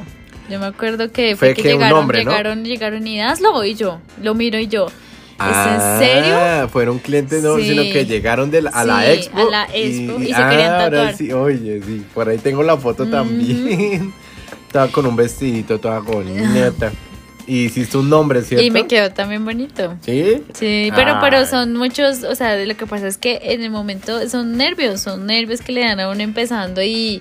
Yo 0.49 0.59
me 0.59 0.65
acuerdo 0.65 1.11
que 1.11 1.35
Fue 1.35 1.53
fue, 1.53 1.63
que, 1.63 1.69
llegaron, 1.69 1.99
hombre, 1.99 2.23
¿no? 2.25 2.31
llegaron, 2.31 2.65
llegaron 2.65 3.07
y 3.07 3.21
hazlo 3.21 3.63
y 3.63 3.75
yo, 3.75 3.99
lo 4.21 4.33
miro 4.35 4.57
y 4.59 4.67
yo. 4.67 4.87
¿Es 4.87 4.91
Ah, 5.37 5.99
en 6.01 6.05
serio? 6.05 6.69
Fueron 6.69 6.99
clientes, 6.99 7.41
no, 7.43 7.55
Sí. 7.57 7.69
sino 7.69 7.83
que 7.83 8.05
llegaron 8.05 8.51
de 8.51 8.63
la- 8.63 8.71
a 8.71 8.83
la 8.83 9.09
expo. 9.09 9.37
a 9.39 9.43
la 9.45 9.63
expo 9.73 10.19
y 10.19 10.25
se 10.25 10.33
querían 10.33 10.73
ahora 10.73 10.89
tatuar. 10.89 11.15
sí, 11.15 11.31
oye, 11.31 11.81
sí, 11.85 12.03
por 12.13 12.27
ahí 12.27 12.39
tengo 12.39 12.61
la 12.63 12.75
foto 12.75 13.05
también. 13.07 14.11
Estaba 14.67 14.89
con 14.89 15.05
un 15.05 15.15
vestidito, 15.15 15.79
toda 15.79 15.99
bonita. 15.99 16.91
Y 17.49 17.65
hiciste 17.65 17.97
un 17.97 18.11
nombre, 18.11 18.43
¿cierto? 18.43 18.63
Y 18.63 18.69
me 18.69 18.85
quedó 18.85 19.09
también 19.09 19.43
bonito. 19.43 19.95
¿Sí? 20.01 20.43
Sí, 20.53 20.91
pero, 20.95 21.15
Ay. 21.15 21.17
pero 21.19 21.45
son 21.47 21.75
muchos, 21.75 22.23
o 22.23 22.35
sea, 22.35 22.55
lo 22.63 22.77
que 22.77 22.85
pasa 22.85 23.07
es 23.07 23.17
que 23.17 23.39
en 23.41 23.63
el 23.63 23.71
momento 23.71 24.29
son 24.29 24.55
nervios, 24.55 25.01
son 25.01 25.25
nervios 25.25 25.61
que 25.61 25.71
le 25.71 25.81
dan 25.81 25.99
a 25.99 26.09
uno 26.09 26.21
empezando 26.21 26.83
y, 26.83 27.19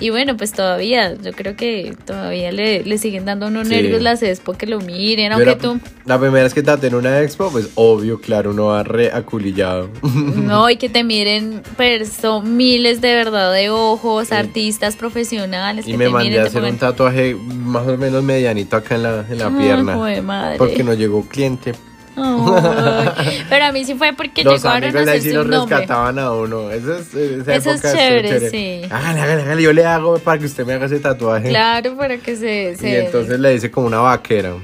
y 0.00 0.10
bueno, 0.10 0.36
pues 0.36 0.52
todavía, 0.52 1.14
yo 1.22 1.32
creo 1.32 1.56
que 1.56 1.94
todavía 2.04 2.50
le, 2.52 2.82
le 2.84 2.98
siguen 2.98 3.24
dando 3.24 3.46
a 3.46 3.48
uno 3.48 3.64
Sí. 3.64 3.70
nervios 3.70 4.02
las 4.02 4.22
expo 4.22 4.52
que 4.54 4.66
lo 4.66 4.80
miren, 4.80 5.32
aunque 5.32 5.50
era- 5.50 5.58
tú, 5.58 5.78
La 6.04 6.18
primera 6.18 6.42
vez 6.44 6.52
que 6.52 6.62
te 6.62 6.86
en 6.86 6.94
una 6.96 7.20
expo, 7.22 7.50
pues 7.50 7.70
obvio, 7.76 8.20
claro, 8.20 8.50
uno 8.50 8.66
va 8.66 8.82
re 8.82 9.10
aculillado. 9.12 9.88
no, 10.02 10.68
y 10.68 10.76
que 10.76 10.88
te 10.88 11.04
miren 11.04 11.62
perso, 11.76 12.42
miles 12.42 13.00
de 13.00 13.14
verdad 13.14 13.52
de 13.52 13.70
ojos, 13.70 14.28
Sí. 14.28 14.34
artistas 14.34 14.96
profesionales, 14.96 15.86
y 15.86 15.92
que 15.92 15.96
me 15.98 16.06
te 16.06 16.10
mandé 16.10 16.28
miren, 16.30 16.44
a 16.44 16.46
hacer 16.48 16.62
un 16.64 16.76
tatuaje 16.78 17.34
más 17.34 17.86
o 17.86 17.96
menos 17.96 18.22
medianito 18.22 18.76
acá 18.76 18.96
en 18.96 19.02
la, 19.04 19.24
en 19.30 19.38
la 19.38 19.46
Ay, 19.46 19.54
pierna. 19.58 19.96
madre. 20.22 20.58
Porque 20.58 20.82
no 20.82 20.92
llegó 20.94 21.26
cliente. 21.28 21.72
Pero 22.14 23.64
a 23.64 23.72
mí 23.72 23.84
sí 23.84 23.94
fue 23.94 24.12
porque 24.12 24.44
Los 24.44 24.62
llegaron 24.62 24.84
a 24.84 24.86
amigos 24.88 25.04
de 25.06 25.10
ahí 25.12 25.20
sí 25.20 25.28
hacerse 25.28 25.36
los 25.36 25.46
nombre. 25.46 25.76
rescataban 25.78 26.18
a 26.18 26.32
uno. 26.32 26.70
Eso 26.70 26.94
es, 26.96 27.14
esa 27.14 27.54
Eso 27.54 27.70
es 27.72 27.84
época 27.84 27.88
estuvo 27.88 27.92
chévere, 27.94 28.50
sí. 28.50 28.82
Hágale, 28.90 29.20
hágale, 29.20 29.42
hágale. 29.42 29.62
Yo 29.62 29.72
le 29.72 29.84
hago 29.84 30.18
para 30.18 30.38
que 30.38 30.46
usted 30.46 30.64
me 30.66 30.74
haga 30.74 30.86
ese 30.86 31.00
tatuaje. 31.00 31.48
Claro, 31.48 31.96
para 31.96 32.16
que 32.18 32.36
se... 32.36 32.72
Y 32.72 32.76
se- 32.76 33.04
entonces 33.06 33.38
le 33.40 33.50
dice 33.50 33.70
como 33.70 33.86
una 33.86 33.98
vaquera. 34.00 34.54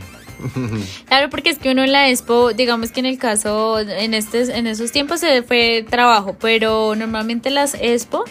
Claro, 1.07 1.30
porque 1.30 1.51
es 1.51 1.59
que 1.59 1.70
uno 1.70 1.82
en 1.84 1.93
la 1.93 2.09
expo, 2.11 2.53
digamos 2.53 2.91
que 2.93 3.01
en 3.01 3.07
el 3.07 3.18
caso, 3.18 3.78
en 3.80 4.14
este, 4.14 4.57
en 4.57 4.66
esos 4.66 4.93
tiempos 4.93 5.20
se 5.20 5.43
fue 5.43 5.84
trabajo, 5.88 6.36
pero 6.41 6.95
normalmente 6.95 7.51
las 7.51 7.74
expo 7.74 8.24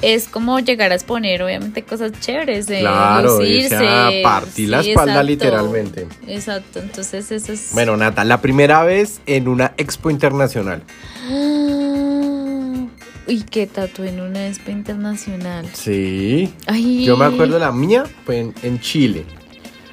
es 0.00 0.26
como 0.28 0.58
llegar 0.58 0.90
a 0.90 0.96
exponer, 0.96 1.42
obviamente, 1.42 1.82
cosas 1.84 2.12
chéveres, 2.20 2.66
de 2.66 2.80
Claro, 2.80 3.38
lucirse. 3.38 3.74
irse 3.76 3.88
a 3.88 4.10
partir 4.22 4.68
la 4.68 4.80
espalda 4.80 5.22
literalmente. 5.22 6.08
Exacto, 6.26 6.80
entonces 6.80 7.30
eso 7.30 7.52
es... 7.52 7.70
Bueno, 7.72 7.96
Nata, 7.96 8.24
la 8.24 8.40
primera 8.40 8.82
vez 8.82 9.20
en 9.26 9.46
una 9.46 9.74
expo 9.76 10.10
internacional. 10.10 10.82
Ah, 11.30 12.86
Uy, 13.28 13.44
qué 13.48 13.68
tatu 13.68 14.02
en 14.02 14.20
una 14.20 14.48
expo 14.48 14.72
internacional. 14.72 15.64
Sí. 15.72 16.52
Ay. 16.66 17.04
Yo 17.04 17.16
me 17.16 17.24
acuerdo 17.26 17.58
la 17.60 17.70
mía 17.70 18.04
fue 18.26 18.40
en, 18.40 18.54
en 18.64 18.80
Chile, 18.80 19.24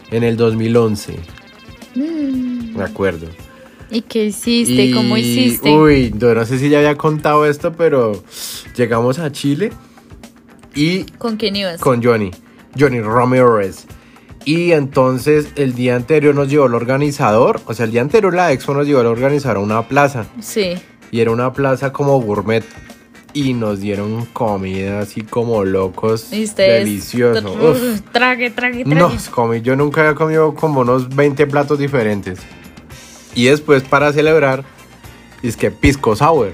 en 0.09 0.23
el 0.23 0.35
2011. 0.35 1.15
Mm, 1.99 2.77
Me 2.77 2.83
acuerdo. 2.83 3.27
¿Y 3.91 4.01
qué 4.01 4.25
hiciste? 4.25 4.85
Y, 4.85 4.91
¿Cómo 4.93 5.17
hiciste? 5.17 5.69
Uy, 5.71 6.13
yo 6.15 6.33
no 6.35 6.45
sé 6.45 6.59
si 6.59 6.69
ya 6.69 6.77
había 6.79 6.95
contado 6.95 7.45
esto, 7.45 7.73
pero 7.73 8.23
llegamos 8.75 9.17
a 9.19 9.31
Chile 9.31 9.71
y 10.75 11.03
¿Con 11.17 11.37
quién 11.37 11.55
ibas? 11.55 11.79
con 11.81 12.03
Johnny, 12.03 12.31
Johnny 12.77 13.01
Ramirez. 13.01 13.85
Y 14.45 14.71
entonces 14.71 15.49
el 15.55 15.73
día 15.75 15.95
anterior 15.95 16.33
nos 16.35 16.49
llevó 16.49 16.67
el 16.67 16.75
organizador, 16.75 17.61
o 17.65 17.73
sea, 17.73 17.85
el 17.85 17.91
día 17.91 18.01
anterior 18.01 18.33
la 18.33 18.51
expo 18.53 18.73
nos 18.73 18.87
llevó 18.87 19.01
el 19.01 19.07
organizador 19.07 19.57
a 19.57 19.61
una 19.61 19.87
plaza. 19.87 20.27
Sí. 20.39 20.75
Y 21.11 21.19
era 21.19 21.31
una 21.31 21.51
plaza 21.53 21.91
como 21.91 22.21
gourmet. 22.21 22.63
Y 23.33 23.53
nos 23.53 23.79
dieron 23.79 24.25
comida 24.33 25.01
así 25.01 25.21
como 25.21 25.63
locos. 25.63 26.33
¿Y? 26.33 26.45
Delicioso. 26.47 27.51
Uf. 27.53 28.01
Trague, 28.11 28.49
trague, 28.49 28.83
trague. 28.83 28.95
No, 28.99 29.11
comí, 29.31 29.61
yo 29.61 29.75
nunca 29.75 30.01
había 30.01 30.15
comido 30.15 30.55
como 30.55 30.81
unos 30.81 31.15
20 31.15 31.45
platos 31.47 31.77
diferentes. 31.77 32.39
Y 33.35 33.45
después 33.45 33.83
para 33.83 34.11
celebrar, 34.13 34.63
es 35.43 35.55
que 35.55 35.69
pisco 35.69 36.15
sour. 36.15 36.53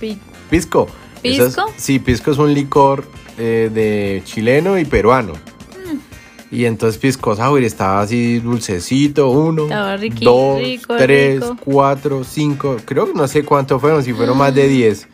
Pi- 0.00 0.18
Pisco. 0.50 0.88
¿Pisco? 1.22 1.44
Es- 1.76 1.82
sí, 1.82 1.98
pisco 1.98 2.30
es 2.30 2.38
un 2.38 2.54
licor 2.54 3.04
eh, 3.36 3.70
de 3.72 4.22
chileno 4.24 4.78
y 4.78 4.84
peruano. 4.86 5.34
Mm. 5.34 6.54
Y 6.54 6.64
entonces 6.64 6.98
pisco 6.98 7.36
sour 7.36 7.62
estaba 7.62 8.00
así 8.00 8.38
dulcecito, 8.40 9.28
uno, 9.28 9.66
dos, 9.66 10.00
rico, 10.00 10.96
tres, 10.96 11.40
rico. 11.42 11.56
cuatro, 11.62 12.24
cinco, 12.24 12.78
creo 12.86 13.06
que 13.06 13.12
no 13.12 13.28
sé 13.28 13.44
cuántos 13.44 13.80
fueron, 13.80 14.02
si 14.02 14.14
fueron 14.14 14.38
más 14.38 14.54
de 14.54 14.66
diez. 14.66 15.06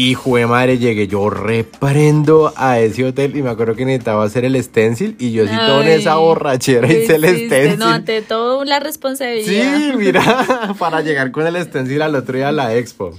Y 0.00 0.14
jue 0.14 0.46
madre, 0.46 0.78
llegué 0.78 1.08
yo 1.08 1.28
reprendo 1.28 2.52
a 2.54 2.78
ese 2.78 3.04
hotel 3.04 3.36
y 3.36 3.42
me 3.42 3.50
acuerdo 3.50 3.74
que 3.74 3.84
necesitaba 3.84 4.22
hacer 4.22 4.44
el 4.44 4.62
stencil 4.62 5.16
y 5.18 5.32
yo 5.32 5.44
sí 5.44 5.52
todo 5.66 5.82
en 5.82 5.88
esa 5.88 6.14
borrachera 6.14 6.86
¿qué 6.86 7.02
hice 7.02 7.16
el 7.16 7.24
stencil. 7.24 7.80
No, 7.80 7.86
ante 7.86 8.22
todo 8.22 8.64
la 8.64 8.78
responsabilidad. 8.78 9.76
Sí, 9.76 9.96
mira, 9.96 10.72
para 10.78 11.00
llegar 11.00 11.32
con 11.32 11.48
el 11.48 11.60
stencil 11.64 12.00
al 12.00 12.14
otro 12.14 12.36
día 12.36 12.50
a 12.50 12.52
la 12.52 12.76
expo. 12.76 13.10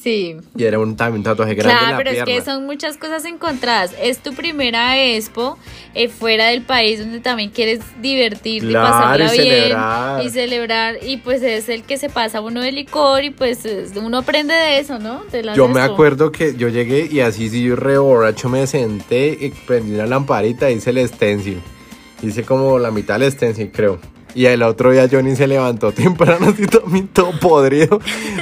Sí. 0.00 0.36
Y 0.56 0.62
era 0.64 0.78
un, 0.78 0.94
también 0.96 1.18
un 1.18 1.24
tatuaje 1.24 1.54
grande 1.54 1.72
en 1.72 1.78
Claro, 1.78 1.92
la 1.92 1.96
pero 1.98 2.10
es 2.10 2.24
que 2.24 2.40
son 2.44 2.66
muchas 2.66 2.96
cosas 2.98 3.24
encontradas. 3.24 3.94
Es 4.00 4.18
tu 4.18 4.32
primera 4.32 4.96
expo 4.96 5.58
eh, 5.94 6.08
fuera 6.08 6.46
del 6.46 6.62
país 6.62 7.00
donde 7.00 7.18
también 7.18 7.50
quieres 7.50 7.80
divertirte 8.00 8.68
Claro, 8.68 8.86
y 8.86 8.90
pasarla 8.92 9.34
y 9.34 9.38
bien 9.40 9.52
celebrar. 9.60 10.22
y 10.24 10.30
celebrar 10.30 10.96
y 11.02 11.16
pues 11.16 11.42
es 11.42 11.68
el 11.68 11.82
que 11.82 11.96
se 11.98 12.08
pasa 12.10 12.40
uno 12.40 12.60
de 12.60 12.70
licor 12.70 13.24
y 13.24 13.30
pues 13.30 13.64
es- 13.64 13.90
uno 13.96 14.18
aprende 14.18 14.54
de 14.54 14.78
eso, 14.78 15.00
¿no? 15.00 15.24
De 15.32 15.42
Yo 15.56 15.66
me 15.66 15.80
acuerdo 15.80 16.30
que 16.30 16.54
yo 16.54 16.68
llegué 16.68 17.08
y 17.10 17.18
así 17.18 17.48
sí 17.50 17.64
yo 17.64 17.74
re 17.74 17.98
borracho 17.98 18.48
me 18.48 18.68
senté 18.68 19.36
y 19.40 19.50
prendí 19.50 19.94
una 19.94 20.06
lamparita 20.06 20.70
y 20.70 20.74
hice 20.74 20.90
el 20.90 21.08
stencil. 21.08 21.60
Hice 22.22 22.44
como 22.44 22.78
la 22.78 22.92
mitad 22.92 23.18
del 23.18 23.32
stencil, 23.32 23.70
creo. 23.72 23.98
Y 24.34 24.44
el 24.46 24.62
otro 24.62 24.90
día 24.92 25.08
Johnny 25.10 25.34
se 25.36 25.46
levantó 25.46 25.90
temprano 25.92 26.48
así 26.48 26.66
también 26.66 27.08
todo 27.08 27.32
podrido 27.40 27.98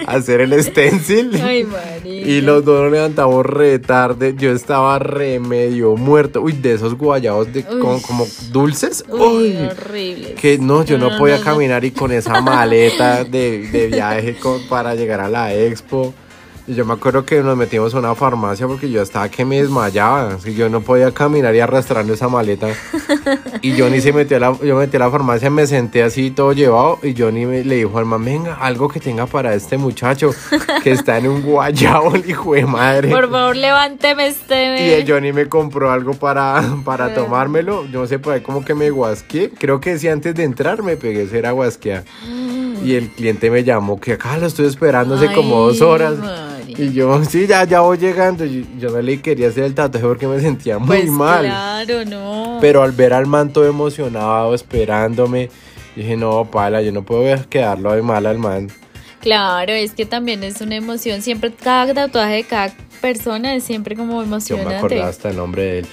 a 0.07 0.13
hacer 0.17 0.41
el 0.41 0.63
stencil. 0.63 1.31
Ay. 1.43 1.67
Y 2.05 2.41
los 2.41 2.65
dos 2.65 2.83
nos 2.83 2.93
levantamos 2.93 3.47
re 3.47 3.79
tarde. 3.79 4.35
Yo 4.37 4.51
estaba 4.53 4.99
re 4.99 5.39
medio 5.39 5.97
muerto. 5.97 6.41
Uy, 6.43 6.53
de 6.53 6.75
esos 6.75 6.95
guayabos 6.99 7.53
de, 7.53 7.61
Uy. 7.61 7.81
como, 7.81 8.03
como 8.03 8.27
dulces. 8.51 9.05
Uy, 9.09 9.19
Uy, 9.21 9.57
horrible. 9.71 10.35
que 10.35 10.59
no, 10.59 10.85
yo 10.85 10.99
no, 10.99 11.11
No, 11.11 11.19
podía 11.19 11.35
no, 11.39 11.45
no. 11.45 11.51
caminar 11.53 11.85
y 11.85 11.93
con 11.93 12.13
esa 12.13 12.41
maleta 12.41 13.25
de, 13.25 13.69
de 13.69 13.87
viaje 13.87 14.37
con- 14.37 14.63
para 14.69 14.95
llegar 14.95 15.21
a 15.21 15.29
la 15.29 15.55
expo. 15.55 16.13
Y 16.69 16.75
yo 16.75 16.85
me 16.85 16.95
acuerdo 16.95 17.25
que 17.25 17.43
nos 17.43 17.57
metimos 17.57 17.95
a 17.95 17.99
una 17.99 18.15
farmacia 18.17 18.67
porque 18.67 18.91
yo 18.91 19.01
estaba 19.01 19.29
que 19.29 19.45
me 19.45 19.63
desmayaba. 19.63 20.37
Yo 20.39 20.69
no 20.69 20.81
podía 20.81 21.13
caminar 21.13 21.55
y 21.55 21.61
arrastrando 21.61 22.15
esa 22.15 22.29
maleta. 22.29 22.69
Y 23.63 23.79
Johnny 23.79 24.01
se 24.01 24.13
metió 24.13 24.37
a 24.37 24.41
la, 24.41 24.53
yo 24.63 24.75
me 24.75 24.87
metí 24.87 24.97
a 24.97 25.01
la 25.01 25.11
farmacia, 25.11 25.49
me 25.49 25.67
senté 25.67 26.03
así 26.03 26.31
todo 26.31 26.53
llevado. 26.53 26.99
Y 27.03 27.15
Johnny 27.17 27.47
me, 27.47 27.65
le 27.65 27.77
dijo 27.77 27.99
al 27.99 28.05
man, 28.05 28.25
venga, 28.25 28.55
algo 28.55 28.89
que 28.89 29.01
tenga 29.01 29.27
para 29.27 29.55
este 29.55 29.79
muchacho 29.79 30.31
que 30.83 30.91
está 30.91 31.19
en 31.19 31.29
un 31.29 31.43
guayabo, 31.43 32.17
hijo 32.17 32.55
de 32.55 32.67
madre. 32.67 33.11
Por 33.11 33.31
favor, 33.31 33.57
levánteme 33.57 34.27
este. 34.27 35.01
Y 35.01 35.09
Johnny 35.09 35.33
me 35.33 35.49
compró 35.49 35.91
algo 35.91 36.15
para, 36.15 36.63
para 36.85 37.15
tomármelo. 37.15 37.85
No 37.91 38.07
sé, 38.07 38.19
por 38.19 38.35
ahí 38.35 38.41
como 38.41 38.65
que 38.65 38.75
me 38.75 38.91
guasqué. 38.91 39.51
Creo 39.57 39.81
que 39.81 39.99
sí, 39.99 40.09
antes 40.09 40.35
de 40.35 40.45
entrar 40.45 40.83
me 40.83 40.97
pegué 40.97 41.27
ser 41.29 41.47
guasquear. 41.53 42.05
Y 42.85 42.95
el 42.95 43.09
cliente 43.11 43.51
me 43.51 43.65
llamó 43.65 44.01
que 44.01 44.15
acá 44.15 44.37
lo 44.37 44.47
estoy 44.47 44.67
esperando 44.67 45.15
hace 45.15 45.33
como 45.33 45.61
dos 45.61 45.81
horas. 45.81 46.17
Y 46.79 46.93
yo, 46.93 47.25
sí, 47.25 47.47
ya, 47.47 47.65
ya 47.65 47.81
voy 47.81 47.97
llegando. 47.99 48.45
Y 48.45 48.67
yo 48.79 48.91
no 48.91 49.01
le 49.01 49.21
quería 49.21 49.49
hacer 49.49 49.65
el 49.65 49.75
tatuaje 49.75 50.07
porque 50.07 50.27
me 50.27 50.41
sentía 50.41 50.79
muy 50.79 50.89
Pues 50.99 51.11
mal. 51.11 51.45
Claro, 51.47 52.05
no. 52.05 52.59
Pero 52.61 52.83
al 52.83 52.93
ver 52.93 53.13
al 53.15 53.27
manto 53.27 53.65
emocionado, 53.65 54.55
esperándome, 54.55 55.49
dije, 55.95 56.17
no, 56.17 56.51
pala, 56.51 56.83
yo 56.83 56.93
no 56.93 57.03
puedo 57.03 57.49
quedarlo 57.49 57.93
de 57.93 58.03
mal 58.03 58.27
al 58.27 58.39
man. 58.39 58.69
Claro, 59.21 59.73
es 59.73 59.93
que 59.93 60.05
también 60.07 60.45
es 60.45 60.61
una 60.61 60.77
emoción. 60.77 61.23
Siempre, 61.23 61.51
cada 61.53 61.93
tatuaje 61.95 62.35
de 62.35 62.45
cada 62.45 62.73
persona 63.01 63.55
es 63.55 63.65
siempre 63.65 63.97
como 63.97 64.21
Yo 64.21 64.23
emocionante. 64.23 64.69
me 64.71 64.77
acordaba 64.77 65.09
hasta 65.09 65.31
el 65.31 65.37
nombre 65.37 65.63
de 65.63 65.79
él. 65.81 65.87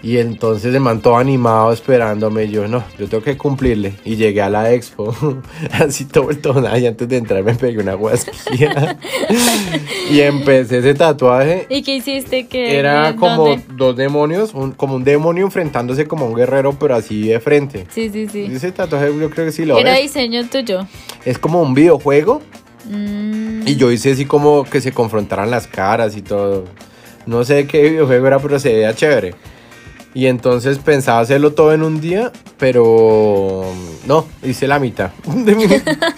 Y 0.00 0.18
entonces 0.18 0.72
el 0.74 0.80
man 0.80 1.00
todo 1.00 1.16
animado 1.18 1.72
esperándome. 1.72 2.48
Yo 2.48 2.68
no, 2.68 2.84
yo 2.98 3.08
tengo 3.08 3.22
que 3.24 3.36
cumplirle. 3.36 3.94
Y 4.04 4.14
llegué 4.16 4.40
a 4.42 4.48
la 4.48 4.72
expo, 4.72 5.14
así 5.72 6.04
todo 6.04 6.30
el 6.30 6.38
tono. 6.40 6.76
Y 6.78 6.86
antes 6.86 7.08
de 7.08 7.16
entrar 7.16 7.42
me 7.42 7.54
pegué 7.54 7.78
una 7.78 7.94
guasquilla. 7.94 8.96
y 10.10 10.20
empecé 10.20 10.78
ese 10.78 10.94
tatuaje. 10.94 11.66
¿Y 11.68 11.82
qué 11.82 11.96
hiciste? 11.96 12.46
que 12.46 12.78
Era 12.78 13.16
como 13.16 13.48
¿dónde? 13.48 13.64
dos 13.74 13.96
demonios, 13.96 14.54
un- 14.54 14.72
como 14.72 14.94
un 14.94 15.04
demonio 15.04 15.44
enfrentándose 15.44 16.06
como 16.06 16.26
un 16.26 16.34
guerrero, 16.34 16.72
pero 16.78 16.94
así 16.94 17.28
de 17.28 17.40
frente. 17.40 17.86
Sí, 17.92 18.08
sí, 18.10 18.28
sí. 18.28 18.48
Ese 18.52 18.70
tatuaje 18.72 19.06
yo 19.18 19.30
creo 19.30 19.46
que 19.46 19.52
sí 19.52 19.64
lo 19.64 19.78
Era 19.78 19.92
ves. 19.92 20.02
diseño 20.02 20.48
tuyo. 20.48 20.86
Es 21.24 21.38
como 21.38 21.60
un 21.62 21.74
videojuego, 21.74 22.40
Mm, 22.90 23.66
Y 23.66 23.76
yo 23.76 23.90
hice 23.92 24.12
así 24.12 24.24
como 24.24 24.64
que 24.64 24.80
se 24.80 24.92
confrontaran 24.92 25.50
las 25.50 25.66
caras 25.66 26.16
y 26.16 26.22
todo. 26.22 26.64
No 27.26 27.44
sé 27.44 27.66
qué 27.66 27.82
videojuego 27.82 28.26
era, 28.28 28.38
pero 28.38 28.58
se 28.58 28.72
veía 28.72 28.94
chévere. 28.94 29.34
Y 30.14 30.26
entonces 30.26 30.78
pensaba 30.78 31.20
hacerlo 31.20 31.52
todo 31.52 31.72
en 31.72 31.82
un 31.82 32.00
día, 32.00 32.32
pero 32.58 33.64
no, 34.06 34.26
hice 34.42 34.66
la 34.66 34.78
mitad. 34.78 35.10
de 35.26 35.54
mi- 35.54 35.66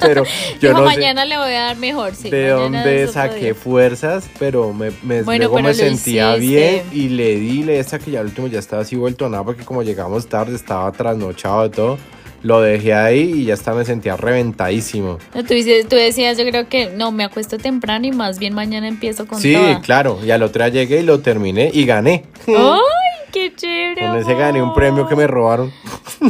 pero 0.00 0.24
yo 0.60 0.72
no 0.72 0.78
sé 0.78 0.84
mañana 0.96 1.24
le 1.24 1.36
voy 1.36 1.52
a 1.52 1.60
dar 1.64 1.76
mejor, 1.76 2.14
sí. 2.14 2.30
de 2.30 2.48
dónde 2.50 3.08
saqué 3.08 3.40
día". 3.46 3.54
fuerzas, 3.54 4.24
pero 4.38 4.72
me, 4.72 4.90
me- 5.02 5.22
Bueno, 5.22 5.44
luego 5.44 5.56
pero 5.56 5.68
me 5.68 5.74
sentía 5.74 6.36
hiciste. 6.36 6.56
bien 6.56 6.82
y 6.92 7.08
le 7.10 7.36
di, 7.36 7.62
le 7.64 7.72
di 7.74 7.78
hasta 7.78 7.98
que 7.98 8.10
ya 8.12 8.20
al 8.20 8.26
último 8.26 8.46
ya 8.46 8.58
estaba 8.58 8.82
así 8.82 8.96
vuelto 8.96 9.26
a 9.26 9.28
nada 9.28 9.44
porque 9.44 9.64
como 9.64 9.82
llegamos 9.82 10.26
tarde 10.28 10.54
estaba 10.56 10.90
trasnochado 10.92 11.66
y 11.66 11.70
todo. 11.70 11.98
Lo 12.42 12.62
dejé 12.62 12.94
ahí 12.94 13.20
y 13.40 13.44
ya 13.44 13.52
hasta 13.54 13.74
me 13.74 13.84
sentía 13.84 14.16
reventadísimo. 14.16 15.18
Tú, 15.34 15.52
dices, 15.52 15.86
tú 15.88 15.96
decías, 15.96 16.38
yo 16.38 16.44
creo 16.46 16.70
que 16.70 16.86
no, 16.88 17.12
me 17.12 17.22
acuesto 17.22 17.58
temprano 17.58 18.06
y 18.06 18.12
más 18.12 18.38
bien 18.38 18.54
mañana 18.54 18.88
empiezo 18.88 19.26
con 19.26 19.38
Sí, 19.38 19.52
toda. 19.52 19.82
claro. 19.82 20.18
Y 20.24 20.30
al 20.30 20.42
otro 20.42 20.64
día 20.64 20.72
llegué 20.84 21.00
y 21.00 21.02
lo 21.02 21.20
terminé 21.20 21.70
y 21.70 21.84
gané. 21.84 22.24
¡Ay, 22.48 22.54
qué 23.32 23.54
chévere! 23.54 24.06
Con 24.08 24.16
ese 24.18 24.34
gané 24.34 24.62
un 24.62 24.72
premio 24.74 25.06
que 25.08 25.16
me 25.16 25.26
robaron. 25.26 25.72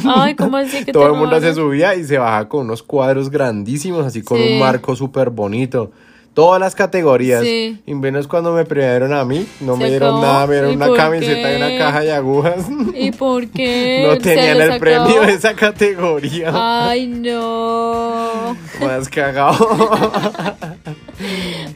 Ay, 0.06 0.34
¿cómo 0.36 0.56
así 0.56 0.78
que 0.78 0.84
te 0.86 0.92
Todo 0.92 1.06
el 1.06 1.12
mundo 1.14 1.40
se 1.40 1.48
robaron? 1.52 1.54
subía 1.70 1.94
y 1.94 2.04
se 2.04 2.18
bajaba 2.18 2.48
con 2.48 2.60
unos 2.66 2.82
cuadros 2.82 3.30
grandísimos, 3.30 4.06
así 4.06 4.22
con 4.22 4.38
Sí. 4.38 4.52
un 4.54 4.58
marco 4.60 4.94
súper 4.96 5.30
bonito. 5.30 5.90
Todas 6.32 6.60
las 6.60 6.74
categorías. 6.76 7.42
Sí. 7.42 7.80
Y 7.86 7.94
menos 7.94 8.28
cuando 8.28 8.52
me 8.52 8.64
premiaron 8.64 9.12
a 9.12 9.24
mí. 9.24 9.46
No 9.60 9.74
Se 9.76 9.82
me 9.82 9.88
dieron 9.90 10.10
acabó. 10.18 10.22
nada, 10.22 10.46
me 10.46 10.52
dieron 10.54 10.72
¿Y 10.72 10.76
una 10.76 10.92
camiseta 10.94 11.52
y 11.52 11.56
una 11.56 11.78
caja 11.78 12.00
de 12.00 12.12
agujas. 12.12 12.66
¿Y 12.94 13.10
por 13.10 13.48
qué? 13.50 14.04
No 14.06 14.12
¿Se 14.14 14.20
tenían 14.20 14.60
el 14.60 14.78
premio 14.78 15.22
de 15.22 15.32
esa 15.32 15.54
categoría. 15.54 16.50
Ay, 16.54 17.06
no. 17.08 18.56
Más 18.80 19.08
cagado. 19.08 19.90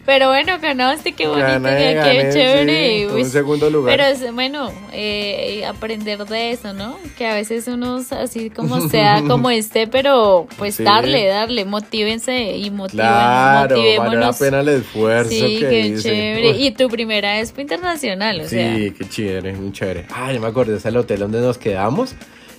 Pero 0.07 0.28
bueno, 0.28 0.59
ganaste, 0.61 1.12
qué 1.12 1.26
bonito, 1.26 1.46
Gané, 1.46 1.76
qué, 1.76 1.94
gané, 1.94 2.12
qué 2.22 2.30
chévere. 2.32 2.98
sí, 2.98 3.05
un 3.07 3.24
segundo 3.30 3.68
lugar. 3.70 3.96
Pero 3.96 4.09
es 4.09 4.32
bueno 4.34 4.70
eh, 4.92 5.64
aprender 5.66 6.24
de 6.26 6.52
eso, 6.52 6.72
¿no? 6.72 6.96
Que 7.18 7.26
a 7.26 7.34
veces 7.34 7.66
uno 7.68 8.00
así 8.11 8.48
como 8.50 8.88
sea, 8.88 9.22
como 9.26 9.50
esté, 9.50 9.86
pero 9.86 10.46
pues 10.59 10.76
Sí. 10.76 10.82
darle, 10.84 11.26
darle, 11.26 11.64
motívense 11.66 12.57
y 12.57 12.70
motiven, 12.70 13.05
Claro, 13.07 13.76
motivémonos. 13.76 14.36
Pena 14.45 14.61
el 14.61 14.68
esfuerzo 14.68 15.30
Sí, 15.30 15.59
que 15.61 15.68
qué 15.68 15.80
hice. 15.88 16.03
chévere. 16.03 16.51
Y 16.59 16.70
tu 16.72 16.88
primera 16.88 17.40
expo 17.40 17.61
internacional, 17.61 18.40
o 18.40 18.49
sea. 18.49 18.76
Sí, 18.76 18.92
qué 18.97 19.09
chévere, 19.09 19.53
muy 19.55 19.72
chévere. 19.72 20.07
Ah, 20.14 20.32
yo 20.32 20.40
me 20.40 20.47
acordé, 20.47 20.76
ese 20.76 20.88
el 20.88 20.97
hotel 20.97 21.20
donde 21.20 21.40
nos 21.40 21.59
quedamos. 21.59 22.14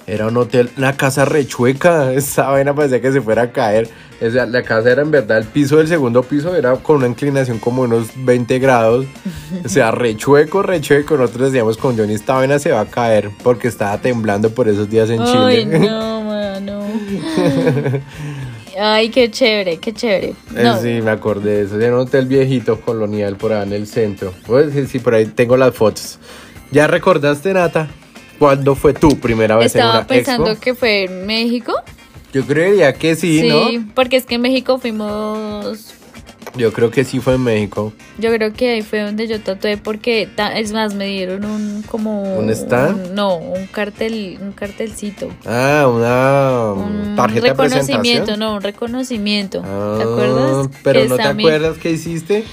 Era 0.08 0.28
un 0.28 0.38
hotel, 0.38 0.70
una 0.78 0.96
casa 0.96 1.26
rechueca. 1.26 2.14
Esa 2.14 2.50
vaina 2.50 2.76
parecía 2.76 3.02
que 3.02 3.12
se 3.12 3.22
fuera 3.22 3.42
a 3.44 3.52
caer. 3.52 3.90
O 4.22 4.30
sea, 4.30 4.46
la 4.46 4.62
casa 4.62 4.92
era 4.92 5.02
en 5.02 5.10
verdad, 5.12 5.40
el 5.40 5.46
piso 5.46 5.78
del 5.78 5.88
segundo 5.88 6.22
piso 6.24 6.56
era 6.56 6.74
con 6.76 6.98
una 6.98 7.08
inclinación 7.08 7.58
como 7.58 7.82
unos 7.82 8.10
20 8.16 8.60
grados. 8.60 9.06
O 9.66 9.68
sea, 9.68 9.90
rechueco, 9.92 10.62
rechueco. 10.62 11.18
Nosotros 11.18 11.52
decíamos 11.52 11.76
con 11.78 11.98
Johnny, 11.98 12.14
esta 12.14 12.36
vaina 12.36 12.60
se 12.60 12.72
va 12.72 12.82
a 12.82 12.86
caer 12.86 13.32
porque 13.44 13.68
estaba 13.68 13.98
temblando 14.00 14.52
por 14.52 14.70
esos 14.70 14.90
días 14.90 15.10
en 15.10 15.22
Ay, 15.22 15.64
Chile. 15.66 15.80
no, 15.80 16.22
mano. 16.24 16.86
Ay, 18.80 19.10
qué 19.10 19.32
chévere, 19.32 19.78
qué 19.78 19.94
chévere. 19.94 20.28
Eh, 20.56 20.64
No, 20.64 20.82
Sí, 20.82 21.02
me 21.02 21.12
acordé 21.12 21.58
de 21.58 21.62
eso. 21.64 21.80
Era 21.80 21.94
un 21.94 22.02
hotel 22.02 22.26
viejito 22.26 22.82
colonial 22.82 23.36
por 23.38 23.54
allá 23.54 23.64
en 23.64 23.74
el 23.74 23.88
centro. 23.88 24.34
Pues 24.46 24.74
sí, 24.74 24.86
sí, 24.88 25.00
por 25.00 25.14
ahí 25.16 25.26
tengo 25.28 25.56
las 25.58 25.74
fotos. 25.76 26.20
¿Ya 26.72 26.88
recordaste, 26.88 27.54
Nata? 27.54 27.88
¿Cuándo 28.40 28.76
fue 28.76 28.94
tu 28.94 29.18
primera 29.20 29.56
vez 29.56 29.74
en 29.76 29.80
Estaba 29.82 30.00
una 30.00 30.08
pensando 30.08 30.50
expo? 30.52 30.64
que 30.64 30.74
fue 30.76 31.04
en 31.06 31.26
México. 31.26 31.74
Yo 32.34 32.46
creería 32.46 32.92
que 32.94 33.16
sí, 33.16 33.48
¿no? 33.48 33.70
porque 33.94 34.18
es 34.18 34.26
que 34.26 34.36
en 34.36 34.42
México 34.42 34.78
fuimos. 34.78 35.94
Yo 36.58 36.72
creo 36.72 36.90
que 36.92 37.04
sí 37.04 37.20
fue 37.20 37.36
en 37.36 37.44
México. 37.44 37.92
Yo 38.18 38.32
creo 38.34 38.54
que 38.54 38.70
ahí 38.72 38.82
fue 38.82 39.02
donde 39.02 39.28
yo 39.28 39.42
tatué 39.42 39.78
porque 39.78 40.30
es 40.56 40.72
más 40.72 40.94
me 40.96 41.08
dieron 41.08 41.44
un 41.46 41.84
como 41.88 42.22
¿Un 42.38 42.50
stand? 42.50 43.10
un- 43.10 43.16
no, 43.16 43.36
un 43.38 43.68
cartel, 43.68 44.38
un 44.42 44.52
cartelcito. 44.54 45.28
Ah, 45.46 45.88
una 45.94 46.74
Un 46.74 47.16
tarjeta 47.16 47.48
de 47.48 47.52
reconocimiento, 47.52 48.02
presentación. 48.26 48.40
no, 48.40 48.56
un 48.56 48.62
reconocimiento. 48.62 49.62
Ah, 49.66 49.96
¿Te 49.98 50.04
acuerdas? 50.04 50.70
Pero 50.84 51.06
no 51.06 51.16
te 51.18 51.24
acuerdas 51.24 51.78
qué 51.78 51.92
hiciste. 51.92 52.46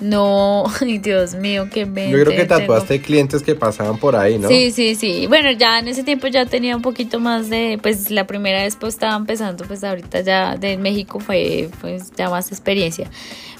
No, 0.00 0.64
ay 0.82 0.98
Dios 0.98 1.34
mío, 1.34 1.68
qué 1.72 1.86
mente. 1.86 2.10
Yo 2.10 2.22
creo 2.24 2.36
que 2.36 2.44
tengo. 2.44 2.60
tatuaste 2.60 3.00
clientes 3.00 3.42
que 3.42 3.54
pasaban 3.54 3.96
por 3.98 4.14
ahí, 4.16 4.38
¿no? 4.38 4.48
Sí, 4.48 4.70
sí, 4.70 4.94
sí. 4.94 5.26
Bueno, 5.26 5.50
ya 5.52 5.78
en 5.78 5.88
ese 5.88 6.04
tiempo 6.04 6.26
ya 6.26 6.44
tenía 6.46 6.76
un 6.76 6.82
poquito 6.82 7.18
más 7.18 7.48
de, 7.48 7.78
pues 7.80 8.10
la 8.10 8.26
primera 8.26 8.62
vez 8.62 8.76
pues 8.76 8.94
estaba 8.94 9.16
empezando, 9.16 9.64
pues 9.64 9.82
ahorita 9.84 10.20
ya 10.20 10.56
de 10.56 10.76
México 10.76 11.18
fue 11.20 11.70
pues 11.80 12.12
ya 12.16 12.28
más 12.28 12.50
experiencia. 12.52 13.10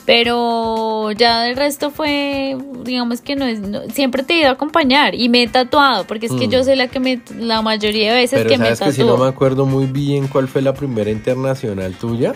Pero 0.04 1.10
ya 1.12 1.42
del 1.42 1.56
resto 1.56 1.90
fue, 1.90 2.56
digamos 2.84 3.20
que 3.20 3.34
no 3.34 3.44
es, 3.44 3.60
no- 3.60 3.82
siempre 3.92 4.22
te 4.22 4.34
he 4.34 4.40
ido 4.40 4.48
a 4.48 4.52
acompañar 4.52 5.14
y 5.14 5.28
me 5.28 5.42
he 5.42 5.48
tatuado, 5.48 6.04
porque 6.06 6.26
es 6.26 6.32
que 6.32 6.46
Mm. 6.46 6.50
yo 6.50 6.64
soy 6.64 6.76
la 6.76 6.86
que 6.88 7.00
me, 7.00 7.20
la 7.38 7.60
mayoría 7.60 8.10
de 8.12 8.16
veces 8.20 8.38
Pero 8.38 8.50
que 8.50 8.58
me 8.58 8.64
sabes 8.76 8.80
que 8.80 8.92
si 9.02 9.04
no 9.06 9.16
me 9.16 9.26
acuerdo 9.28 9.66
muy 9.66 9.86
bien 9.86 10.28
cuál 10.28 10.48
fue 10.48 10.62
la 10.62 10.74
primera 10.74 11.10
internacional 11.10 11.94
tuya. 11.94 12.34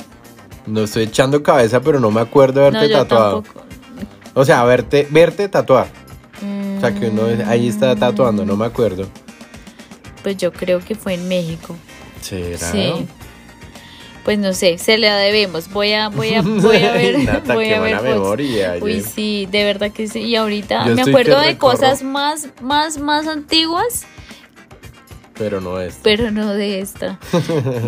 No 0.66 0.82
estoy 0.82 1.05
echando 1.05 1.42
cabeza, 1.42 1.80
pero 1.80 2.01
no 2.01 2.11
me 2.11 2.20
acuerdo 2.20 2.61
de 2.64 2.70
No, 2.70 2.78
haberte 2.78 2.92
yo 2.94 3.01
tatuado. 3.03 3.42
tampoco. 3.42 3.66
O 4.35 4.45
sea, 4.45 4.62
verte, 4.64 5.07
verte 5.11 5.49
tatuar. 5.49 5.89
O 6.76 6.81
sea, 6.81 6.95
que 6.95 7.09
uno 7.09 7.24
ahí 7.47 7.68
está 7.68 7.95
tatuando, 7.95 8.47
no 8.47 8.57
me 8.57 8.64
acuerdo. 8.64 9.07
Pues 10.22 10.37
yo 10.39 10.53
creo 10.53 10.81
que 10.81 10.95
fue 10.95 11.14
en 11.14 11.28
México. 11.28 11.76
¿Será? 12.20 12.59
Sí. 12.59 13.07
Pues 14.24 14.39
no 14.39 14.53
sé, 14.53 14.78
se 14.78 14.99
la 14.99 15.16
debemos. 15.16 15.70
Voy 15.70 15.93
a, 15.93 16.09
voy 16.09 16.35
a, 16.35 16.43
voy 16.43 16.76
a 16.76 16.93
ver. 16.95 17.18
Nata, 17.24 17.55
voy 17.55 17.72
a 17.72 17.81
ver 17.81 18.03
memoria. 18.03 18.76
Uy, 18.81 19.03
sí, 19.03 19.49
de 19.51 19.64
verdad 19.64 19.91
que 19.91 20.09
sí. 20.09 20.20
Y 20.20 20.37
ahorita 20.37 20.87
Yo 20.87 20.95
me 20.95 21.03
acuerdo 21.03 21.41
de 21.41 21.57
cosas 21.59 22.03
más, 22.03 22.49
más, 22.62 22.99
más 22.99 23.26
antiguas, 23.26 24.05
Pero 25.41 25.61
no 25.62 25.80
es. 25.80 25.99
pero 26.03 26.30
no 26.30 26.53
de 26.53 26.80
esta. 26.80 27.18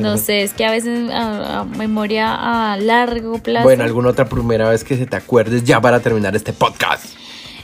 No 0.01 0.17
sé, 0.17 0.43
es 0.43 0.55
que 0.55 0.65
a 0.65 0.71
veces 0.71 1.11
a, 1.11 1.61
a 1.61 1.65
memoria 1.65 2.35
a 2.73 2.77
largo 2.79 3.39
plazo. 3.43 3.65
Bueno, 3.65 3.85
¿alguna 3.85 4.09
otra 4.09 4.25
primera 4.29 4.71
vez 4.71 4.83
que 4.85 4.97
se 4.97 5.05
te 5.07 5.17
acuerdes 5.17 5.63
ya 5.63 5.79
para 5.81 6.01
terminar 6.01 6.35
este 6.35 6.55
podcast? 6.55 7.15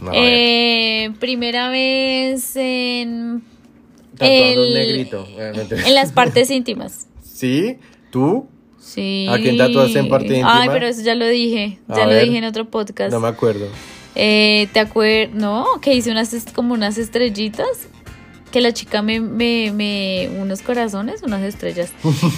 Ver. 0.02 0.12
Eh, 0.14 1.10
primera 1.18 1.70
vez 1.70 2.54
en, 2.54 3.42
Tatuando 4.16 4.60
un 4.62 4.68
el- 4.68 4.74
negrito. 4.74 5.26
en 5.38 5.94
las 5.94 6.12
partes 6.12 6.50
íntimas. 6.52 7.06
¿Sí? 7.22 7.78
¿Tú? 8.10 8.46
Sí. 8.78 9.26
¿A 9.30 9.38
quién 9.38 9.56
tatuaste 9.56 9.98
en 10.00 10.08
parte 10.10 10.26
íntima? 10.34 10.60
Ay, 10.62 10.68
pero 10.70 10.86
eso 10.86 11.02
ya 11.02 11.14
lo 11.14 11.26
dije. 11.26 11.78
A 11.88 11.96
Ya 11.96 12.04
lo 12.04 12.10
ver. 12.12 12.24
dije 12.26 12.38
en 12.38 12.44
otro 12.44 12.66
podcast. 12.68 13.10
No 13.12 13.20
me 13.20 13.28
acuerdo. 13.28 13.66
Eh, 14.14 14.68
¿Te 14.72 14.80
acuerdas? 14.80 15.34
No, 15.34 15.64
que 15.80 15.94
hice 15.94 16.10
unas 16.10 16.34
como 16.54 16.74
unas 16.74 16.98
estrellitas. 16.98 17.88
Que 18.50 18.60
la 18.62 18.72
chica 18.72 19.02
me, 19.02 19.20
me, 19.20 19.72
me 19.74 20.30
unos 20.38 20.62
corazones, 20.62 21.22
unas 21.22 21.42
estrellas, 21.42 21.90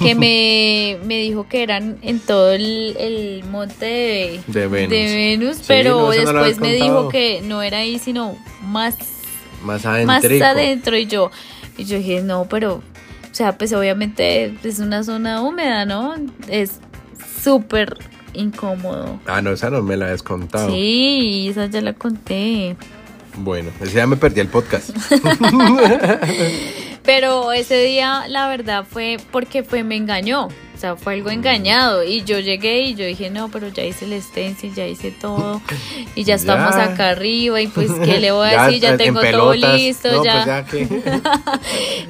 que 0.02 0.14
me, 0.16 0.98
me 1.06 1.18
dijo 1.18 1.46
que 1.48 1.62
eran 1.62 1.98
en 2.02 2.18
todo 2.18 2.50
el, 2.52 2.96
el 2.98 3.44
monte 3.44 3.84
de, 3.84 4.40
De 4.48 4.66
Venus. 4.66 4.90
de 4.90 5.14
Venus, 5.14 5.56
Sí, 5.58 5.64
pero 5.68 5.90
no, 6.00 6.06
no 6.06 6.10
después 6.10 6.58
me 6.58 6.72
dijo 6.72 7.08
que 7.08 7.42
no 7.42 7.62
era 7.62 7.78
ahí, 7.78 7.98
sino 8.00 8.36
más, 8.62 8.96
Más 9.62 9.84
más 9.84 10.24
adentro. 10.24 10.96
Y 10.96 11.06
yo, 11.06 11.30
y 11.78 11.84
yo 11.84 11.98
dije, 11.98 12.22
no, 12.22 12.46
pero, 12.50 12.74
o 12.76 13.34
sea, 13.34 13.56
pues 13.56 13.72
obviamente 13.72 14.52
es 14.64 14.80
una 14.80 15.04
zona 15.04 15.42
húmeda, 15.42 15.84
¿no? 15.84 16.14
Es 16.48 16.80
súper 17.42 17.96
incómodo. 18.32 19.20
Ah, 19.26 19.40
no, 19.42 19.50
esa 19.52 19.70
no 19.70 19.82
me 19.82 19.96
la 19.96 20.06
habías 20.06 20.22
contado. 20.22 20.70
Sí, 20.70 21.46
esa 21.48 21.66
ya 21.66 21.80
la 21.80 21.92
conté. 21.92 22.76
Bueno, 23.36 23.70
ese 23.80 23.92
ya 23.94 24.06
me 24.06 24.16
perdí 24.16 24.40
el 24.40 24.48
podcast. 24.48 24.90
Pero 27.04 27.52
ese 27.52 27.82
día, 27.82 28.24
la 28.28 28.48
verdad, 28.48 28.84
fue 28.88 29.16
porque 29.32 29.62
fue, 29.62 29.82
me 29.84 29.96
engañó. 29.96 30.46
O 30.46 30.78
sea, 30.80 30.96
fue 30.96 31.14
algo 31.14 31.30
engañado. 31.30 32.04
Y 32.04 32.24
yo 32.24 32.38
llegué 32.38 32.82
y 32.82 32.94
yo 32.94 33.04
dije, 33.04 33.30
no, 33.30 33.50
pero 33.50 33.68
ya 33.68 33.84
hice 33.84 34.04
el 34.06 34.20
stencil, 34.22 34.74
ya 34.74 34.86
hice 34.86 35.10
todo. 35.10 35.60
Y 36.14 36.24
ya 36.24 36.34
estamos 36.34 36.74
Ya. 36.74 36.84
acá 36.84 37.10
arriba. 37.10 37.60
Y 37.60 37.68
pues, 37.68 37.90
¿qué 38.04 38.18
le 38.20 38.32
voy 38.32 38.48
a 38.48 38.64
decir? 38.66 38.80
Ya 38.82 38.90
en 38.90 38.98
tengo 38.98 39.20
todo 39.20 39.54
listo. 39.54 40.10
No, 40.12 40.24
ya. 40.24 40.32
pues 40.34 40.46
ya 40.46 40.64
que. 40.64 41.02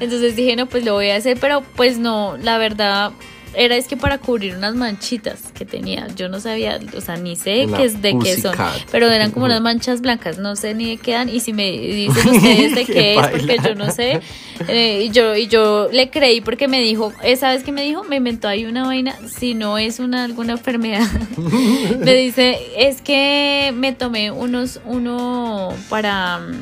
Entonces 0.00 0.36
dije, 0.36 0.54
no, 0.56 0.66
pues 0.66 0.84
lo 0.84 0.94
voy 0.94 1.10
a 1.10 1.16
hacer. 1.16 1.38
Pero 1.40 1.62
pues 1.76 1.98
no, 1.98 2.36
la 2.42 2.58
verdad. 2.58 3.12
Era 3.54 3.76
es 3.76 3.88
que 3.88 3.96
para 3.96 4.18
cubrir 4.18 4.56
unas 4.56 4.74
manchitas 4.74 5.52
que 5.52 5.64
tenía. 5.64 6.06
Yo 6.14 6.28
no 6.28 6.40
sabía, 6.40 6.78
o 6.96 7.00
sea, 7.00 7.16
ni 7.16 7.36
sé 7.36 7.66
qué 7.76 7.84
es 7.84 8.00
de 8.00 8.16
qué 8.18 8.40
son. 8.40 8.56
Pero 8.92 9.10
eran 9.10 9.30
como 9.32 9.46
unas 9.46 9.60
manchas 9.60 10.00
blancas. 10.00 10.38
No 10.38 10.56
sé 10.56 10.74
ni 10.74 10.90
de 10.90 10.96
qué 10.98 11.12
eran. 11.12 11.28
Y 11.28 11.40
si 11.40 11.52
me 11.52 11.70
dicen 11.70 12.36
ustedes 12.36 12.74
de 12.74 12.84
Qué 12.90 12.92
qué 12.92 13.14
es, 13.18 13.26
porque 13.28 13.58
yo 13.64 13.74
no 13.74 13.90
sé. 13.90 14.20
Eh, 14.68 15.04
y 15.06 15.10
yo 15.10 15.36
y 15.36 15.46
yo 15.46 15.88
le 15.90 16.10
creí 16.10 16.40
porque 16.40 16.68
me 16.68 16.80
dijo, 16.80 17.12
esa 17.22 17.50
vez 17.50 17.62
que 17.62 17.72
me 17.72 17.82
dijo, 17.82 18.04
me 18.04 18.16
inventó 18.16 18.48
ahí 18.48 18.66
una 18.66 18.86
vaina, 18.86 19.16
si 19.28 19.54
no 19.54 19.78
es 19.78 19.98
una 19.98 20.24
alguna 20.24 20.52
enfermedad. 20.52 21.06
me 21.98 22.14
dice, 22.14 22.58
es 22.76 23.00
que 23.00 23.72
me 23.74 23.92
tomé 23.92 24.30
unos, 24.30 24.80
uno 24.84 25.70
para... 25.88 26.38
mm, 26.38 26.52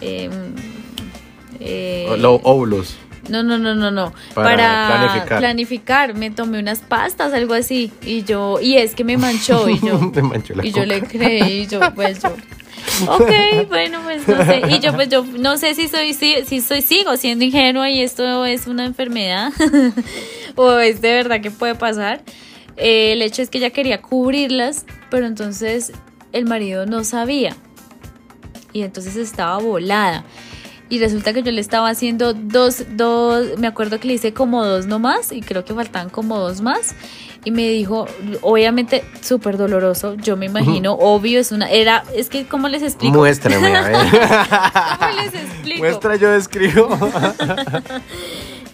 eh, 0.00 0.28
mm, 0.28 0.74
eh, 1.60 2.16
Los 2.18 2.40
óvulos. 2.42 2.96
No, 3.28 3.42
no, 3.42 3.58
no, 3.58 3.74
no, 3.74 3.90
no. 3.90 4.12
Para 4.34 4.56
Para, 4.56 4.86
planificar. 4.86 5.38
planificar. 5.38 6.14
Me 6.14 6.30
tomé 6.30 6.58
unas 6.58 6.80
pastas, 6.80 7.32
algo 7.32 7.54
así. 7.54 7.92
Y 8.02 8.24
yo, 8.24 8.60
y 8.60 8.76
es 8.76 8.94
que 8.94 9.04
me 9.04 9.16
manchó. 9.16 9.68
Y 9.68 9.78
yo, 9.80 9.98
Me 10.14 10.22
manchó 10.22 10.54
la 10.54 10.66
y 10.66 10.72
yo 10.72 10.84
le 10.84 11.02
creí. 11.02 11.62
Y 11.62 11.66
yo, 11.66 11.80
pues 11.94 12.22
yo. 12.22 12.30
Ok, 13.08 13.30
bueno, 13.68 14.00
pues 14.04 14.28
no 14.28 14.44
sé. 14.44 14.62
Y 14.68 14.78
yo, 14.80 14.92
pues 14.94 15.08
yo 15.08 15.24
no 15.24 15.56
sé 15.56 15.74
si 15.74 15.88
soy, 15.88 16.12
si, 16.12 16.44
si 16.44 16.60
soy, 16.60 16.82
sigo 16.82 17.16
siendo 17.16 17.44
ingenua 17.44 17.90
y 17.90 18.02
esto 18.02 18.44
es 18.44 18.66
una 18.66 18.84
enfermedad. 18.84 19.52
o 20.56 20.78
es 20.78 21.00
de 21.00 21.12
verdad 21.12 21.40
que 21.40 21.50
puede 21.50 21.74
pasar. 21.74 22.22
Eh, 22.76 23.12
el 23.12 23.22
hecho 23.22 23.40
es 23.42 23.50
que 23.50 23.58
ella 23.58 23.70
quería 23.70 24.02
cubrirlas, 24.02 24.84
pero 25.10 25.26
entonces 25.26 25.92
el 26.32 26.44
marido 26.44 26.86
no 26.86 27.04
sabía. 27.04 27.56
Y 28.72 28.82
entonces 28.82 29.16
estaba 29.16 29.58
volada. 29.58 30.24
Y 30.90 30.98
resulta 30.98 31.32
que 31.32 31.42
yo 31.42 31.50
le 31.50 31.60
estaba 31.60 31.88
haciendo 31.88 32.34
dos, 32.34 32.84
dos, 32.90 33.58
me 33.58 33.66
acuerdo 33.66 33.98
que 34.00 34.06
le 34.08 34.14
hice 34.14 34.34
como 34.34 34.64
dos 34.64 34.86
nomás 34.86 35.32
y 35.32 35.40
creo 35.40 35.64
que 35.64 35.74
faltaban 35.74 36.10
como 36.10 36.38
dos 36.38 36.60
más. 36.60 36.94
Y 37.46 37.50
me 37.50 37.68
dijo, 37.68 38.06
obviamente 38.40 39.04
súper 39.20 39.58
doloroso, 39.58 40.14
yo 40.14 40.36
me 40.36 40.46
imagino, 40.46 40.94
obvio, 40.94 41.40
es 41.40 41.52
una, 41.52 41.70
era, 41.70 42.02
es 42.14 42.30
que, 42.30 42.46
¿cómo 42.46 42.68
les 42.68 42.82
explico? 42.82 43.18
Muéstrame, 43.18 43.76
a 43.76 43.82
ver. 43.82 43.96
¿Cómo 44.98 45.12
les 45.20 45.34
explico? 45.34 45.78
Muestra, 45.80 46.16
yo 46.16 46.34
escribo. 46.34 46.88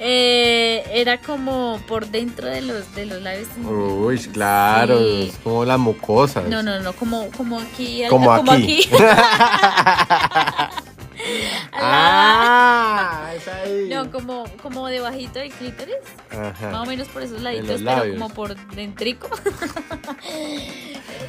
Eh, 0.02 0.82
era 0.94 1.18
como 1.18 1.78
por 1.86 2.06
dentro 2.06 2.48
de 2.48 2.62
los, 2.62 2.94
de 2.94 3.04
los 3.04 3.20
labios. 3.20 3.48
Uy, 3.68 4.16
claro, 4.32 4.98
Sí. 4.98 5.26
es 5.28 5.36
como 5.44 5.66
las 5.66 5.78
mucosas. 5.78 6.48
No, 6.48 6.62
no, 6.62 6.80
no, 6.80 6.94
como, 6.94 7.28
como 7.36 7.60
aquí. 7.60 8.02
Como 8.08 8.34
como 8.34 8.50
aquí. 8.52 8.88
aquí. 8.90 8.94
ah, 11.72 13.32
es 13.36 13.48
ahí. 13.48 13.88
No, 13.90 14.10
como, 14.10 14.44
como 14.62 14.88
debajito 14.88 15.38
del 15.38 15.50
clítoris. 15.50 15.94
Ajá. 16.30 16.70
Más 16.70 16.82
o 16.82 16.86
menos 16.86 17.08
por 17.08 17.22
esos 17.22 17.40
laditos, 17.42 17.80
pero 17.82 18.12
como 18.12 18.28
por 18.30 18.54
dentrico. 18.74 19.28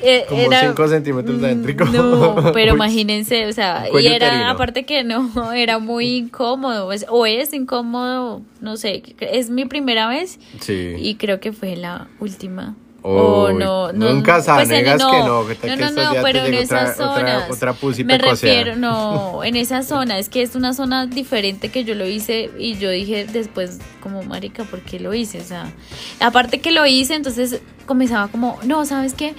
Eh, 0.04 0.26
Como 0.28 0.42
era- 0.42 0.62
5 0.62 0.88
centímetros 0.88 1.42
de 1.42 1.48
dentrico. 1.50 1.86
No, 1.86 2.52
pero 2.54 2.72
Uy. 2.72 2.76
imagínense, 2.78 3.46
o 3.46 3.54
sea, 3.54 3.86
y 3.94 4.08
era, 4.08 4.28
uterino. 4.28 4.50
aparte 4.50 4.84
que 4.86 5.04
no, 5.04 5.52
era 5.54 5.78
muy 5.78 6.16
incómodo, 6.18 6.88
pues, 6.88 7.06
o 7.08 7.26
es 7.28 7.54
incómodo, 7.54 8.42
no 8.62 8.78
sé, 8.78 9.04
es 9.20 9.50
mi 9.52 9.66
primera 9.66 10.08
vez 10.08 10.40
Sí. 10.60 10.96
y 10.98 11.16
creo 11.16 11.40
que 11.40 11.52
fue 11.54 11.76
la 11.76 12.08
última. 12.20 12.76
O 13.04 13.48
Uy, 13.48 13.56
no, 13.56 13.92
no, 13.92 14.14
nunca 14.14 14.42
sabes, 14.42 14.68
pues, 14.68 14.80
en- 14.80 14.86
que 14.86 14.92
no, 14.98 15.48
que 15.48 15.56
te- 15.56 15.68
no, 15.70 15.76
que 15.76 15.82
no, 15.82 15.92
no, 16.04 16.12
te 16.14 16.22
pero 16.22 16.46
en 16.46 16.54
esas 16.54 17.00
otra- 17.00 17.16
zonas. 17.16 17.50
otra 17.52 17.74
pussy 17.74 18.04
me 18.04 18.18
refiero, 18.20 18.76
no, 18.76 19.44
en 19.44 19.56
esa 19.56 19.82
zona, 19.82 20.20
es 20.20 20.30
que 20.30 20.44
es 20.44 20.56
una 20.56 20.74
zona 20.76 21.08
diferente 21.08 21.70
que 21.70 21.84
yo 21.84 21.96
lo 21.96 22.06
hice 22.08 22.52
y 22.60 22.78
yo 22.78 22.92
dije 22.92 23.26
después, 23.26 23.80
como 24.04 24.22
marica, 24.24 24.64
¿por 24.66 24.82
qué 24.82 25.00
lo 25.00 25.14
hice? 25.16 25.40
O 25.40 25.44
sea, 25.44 25.72
aparte 26.20 26.60
que 26.62 26.72
lo 26.72 26.86
hice, 26.86 27.16
entonces 27.16 27.60
comenzaba 27.88 28.28
como, 28.28 28.60
no, 28.66 28.86
¿sabes 28.86 29.14
qué? 29.16 29.34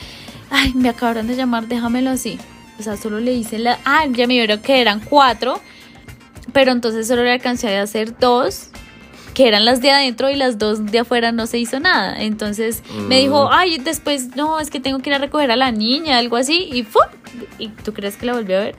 Ay, 0.51 0.73
me 0.75 0.89
acabaron 0.89 1.29
de 1.29 1.37
llamar, 1.37 1.69
déjamelo 1.69 2.11
así. 2.11 2.39
O 2.81 2.83
sea, 2.83 2.97
solo 2.97 3.21
le 3.21 3.33
hice 3.33 3.59
la, 3.61 3.79
ah, 3.85 4.07
ya 4.11 4.27
me 4.27 4.35
vieron 4.35 4.61
que 4.61 4.81
eran 4.81 4.99
cuatro, 5.01 5.61
pero 6.53 6.73
entonces 6.73 7.07
solo 7.07 7.23
le 7.23 7.31
alcancé 7.33 7.77
a 7.79 7.83
hacer 7.83 8.19
dos 8.19 8.71
que 9.35 9.49
eran 9.49 9.65
las 9.65 9.81
de 9.81 9.91
adentro 9.91 10.31
y 10.31 10.37
las 10.37 10.59
dos 10.59 10.87
de 10.93 10.99
afuera 11.01 11.33
no 11.33 11.47
se 11.47 11.59
hizo 11.59 11.81
nada. 11.81 12.21
Entonces 12.23 12.83
me 13.09 13.19
dijo, 13.19 13.45
Mm. 13.47 13.49
ay, 13.53 13.79
después 13.79 14.37
no, 14.37 14.61
es 14.61 14.71
que 14.71 14.79
tengo 14.81 14.99
que 14.99 15.11
ir 15.11 15.15
a 15.15 15.19
recoger 15.19 15.51
a 15.51 15.57
la 15.57 15.71
niña, 15.73 16.19
algo 16.19 16.37
así, 16.37 16.69
y 16.73 16.83
¡fum! 16.83 17.03
¿Y 17.59 17.69
tú 17.69 17.93
crees 17.95 18.17
que 18.17 18.27
la 18.27 18.35
volvió 18.35 18.59
a 18.59 18.61
ver? 18.61 18.77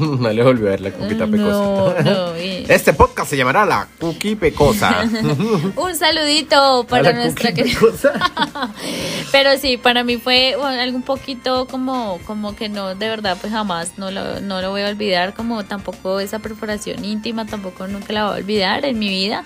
No 0.00 0.30
le 0.32 0.42
volvió 0.42 0.68
a 0.68 0.70
ver 0.70 0.80
la 0.80 0.90
cuquita 0.90 1.26
pecosa. 1.26 2.02
No, 2.02 2.02
no. 2.02 2.38
y- 2.42 2.64
Este 2.68 2.92
podcast 2.92 3.30
se 3.30 3.36
llamará 3.36 3.64
La 3.64 3.88
Cookie 4.00 4.36
Pecosa. 4.36 5.02
Un 5.76 5.94
saludito 5.96 6.84
para 6.88 7.12
nuestra 7.12 7.52
querida. 7.52 7.78
pecosa. 7.78 8.12
Pero 9.32 9.50
sí, 9.58 9.76
para 9.76 10.04
mí 10.04 10.16
fue 10.16 10.56
bueno, 10.58 10.80
algo 10.80 10.96
un 10.96 11.02
poquito 11.02 11.66
como, 11.66 12.18
como 12.26 12.56
que 12.56 12.68
no, 12.68 12.94
de 12.94 13.08
verdad, 13.08 13.36
pues 13.40 13.52
jamás 13.52 13.92
no 13.98 14.10
lo, 14.10 14.40
no 14.40 14.60
lo 14.60 14.70
voy 14.70 14.82
a 14.82 14.88
olvidar, 14.88 15.34
como 15.34 15.64
tampoco 15.64 16.20
esa 16.20 16.38
perforación 16.38 17.04
íntima, 17.04 17.46
tampoco 17.46 17.86
nunca 17.86 18.12
la 18.12 18.24
voy 18.26 18.34
a 18.34 18.36
olvidar 18.38 18.84
en 18.84 18.98
mi 18.98 19.08
vida. 19.08 19.44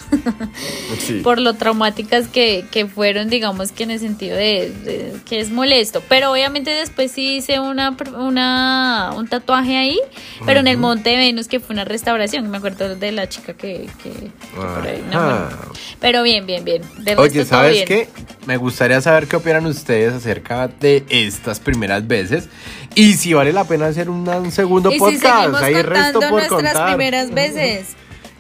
Sí. 0.99 1.21
por 1.23 1.41
lo 1.41 1.55
traumáticas 1.55 2.29
que, 2.29 2.65
que 2.71 2.87
fueron, 2.87 3.29
digamos 3.29 3.73
que 3.73 3.83
en 3.85 3.91
el 3.93 4.01
sentido 4.01 4.37
de, 4.37 4.71
de 4.85 5.13
que 5.25 5.41
es 5.41 5.51
molesto. 5.51 6.03
Pero 6.09 6.33
obviamente 6.33 6.71
después 6.71 7.13
sí 7.13 7.37
hice 7.37 7.61
una, 7.61 7.97
una 8.19 9.11
un 9.17 9.27
tatuaje 9.29 9.77
ahí, 9.77 9.99
pero 10.47 10.61
en 10.61 10.67
el 10.69 10.77
Monte 10.79 11.17
Venus, 11.17 11.49
que 11.49 11.61
fue 11.61 11.75
una 11.75 11.85
restauración. 11.85 12.49
Me 12.51 12.59
acuerdo 12.59 12.95
de 12.97 13.13
la 13.13 13.29
chica 13.29 13.55
que, 13.55 13.89
que, 14.03 14.11
que 14.11 14.31
por 14.57 14.87
ahí 14.87 15.03
enamoró. 15.07 15.35
Ajá. 15.47 15.59
Pero 16.01 16.23
bien, 16.23 16.47
bien, 16.47 16.65
bien. 16.65 16.83
De 16.99 17.17
Oye, 17.17 17.45
¿sabes 17.45 17.85
qué? 17.87 18.09
Me 18.47 18.57
gustaría 18.57 19.01
saber 19.01 19.27
qué 19.27 19.37
opinan 19.37 19.67
ustedes 19.67 20.15
acerca 20.15 20.69
de 20.69 21.05
estas 21.11 21.61
primeras 21.61 22.07
veces 22.07 22.49
y 22.95 23.15
si 23.15 23.35
vale 23.35 23.53
la 23.53 23.65
pena 23.65 23.87
hacer 23.87 24.09
una- 24.11 24.39
un 24.39 24.51
segundo 24.51 24.91
Y 24.91 24.95
si 24.95 24.99
podcast. 24.99 25.23
seguimos 25.37 25.63
Hay 25.63 25.75
resto 25.75 25.93
contando 25.95 26.21
por 26.21 26.31
nuestras 26.51 26.73
contar. 26.73 26.87
primeras 26.89 27.31
veces. 27.33 27.89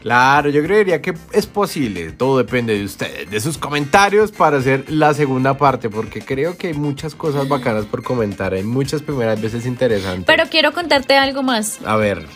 Claro, 0.03 0.51
yo 0.51 0.63
creería 0.63 1.03
que 1.03 1.15
es 1.33 1.47
posible. 1.47 2.13
Todo 2.13 2.39
depende 2.39 2.77
de 2.77 2.85
ustedes, 2.85 3.31
de 3.31 3.41
sus 3.41 3.59
comentarios 3.59 4.33
para 4.33 4.59
hacer 4.59 4.91
la 4.91 5.13
segunda 5.15 5.57
parte, 5.57 5.91
porque 5.91 6.23
creo 6.23 6.57
que 6.57 6.69
hay 6.69 6.75
muchas 6.75 7.15
cosas 7.15 7.49
bacanas 7.49 7.85
por 7.85 8.03
comentar. 8.03 8.55
Hay 8.55 8.63
muchas 8.63 9.03
primeras 9.03 9.41
veces 9.41 9.67
interesantes. 9.67 10.25
Pero 10.27 10.45
quiero 10.49 10.73
contarte 10.73 11.17
algo 11.17 11.43
más. 11.43 11.81
A 11.85 11.97
ver, 11.97 12.27